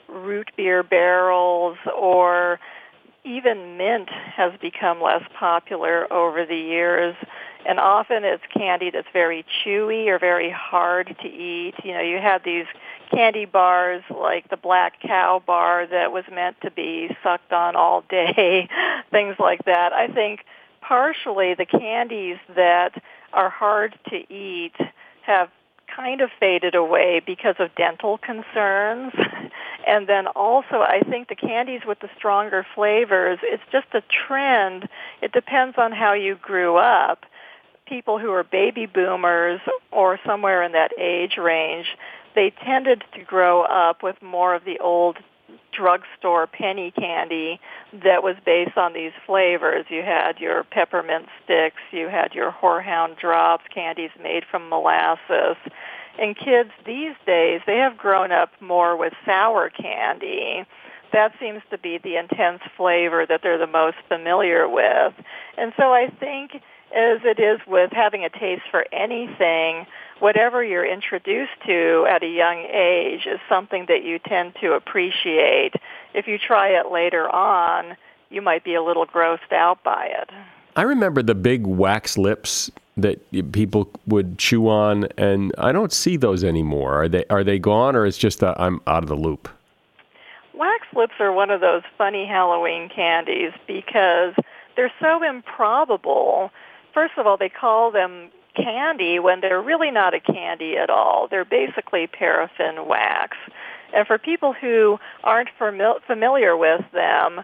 root 0.09 0.51
beer 0.57 0.83
barrels 0.83 1.79
or 1.97 2.61
even 3.25 3.77
mint 3.77 4.09
has 4.09 4.53
become 4.61 5.03
less 5.03 5.23
popular 5.37 6.11
over 6.13 6.47
the 6.47 6.57
years 6.57 7.17
and 7.67 7.81
often 7.81 8.25
it's 8.25 8.43
candy 8.57 8.91
that's 8.91 9.09
very 9.13 9.45
chewy 9.65 10.07
or 10.07 10.19
very 10.19 10.51
hard 10.51 11.17
to 11.21 11.29
eat. 11.29 11.75
You 11.83 11.95
know, 11.95 12.01
you 12.01 12.19
have 12.19 12.43
these 12.45 12.67
candy 13.11 13.45
bars 13.45 14.03
like 14.11 14.49
the 14.51 14.57
black 14.57 15.01
cow 15.01 15.43
bar 15.45 15.87
that 15.87 16.13
was 16.13 16.25
meant 16.33 16.57
to 16.63 16.71
be 16.71 17.09
sucked 17.23 17.53
on 17.53 17.77
all 17.77 18.03
day, 18.09 18.69
things 19.11 19.37
like 19.39 19.65
that. 19.65 19.93
I 19.93 20.09
think 20.09 20.41
partially 20.87 21.55
the 21.55 21.67
candies 21.67 22.39
that 22.55 23.03
are 23.33 23.51
hard 23.51 23.99
to 24.09 24.17
eat 24.33 24.75
have 25.23 25.51
kind 25.95 26.21
of 26.21 26.31
faded 26.39 26.75
away 26.75 27.21
because 27.25 27.57
of 27.59 27.75
dental 27.75 28.19
concerns. 28.19 29.13
and 29.87 30.07
then 30.07 30.27
also 30.29 30.81
I 30.81 31.01
think 31.09 31.29
the 31.29 31.35
candies 31.35 31.83
with 31.87 32.01
the 32.01 32.11
stronger 32.17 32.67
flavors, 32.75 33.39
it's 33.43 33.63
just 33.73 33.87
a 33.95 34.03
trend. 34.27 34.89
It 35.23 35.33
depends 35.33 35.77
on 35.79 35.93
how 35.93 36.13
you 36.13 36.37
grew 36.37 36.77
up. 36.77 37.25
People 37.87 38.19
who 38.19 38.31
are 38.33 38.45
baby 38.45 38.87
boomers 38.87 39.61
or 39.93 40.19
somewhere 40.27 40.63
in 40.63 40.73
that 40.73 40.93
age 40.99 41.37
range, 41.37 41.87
they 42.35 42.53
tended 42.65 43.05
to 43.15 43.25
grow 43.25 43.63
up 43.63 44.03
with 44.03 44.21
more 44.23 44.55
of 44.55 44.65
the 44.65 44.79
old 44.81 45.19
drugstore 45.77 46.47
penny 46.47 46.91
candy 46.91 47.61
that 47.93 48.23
was 48.23 48.37
based 48.45 48.77
on 48.77 48.93
these 48.93 49.13
flavors. 49.27 49.87
You 49.89 50.03
had 50.03 50.39
your 50.39 50.65
peppermint 50.65 51.27
sticks, 51.45 51.83
you 51.93 52.09
had 52.09 52.35
your 52.35 52.51
horehound 52.51 53.19
drops, 53.19 53.65
candies 53.73 54.11
made 54.23 54.45
from 54.51 54.69
molasses. 54.69 55.57
And 56.19 56.37
kids 56.37 56.71
these 56.87 57.15
days, 57.27 57.61
they 57.67 57.77
have 57.77 57.97
grown 57.97 58.33
up 58.33 58.51
more 58.61 58.97
with 58.97 59.13
sour 59.25 59.71
candy. 59.71 60.65
That 61.13 61.33
seems 61.39 61.63
to 61.71 61.79
be 61.79 61.99
the 61.99 62.17
intense 62.17 62.63
flavor 62.77 63.27
that 63.27 63.41
they're 63.43 63.59
the 63.59 63.67
most 63.67 63.99
familiar 64.09 64.69
with. 64.69 65.15
And 65.59 65.73
so 65.77 65.93
I 65.93 66.09
think 66.09 66.63
as 66.95 67.21
it 67.25 67.39
is 67.39 67.61
with 67.67 67.91
having 67.93 68.25
a 68.25 68.31
taste 68.31 68.63
for 68.71 68.87
anything, 68.93 69.87
whatever 70.21 70.65
you're 70.65 70.87
introduced 70.87 71.53
to 71.67 72.07
at 72.11 72.23
a 72.23 72.29
young 72.29 72.67
age 72.73 73.27
is 73.27 73.39
something 73.49 73.87
that 73.89 74.05
you 74.05 74.19
tend 74.19 74.55
to 74.61 74.73
appreciate. 74.73 75.73
If 76.15 76.27
you 76.27 76.39
try 76.39 76.69
it 76.69 76.91
later 76.91 77.29
on, 77.29 77.97
you 78.31 78.43
might 78.43 78.65
be 78.65 78.75
a 78.75 78.83
little 78.83 79.07
grossed 79.07 79.53
out 79.53 79.83
by 79.85 80.07
it. 80.07 80.31
I 80.75 80.83
remember 80.83 81.23
the 81.23 81.35
big 81.35 81.67
wax 81.67 82.19
lips 82.19 82.71
that 82.97 83.19
people 83.53 83.91
would 84.07 84.39
chew 84.39 84.69
on, 84.69 85.05
and 85.19 85.53
I 85.59 85.73
don't 85.73 85.93
see 85.93 86.17
those 86.17 86.43
anymore. 86.45 87.03
Are 87.03 87.09
they 87.09 87.25
are 87.31 87.45
they 87.45 87.59
gone, 87.59 87.95
or 87.95 88.07
it's 88.07 88.19
just 88.19 88.41
that 88.41 88.59
I'm 88.61 88.81
out 88.87 89.03
of 89.03 89.09
the 89.09 89.17
loop? 89.17 89.49
Wax 90.55 90.87
lips 90.95 91.15
are 91.21 91.33
one 91.33 91.51
of 91.51 91.61
those 91.61 91.83
funny 91.99 92.27
Halloween 92.27 92.89
candies 92.89 93.53
because 93.67 94.35
they're 94.77 94.93
so 95.01 95.23
improbable. 95.23 96.51
First 96.95 97.15
of 97.19 97.27
all, 97.27 97.37
they 97.37 97.51
call 97.51 97.91
them 97.91 98.31
candy 98.57 99.19
when 99.19 99.41
they're 99.41 99.63
really 99.63 99.91
not 99.91 100.15
a 100.15 100.21
candy 100.21 100.77
at 100.77 100.91
all. 100.91 101.29
They're 101.31 101.45
basically 101.45 102.07
paraffin 102.07 102.87
wax. 102.87 103.37
And 103.95 104.07
for 104.07 104.19
people 104.19 104.53
who 104.53 104.99
aren't 105.23 105.49
fami- 105.61 106.03
familiar 106.07 106.57
with 106.57 106.85
them, 106.93 107.43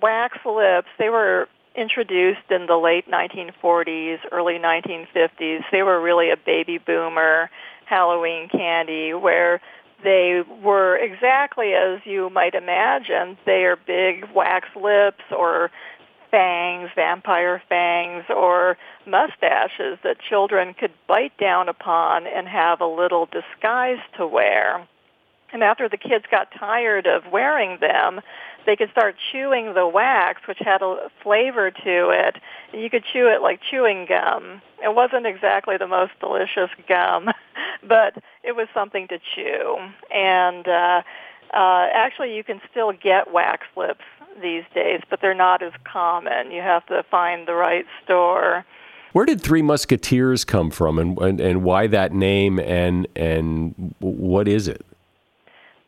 wax 0.00 0.38
lips, 0.44 0.88
they 0.98 1.08
were 1.08 1.48
introduced 1.74 2.50
in 2.50 2.66
the 2.66 2.76
late 2.76 3.08
1940s, 3.08 4.18
early 4.32 4.58
1950s. 4.58 5.62
They 5.70 5.82
were 5.82 6.00
really 6.00 6.30
a 6.30 6.36
baby 6.36 6.78
boomer 6.78 7.50
Halloween 7.86 8.48
candy 8.48 9.14
where 9.14 9.60
they 10.02 10.42
were 10.62 10.96
exactly 10.96 11.74
as 11.74 12.00
you 12.04 12.30
might 12.30 12.54
imagine. 12.54 13.36
They 13.46 13.64
are 13.64 13.76
big 13.76 14.28
wax 14.34 14.68
lips 14.76 15.24
or 15.36 15.70
fangs, 16.30 16.90
vampire 16.94 17.62
fangs, 17.68 18.24
or 18.28 18.76
mustaches 19.06 19.98
that 20.04 20.18
children 20.28 20.74
could 20.74 20.92
bite 21.06 21.36
down 21.38 21.68
upon 21.68 22.26
and 22.26 22.48
have 22.48 22.80
a 22.80 22.86
little 22.86 23.26
disguise 23.26 23.98
to 24.16 24.26
wear. 24.26 24.86
And 25.52 25.62
after 25.62 25.88
the 25.88 25.96
kids 25.96 26.24
got 26.30 26.48
tired 26.58 27.06
of 27.06 27.32
wearing 27.32 27.78
them, 27.80 28.20
they 28.66 28.76
could 28.76 28.90
start 28.90 29.16
chewing 29.32 29.72
the 29.72 29.88
wax, 29.88 30.42
which 30.46 30.58
had 30.60 30.82
a 30.82 31.10
flavor 31.22 31.70
to 31.70 32.10
it. 32.10 32.36
You 32.74 32.90
could 32.90 33.04
chew 33.10 33.28
it 33.28 33.40
like 33.40 33.60
chewing 33.70 34.06
gum. 34.06 34.60
It 34.84 34.94
wasn't 34.94 35.26
exactly 35.26 35.76
the 35.78 35.86
most 35.86 36.12
delicious 36.20 36.70
gum, 36.86 37.30
but 37.82 38.14
it 38.42 38.54
was 38.54 38.68
something 38.74 39.08
to 39.08 39.18
chew. 39.34 39.78
And 40.14 40.68
uh, 40.68 41.02
uh, 41.54 41.86
actually, 41.94 42.36
you 42.36 42.44
can 42.44 42.60
still 42.70 42.92
get 42.92 43.32
wax 43.32 43.66
lips 43.74 44.04
these 44.40 44.64
days, 44.74 45.00
but 45.10 45.20
they're 45.20 45.34
not 45.34 45.62
as 45.62 45.72
common. 45.84 46.50
You 46.50 46.62
have 46.62 46.86
to 46.86 47.02
find 47.10 47.46
the 47.46 47.54
right 47.54 47.84
store. 48.04 48.64
Where 49.12 49.24
did 49.24 49.40
Three 49.40 49.62
Musketeers 49.62 50.44
come 50.44 50.70
from, 50.70 50.98
and, 50.98 51.18
and, 51.18 51.40
and 51.40 51.62
why 51.64 51.86
that 51.86 52.12
name, 52.12 52.58
and 52.58 53.06
and 53.16 53.94
what 54.00 54.46
is 54.46 54.68
it? 54.68 54.84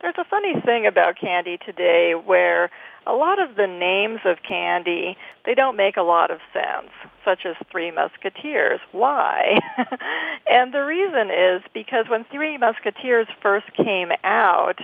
There's 0.00 0.14
a 0.18 0.24
funny 0.24 0.54
thing 0.64 0.86
about 0.86 1.18
candy 1.20 1.58
today 1.58 2.14
where 2.14 2.70
a 3.06 3.12
lot 3.12 3.40
of 3.40 3.56
the 3.56 3.66
names 3.66 4.20
of 4.24 4.38
candy, 4.46 5.16
they 5.44 5.54
don't 5.54 5.76
make 5.76 5.96
a 5.96 6.02
lot 6.02 6.30
of 6.30 6.38
sense, 6.52 6.90
such 7.24 7.40
as 7.44 7.56
Three 7.70 7.90
Musketeers. 7.90 8.80
Why? 8.92 9.58
and 10.50 10.72
the 10.72 10.84
reason 10.84 11.30
is 11.30 11.62
because 11.74 12.06
when 12.08 12.24
Three 12.24 12.56
Musketeers 12.56 13.26
first 13.42 13.66
came 13.74 14.10
out, 14.22 14.78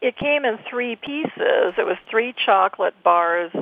it 0.00 0.16
came 0.16 0.44
in 0.44 0.58
three 0.68 0.96
pieces. 0.96 1.74
It 1.76 1.86
was 1.86 1.96
three 2.10 2.34
chocolate 2.44 2.94
bars 3.02 3.52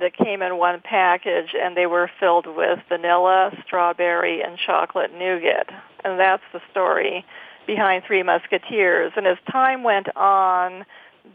that 0.00 0.16
came 0.16 0.42
in 0.42 0.56
one 0.56 0.80
package, 0.80 1.54
and 1.60 1.76
they 1.76 1.86
were 1.86 2.10
filled 2.20 2.46
with 2.46 2.78
vanilla, 2.88 3.50
strawberry, 3.66 4.42
and 4.42 4.56
chocolate 4.58 5.12
nougat. 5.12 5.68
And 6.04 6.18
that's 6.18 6.42
the 6.52 6.60
story 6.70 7.24
behind 7.66 8.04
Three 8.04 8.22
Musketeers. 8.22 9.12
And 9.16 9.26
as 9.26 9.38
time 9.50 9.82
went 9.82 10.14
on, 10.16 10.84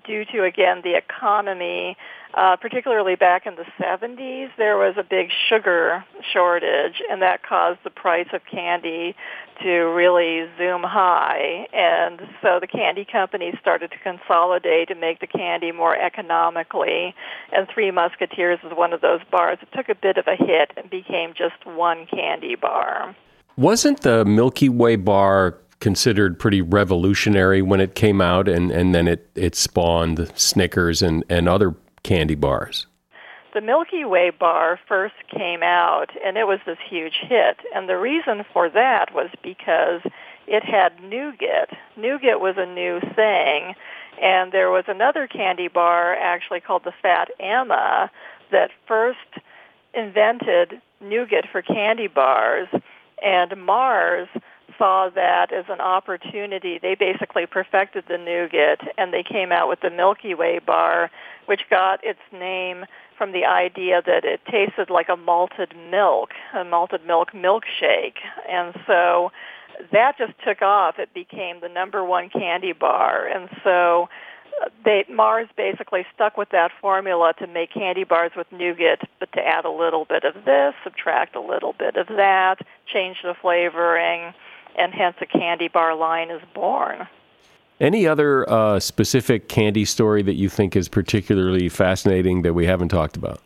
due 0.06 0.26
to 0.26 0.44
again 0.44 0.82
the 0.84 0.96
economy, 0.96 1.98
uh, 2.34 2.56
particularly 2.58 3.16
back 3.16 3.46
in 3.46 3.56
the 3.56 3.66
70s, 3.80 4.50
there 4.58 4.78
was 4.78 4.96
a 4.98 5.04
big 5.04 5.30
sugar 5.50 6.04
shortage, 6.34 7.02
and 7.10 7.22
that 7.22 7.44
caused 7.44 7.80
the 7.84 7.90
price 7.90 8.28
of 8.34 8.42
candy 8.46 9.16
to 9.62 9.70
really 9.70 10.46
zoom 10.58 10.84
high. 10.84 11.68
And 11.72 12.20
so 12.42 12.60
the 12.60 12.68
candy 12.68 13.06
companies 13.10 13.56
started 13.62 13.92
to 13.92 13.98
consolidate 14.00 14.92
and 14.92 15.00
make 15.00 15.20
the 15.20 15.28
candy 15.28 15.72
more 15.72 15.96
economically. 15.96 17.16
And 17.54 17.68
Three 17.74 17.92
Musketeers 17.92 18.60
is 18.64 18.72
one 18.76 18.92
of 18.92 19.02
those 19.02 19.22
bars. 19.32 19.60
It 19.62 19.70
took 19.76 19.88
a 19.90 19.96
bit 19.96 20.18
of 20.18 20.28
a 20.28 20.36
hit 20.36 20.72
and 20.76 20.90
became 20.90 21.34
just 21.34 21.66
one 21.66 22.06
candy 22.06 22.56
bar. 22.56 23.16
Wasn't 23.58 24.02
the 24.02 24.26
Milky 24.26 24.68
Way 24.68 24.98
bar 24.98 25.58
considered 25.80 26.40
pretty 26.40 26.62
revolutionary 26.62 27.62
when 27.62 27.80
it 27.80 27.96
came 27.96 28.22
out, 28.22 28.48
and, 28.48 28.72
and 28.72 28.96
then 28.96 29.08
it, 29.08 29.30
it 29.36 29.56
spawned 29.56 30.32
Snickers 30.36 31.02
and, 31.02 31.24
and 31.30 31.48
other 31.50 31.76
candy 32.04 32.36
bars? 32.36 32.88
The 33.54 33.62
Milky 33.62 34.04
Way 34.04 34.32
bar 34.32 34.80
first 34.88 35.16
came 35.30 35.64
out, 35.64 36.10
and 36.26 36.38
it 36.38 36.46
was 36.46 36.60
this 36.66 36.78
huge 36.90 37.16
hit. 37.22 37.58
And 37.74 37.88
the 37.88 37.98
reason 37.98 38.44
for 38.52 38.70
that 38.70 39.14
was 39.14 39.30
because 39.42 40.02
it 40.48 40.64
had 40.64 41.02
nougat. 41.02 41.70
Nougat 41.96 42.42
was 42.42 42.56
a 42.58 42.66
new 42.66 43.00
thing. 43.16 43.76
And 44.22 44.52
there 44.52 44.72
was 44.72 44.86
another 44.88 45.28
candy 45.28 45.68
bar 45.68 46.16
actually 46.16 46.62
called 46.62 46.84
the 46.84 46.94
Fat 47.02 47.30
Emma 47.40 48.12
that 48.52 48.72
first 48.88 49.20
invented 49.94 50.82
nougat 51.02 51.46
for 51.52 51.62
candy 51.62 52.08
bars. 52.08 52.68
And 53.24 53.56
Mars 53.66 54.28
saw 54.78 55.10
that 55.10 55.52
as 55.52 55.66
an 55.70 55.82
opportunity. 55.82 56.80
They 56.82 56.96
basically 56.96 57.46
perfected 57.46 58.06
the 58.08 58.18
nougat 58.18 58.82
and 58.98 59.14
they 59.14 59.24
came 59.24 59.52
out 59.52 59.70
with 59.70 59.82
the 59.82 59.90
Milky 59.90 60.34
Way 60.34 60.60
bar, 60.60 61.10
which 61.46 61.62
got 61.70 62.04
its 62.04 62.20
name 62.32 62.86
from 63.18 63.32
the 63.32 63.46
idea 63.46 64.02
that 64.06 64.26
it 64.26 64.42
tasted 64.50 64.90
like 64.90 65.10
a 65.10 65.16
malted 65.16 65.74
milk, 65.90 66.32
a 66.54 66.64
malted 66.64 67.06
milk 67.06 67.32
milkshake. 67.32 68.18
And 68.50 68.76
so 68.86 69.32
that 69.92 70.18
just 70.18 70.34
took 70.46 70.62
off. 70.62 71.00
It 71.00 71.14
became 71.14 71.62
the 71.62 71.70
number 71.70 72.04
one 72.04 72.30
candy 72.30 72.74
bar. 72.74 73.28
And 73.28 73.50
so 73.64 74.10
uh, 74.62 74.70
they, 74.84 75.06
Mars 75.10 75.48
basically 75.56 76.06
stuck 76.14 76.38
with 76.38 76.50
that 76.50 76.72
formula 76.82 77.34
to 77.40 77.48
make 77.48 77.74
candy 77.74 78.04
bars 78.04 78.32
with 78.36 78.52
nougat, 78.52 79.02
but 79.20 79.32
to 79.34 79.42
add 79.46 79.66
a 79.66 79.72
little 79.72 80.06
bit 80.06 80.24
of 80.24 80.46
this, 80.46 80.74
subtract 80.84 81.36
a 81.36 81.42
little 81.42 81.74
bit 81.78 81.96
of 81.96 82.08
that, 82.08 82.58
change 82.86 83.18
the 83.24 83.36
flavoring, 83.42 84.34
and 84.78 84.94
hence 84.94 85.16
a 85.22 85.26
candy 85.26 85.68
bar 85.68 85.96
line 85.96 86.30
is 86.30 86.42
born. 86.54 87.08
Any 87.80 88.08
other 88.08 88.50
uh, 88.50 88.80
specific 88.80 89.50
candy 89.50 89.84
story 89.84 90.22
that 90.24 90.36
you 90.36 90.48
think 90.48 90.76
is 90.76 90.88
particularly 90.88 91.68
fascinating 91.68 92.42
that 92.44 92.54
we 92.54 92.66
haven't 92.66 92.90
talked 92.90 93.18
about? 93.18 93.42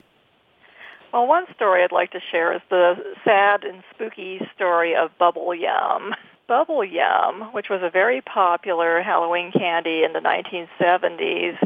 Well, 1.12 1.26
one 1.26 1.46
story 1.56 1.84
I'd 1.84 1.92
like 1.92 2.12
to 2.12 2.20
share 2.32 2.54
is 2.54 2.62
the 2.70 2.96
sad 3.24 3.64
and 3.64 3.84
spooky 3.94 4.48
story 4.54 4.96
of 4.96 5.10
Bubble 5.18 5.56
Yum. 5.56 6.14
Bubble 6.48 6.84
Yum, 6.84 7.52
which 7.52 7.70
was 7.70 7.82
a 7.82 7.90
very 7.90 8.22
popular 8.22 9.02
Halloween 9.02 9.52
candy 9.52 10.04
in 10.04 10.14
the 10.14 10.20
1970s, 10.20 11.58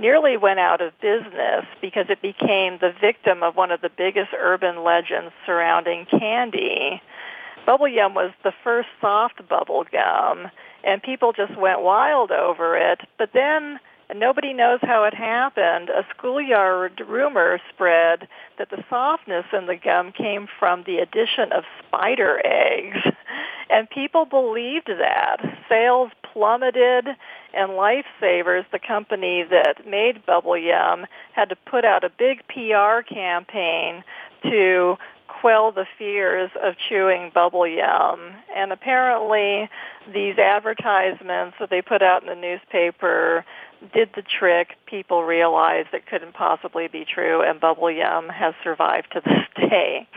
nearly 0.00 0.36
went 0.36 0.58
out 0.58 0.80
of 0.80 0.98
business 1.00 1.64
because 1.80 2.06
it 2.08 2.20
became 2.22 2.78
the 2.78 2.92
victim 3.00 3.42
of 3.42 3.56
one 3.56 3.70
of 3.70 3.80
the 3.80 3.90
biggest 3.90 4.30
urban 4.36 4.82
legends 4.82 5.32
surrounding 5.46 6.06
candy. 6.06 7.00
Bubble 7.68 7.86
Yum 7.86 8.14
was 8.14 8.30
the 8.44 8.54
first 8.64 8.88
soft 8.98 9.46
bubble 9.46 9.84
gum, 9.92 10.50
and 10.82 11.02
people 11.02 11.34
just 11.34 11.54
went 11.54 11.82
wild 11.82 12.30
over 12.30 12.78
it. 12.78 13.02
But 13.18 13.34
then 13.34 13.78
and 14.08 14.18
nobody 14.18 14.54
knows 14.54 14.78
how 14.80 15.04
it 15.04 15.12
happened. 15.12 15.90
A 15.90 16.06
schoolyard 16.16 16.98
rumor 17.06 17.60
spread 17.68 18.26
that 18.56 18.70
the 18.70 18.82
softness 18.88 19.44
in 19.52 19.66
the 19.66 19.76
gum 19.76 20.12
came 20.12 20.48
from 20.58 20.84
the 20.84 20.96
addition 20.96 21.52
of 21.52 21.64
spider 21.86 22.40
eggs. 22.42 22.96
And 23.70 23.90
people 23.90 24.24
believed 24.24 24.88
that. 24.88 25.36
Sales 25.68 26.10
plummeted, 26.22 27.06
and 27.52 27.72
Lifesavers, 27.72 28.64
the 28.72 28.78
company 28.78 29.44
that 29.50 29.86
made 29.86 30.24
Bubble 30.24 30.56
Yum, 30.56 31.04
had 31.34 31.50
to 31.50 31.56
put 31.56 31.84
out 31.84 32.02
a 32.02 32.08
big 32.08 32.42
PR 32.48 33.02
campaign 33.06 34.04
to 34.44 34.96
quell 35.40 35.72
the 35.72 35.86
fears 35.98 36.50
of 36.62 36.74
chewing 36.88 37.30
bubble 37.34 37.66
yum. 37.66 38.32
And 38.54 38.72
apparently 38.72 39.68
these 40.12 40.38
advertisements 40.38 41.56
that 41.60 41.70
they 41.70 41.82
put 41.82 42.02
out 42.02 42.22
in 42.22 42.28
the 42.28 42.34
newspaper 42.34 43.44
did 43.92 44.10
the 44.14 44.22
trick. 44.22 44.76
People 44.86 45.24
realized 45.24 45.88
it 45.92 46.06
couldn't 46.06 46.34
possibly 46.34 46.88
be 46.88 47.04
true, 47.04 47.42
and 47.42 47.60
bubble 47.60 47.90
yum 47.90 48.28
has 48.28 48.54
survived 48.64 49.08
to 49.12 49.20
this 49.24 49.44
day. 49.70 50.08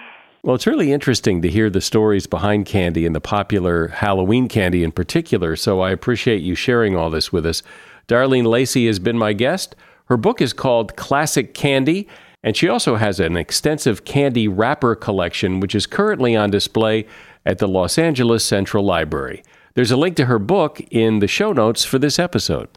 Well, 0.44 0.56
it's 0.56 0.66
really 0.66 0.92
interesting 0.92 1.44
to 1.44 1.50
hear 1.50 1.70
the 1.70 1.82
stories 1.82 2.26
behind 2.26 2.66
candy 2.66 3.06
and 3.06 3.16
the 3.16 3.22
popular 3.22 3.90
Halloween 3.90 4.48
candy 4.48 4.84
in 4.84 4.92
particular, 4.92 5.56
so 5.56 5.82
I 5.82 5.92
appreciate 5.92 6.42
you 6.42 6.56
sharing 6.56 6.96
all 6.96 7.12
this 7.12 7.32
with 7.32 7.46
us. 7.46 7.62
Darlene 8.08 8.48
Lacey 8.48 8.88
has 8.88 8.98
been 8.98 9.20
my 9.20 9.34
guest. 9.34 9.76
Her 10.06 10.18
book 10.18 10.42
is 10.42 10.52
called 10.52 10.96
Classic 10.96 11.54
Candy, 11.54 12.08
and 12.44 12.58
she 12.58 12.68
also 12.68 12.96
has 12.96 13.20
an 13.20 13.38
extensive 13.38 14.04
candy 14.04 14.48
wrapper 14.48 14.96
collection, 14.96 15.60
which 15.60 15.76
is 15.76 15.86
currently 15.86 16.36
on 16.36 16.50
display 16.50 17.06
at 17.46 17.60
the 17.60 17.68
Los 17.68 17.98
Angeles 17.98 18.44
Central 18.44 18.84
Library. 18.84 19.44
There's 19.74 19.92
a 19.92 19.98
link 19.98 20.16
to 20.18 20.26
her 20.26 20.40
book 20.40 20.82
in 20.92 21.20
the 21.20 21.28
show 21.28 21.54
notes 21.54 21.86
for 21.86 22.00
this 22.00 22.20
episode. 22.20 22.68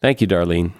Thank 0.00 0.20
you, 0.20 0.26
Darlene. 0.26 0.72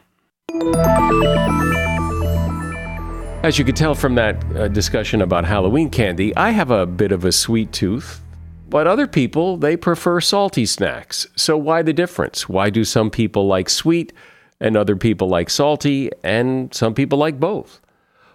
As 3.42 3.58
you 3.58 3.64
could 3.64 3.76
tell 3.76 3.94
from 3.94 4.14
that 4.14 4.42
uh, 4.56 4.68
discussion 4.68 5.20
about 5.20 5.44
Halloween 5.44 5.90
candy, 5.90 6.34
I 6.36 6.50
have 6.50 6.70
a 6.70 6.86
bit 6.86 7.12
of 7.12 7.24
a 7.24 7.32
sweet 7.32 7.72
tooth, 7.72 8.22
but 8.68 8.86
other 8.86 9.06
people, 9.06 9.56
they 9.56 9.76
prefer 9.76 10.20
salty 10.20 10.64
snacks. 10.64 11.26
So 11.36 11.56
why 11.56 11.82
the 11.82 11.92
difference? 11.92 12.48
Why 12.48 12.70
do 12.70 12.84
some 12.84 13.10
people 13.10 13.46
like 13.46 13.68
sweet 13.68 14.12
and 14.60 14.76
other 14.76 14.96
people 14.96 15.28
like 15.28 15.50
salty 15.50 16.10
and 16.22 16.72
some 16.72 16.94
people 16.94 17.18
like 17.18 17.38
both? 17.38 17.80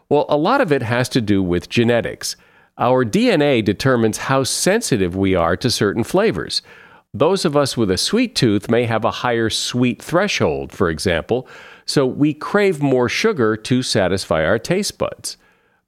Well, 0.09 0.25
a 0.27 0.37
lot 0.37 0.59
of 0.59 0.71
it 0.71 0.81
has 0.81 1.07
to 1.09 1.21
do 1.21 1.43
with 1.43 1.69
genetics. 1.69 2.35
Our 2.79 3.05
DNA 3.05 3.63
determines 3.63 4.17
how 4.17 4.43
sensitive 4.43 5.15
we 5.15 5.35
are 5.35 5.55
to 5.57 5.69
certain 5.69 6.03
flavors. 6.03 6.63
Those 7.13 7.45
of 7.45 7.55
us 7.55 7.77
with 7.77 7.91
a 7.91 7.97
sweet 7.97 8.35
tooth 8.35 8.69
may 8.69 8.85
have 8.85 9.05
a 9.05 9.11
higher 9.11 9.49
sweet 9.49 10.01
threshold, 10.01 10.71
for 10.71 10.89
example, 10.89 11.47
so 11.85 12.05
we 12.05 12.33
crave 12.33 12.81
more 12.81 13.09
sugar 13.09 13.55
to 13.55 13.83
satisfy 13.83 14.45
our 14.45 14.59
taste 14.59 14.97
buds. 14.97 15.37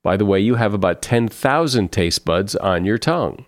By 0.04 0.18
the 0.18 0.26
way, 0.26 0.40
you 0.40 0.56
have 0.56 0.74
about 0.74 1.02
10,000 1.02 1.92
taste 1.92 2.26
buds 2.26 2.56
on 2.56 2.86
your 2.86 2.98
tongue. 2.98 3.46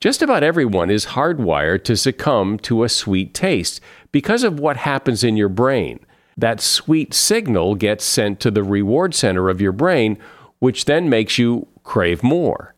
Just 0.00 0.20
about 0.22 0.42
everyone 0.42 0.90
is 0.90 1.06
hardwired 1.06 1.84
to 1.84 1.96
succumb 1.96 2.58
to 2.60 2.84
a 2.84 2.88
sweet 2.88 3.32
taste 3.32 3.80
because 4.12 4.42
of 4.42 4.60
what 4.60 4.76
happens 4.78 5.24
in 5.24 5.36
your 5.36 5.48
brain. 5.48 6.00
That 6.36 6.60
sweet 6.60 7.14
signal 7.14 7.74
gets 7.74 8.04
sent 8.04 8.40
to 8.40 8.50
the 8.50 8.62
reward 8.62 9.14
center 9.14 9.48
of 9.48 9.60
your 9.60 9.72
brain, 9.72 10.18
which 10.58 10.84
then 10.84 11.08
makes 11.08 11.38
you 11.38 11.66
crave 11.82 12.22
more. 12.22 12.74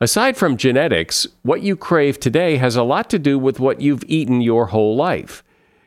Aside 0.00 0.36
from 0.36 0.56
genetics, 0.56 1.26
what 1.42 1.62
you 1.62 1.76
crave 1.76 2.18
today 2.18 2.56
has 2.56 2.74
a 2.76 2.82
lot 2.82 3.08
to 3.10 3.18
do 3.18 3.38
with 3.38 3.60
what 3.60 3.80
you've 3.80 4.04
eaten 4.08 4.40
your 4.40 4.66
whole 4.66 4.96
life. 4.96 5.44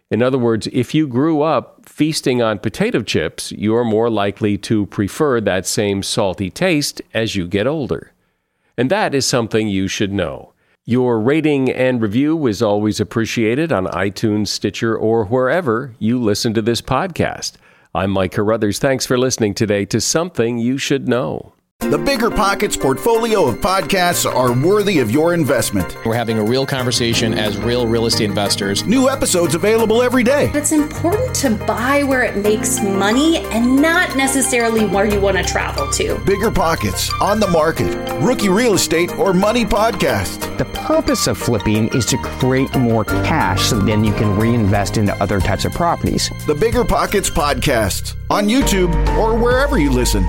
In 0.09 0.21
other 0.21 0.37
words, 0.37 0.67
if 0.71 0.95
you 0.95 1.07
grew 1.07 1.41
up 1.41 1.81
feasting 1.85 2.41
on 2.41 2.59
potato 2.59 3.01
chips, 3.01 3.51
you're 3.51 3.83
more 3.83 4.09
likely 4.09 4.57
to 4.59 4.85
prefer 4.85 5.41
that 5.41 5.65
same 5.67 6.01
salty 6.01 6.49
taste 6.49 7.01
as 7.13 7.35
you 7.35 7.47
get 7.47 7.67
older. 7.67 8.13
And 8.77 8.89
that 8.89 9.13
is 9.13 9.25
something 9.25 9.67
you 9.67 9.87
should 9.87 10.13
know. 10.13 10.53
Your 10.87 11.19
rating 11.19 11.71
and 11.71 11.99
review 11.99 12.45
is 12.45 12.61
always 12.61 12.99
appreciated 12.99 13.71
on 13.71 13.87
iTunes, 13.87 14.49
Stitcher, 14.49 14.95
or 14.95 15.25
wherever 15.25 15.95
you 15.97 16.21
listen 16.21 16.53
to 16.53 16.61
this 16.61 16.79
podcast. 16.79 17.53
I'm 17.95 18.11
Mike 18.11 18.33
Carruthers. 18.33 18.77
Thanks 18.77 19.03
for 19.03 19.17
listening 19.17 19.55
today 19.55 19.85
to 19.85 19.99
Something 19.99 20.59
You 20.59 20.77
Should 20.77 21.07
Know. 21.07 21.55
The 21.81 21.97
Bigger 21.99 22.31
Pockets 22.31 22.75
portfolio 22.75 23.45
of 23.45 23.57
podcasts 23.57 24.25
are 24.25 24.53
worthy 24.65 24.99
of 24.99 25.11
your 25.11 25.33
investment. 25.35 25.95
We're 26.03 26.15
having 26.15 26.39
a 26.39 26.43
real 26.43 26.65
conversation 26.65 27.33
as 27.33 27.57
real 27.57 27.85
real 27.85 28.07
estate 28.07 28.25
investors. 28.25 28.83
New 28.85 29.07
episodes 29.07 29.53
available 29.53 30.01
every 30.01 30.23
day. 30.23 30.49
It's 30.55 30.71
important 30.71 31.35
to 31.35 31.51
buy 31.67 32.01
where 32.03 32.23
it 32.23 32.37
makes 32.37 32.81
money 32.81 33.37
and 33.37 33.75
not 33.75 34.15
necessarily 34.15 34.87
where 34.87 35.05
you 35.05 35.19
want 35.19 35.37
to 35.37 35.43
travel 35.43 35.87
to. 35.91 36.17
Bigger 36.25 36.49
Pockets, 36.49 37.11
On 37.21 37.39
the 37.39 37.47
Market, 37.47 37.93
Rookie 38.21 38.49
Real 38.49 38.73
Estate, 38.73 39.11
or 39.19 39.33
Money 39.33 39.65
Podcast. 39.65 40.57
The 40.57 40.65
purpose 40.85 41.25
of 41.25 41.35
flipping 41.35 41.87
is 41.95 42.05
to 42.05 42.15
create 42.17 42.71
more 42.75 43.03
cash 43.03 43.69
so 43.69 43.79
then 43.79 44.03
you 44.03 44.13
can 44.13 44.37
reinvest 44.37 44.97
into 44.97 45.15
other 45.15 45.39
types 45.39 45.65
of 45.65 45.73
properties. 45.73 46.29
The 46.45 46.53
Bigger 46.53 46.85
Pockets 46.85 47.27
Podcast 47.27 48.15
on 48.29 48.45
YouTube 48.45 48.93
or 49.17 49.35
wherever 49.35 49.79
you 49.79 49.89
listen. 49.89 50.23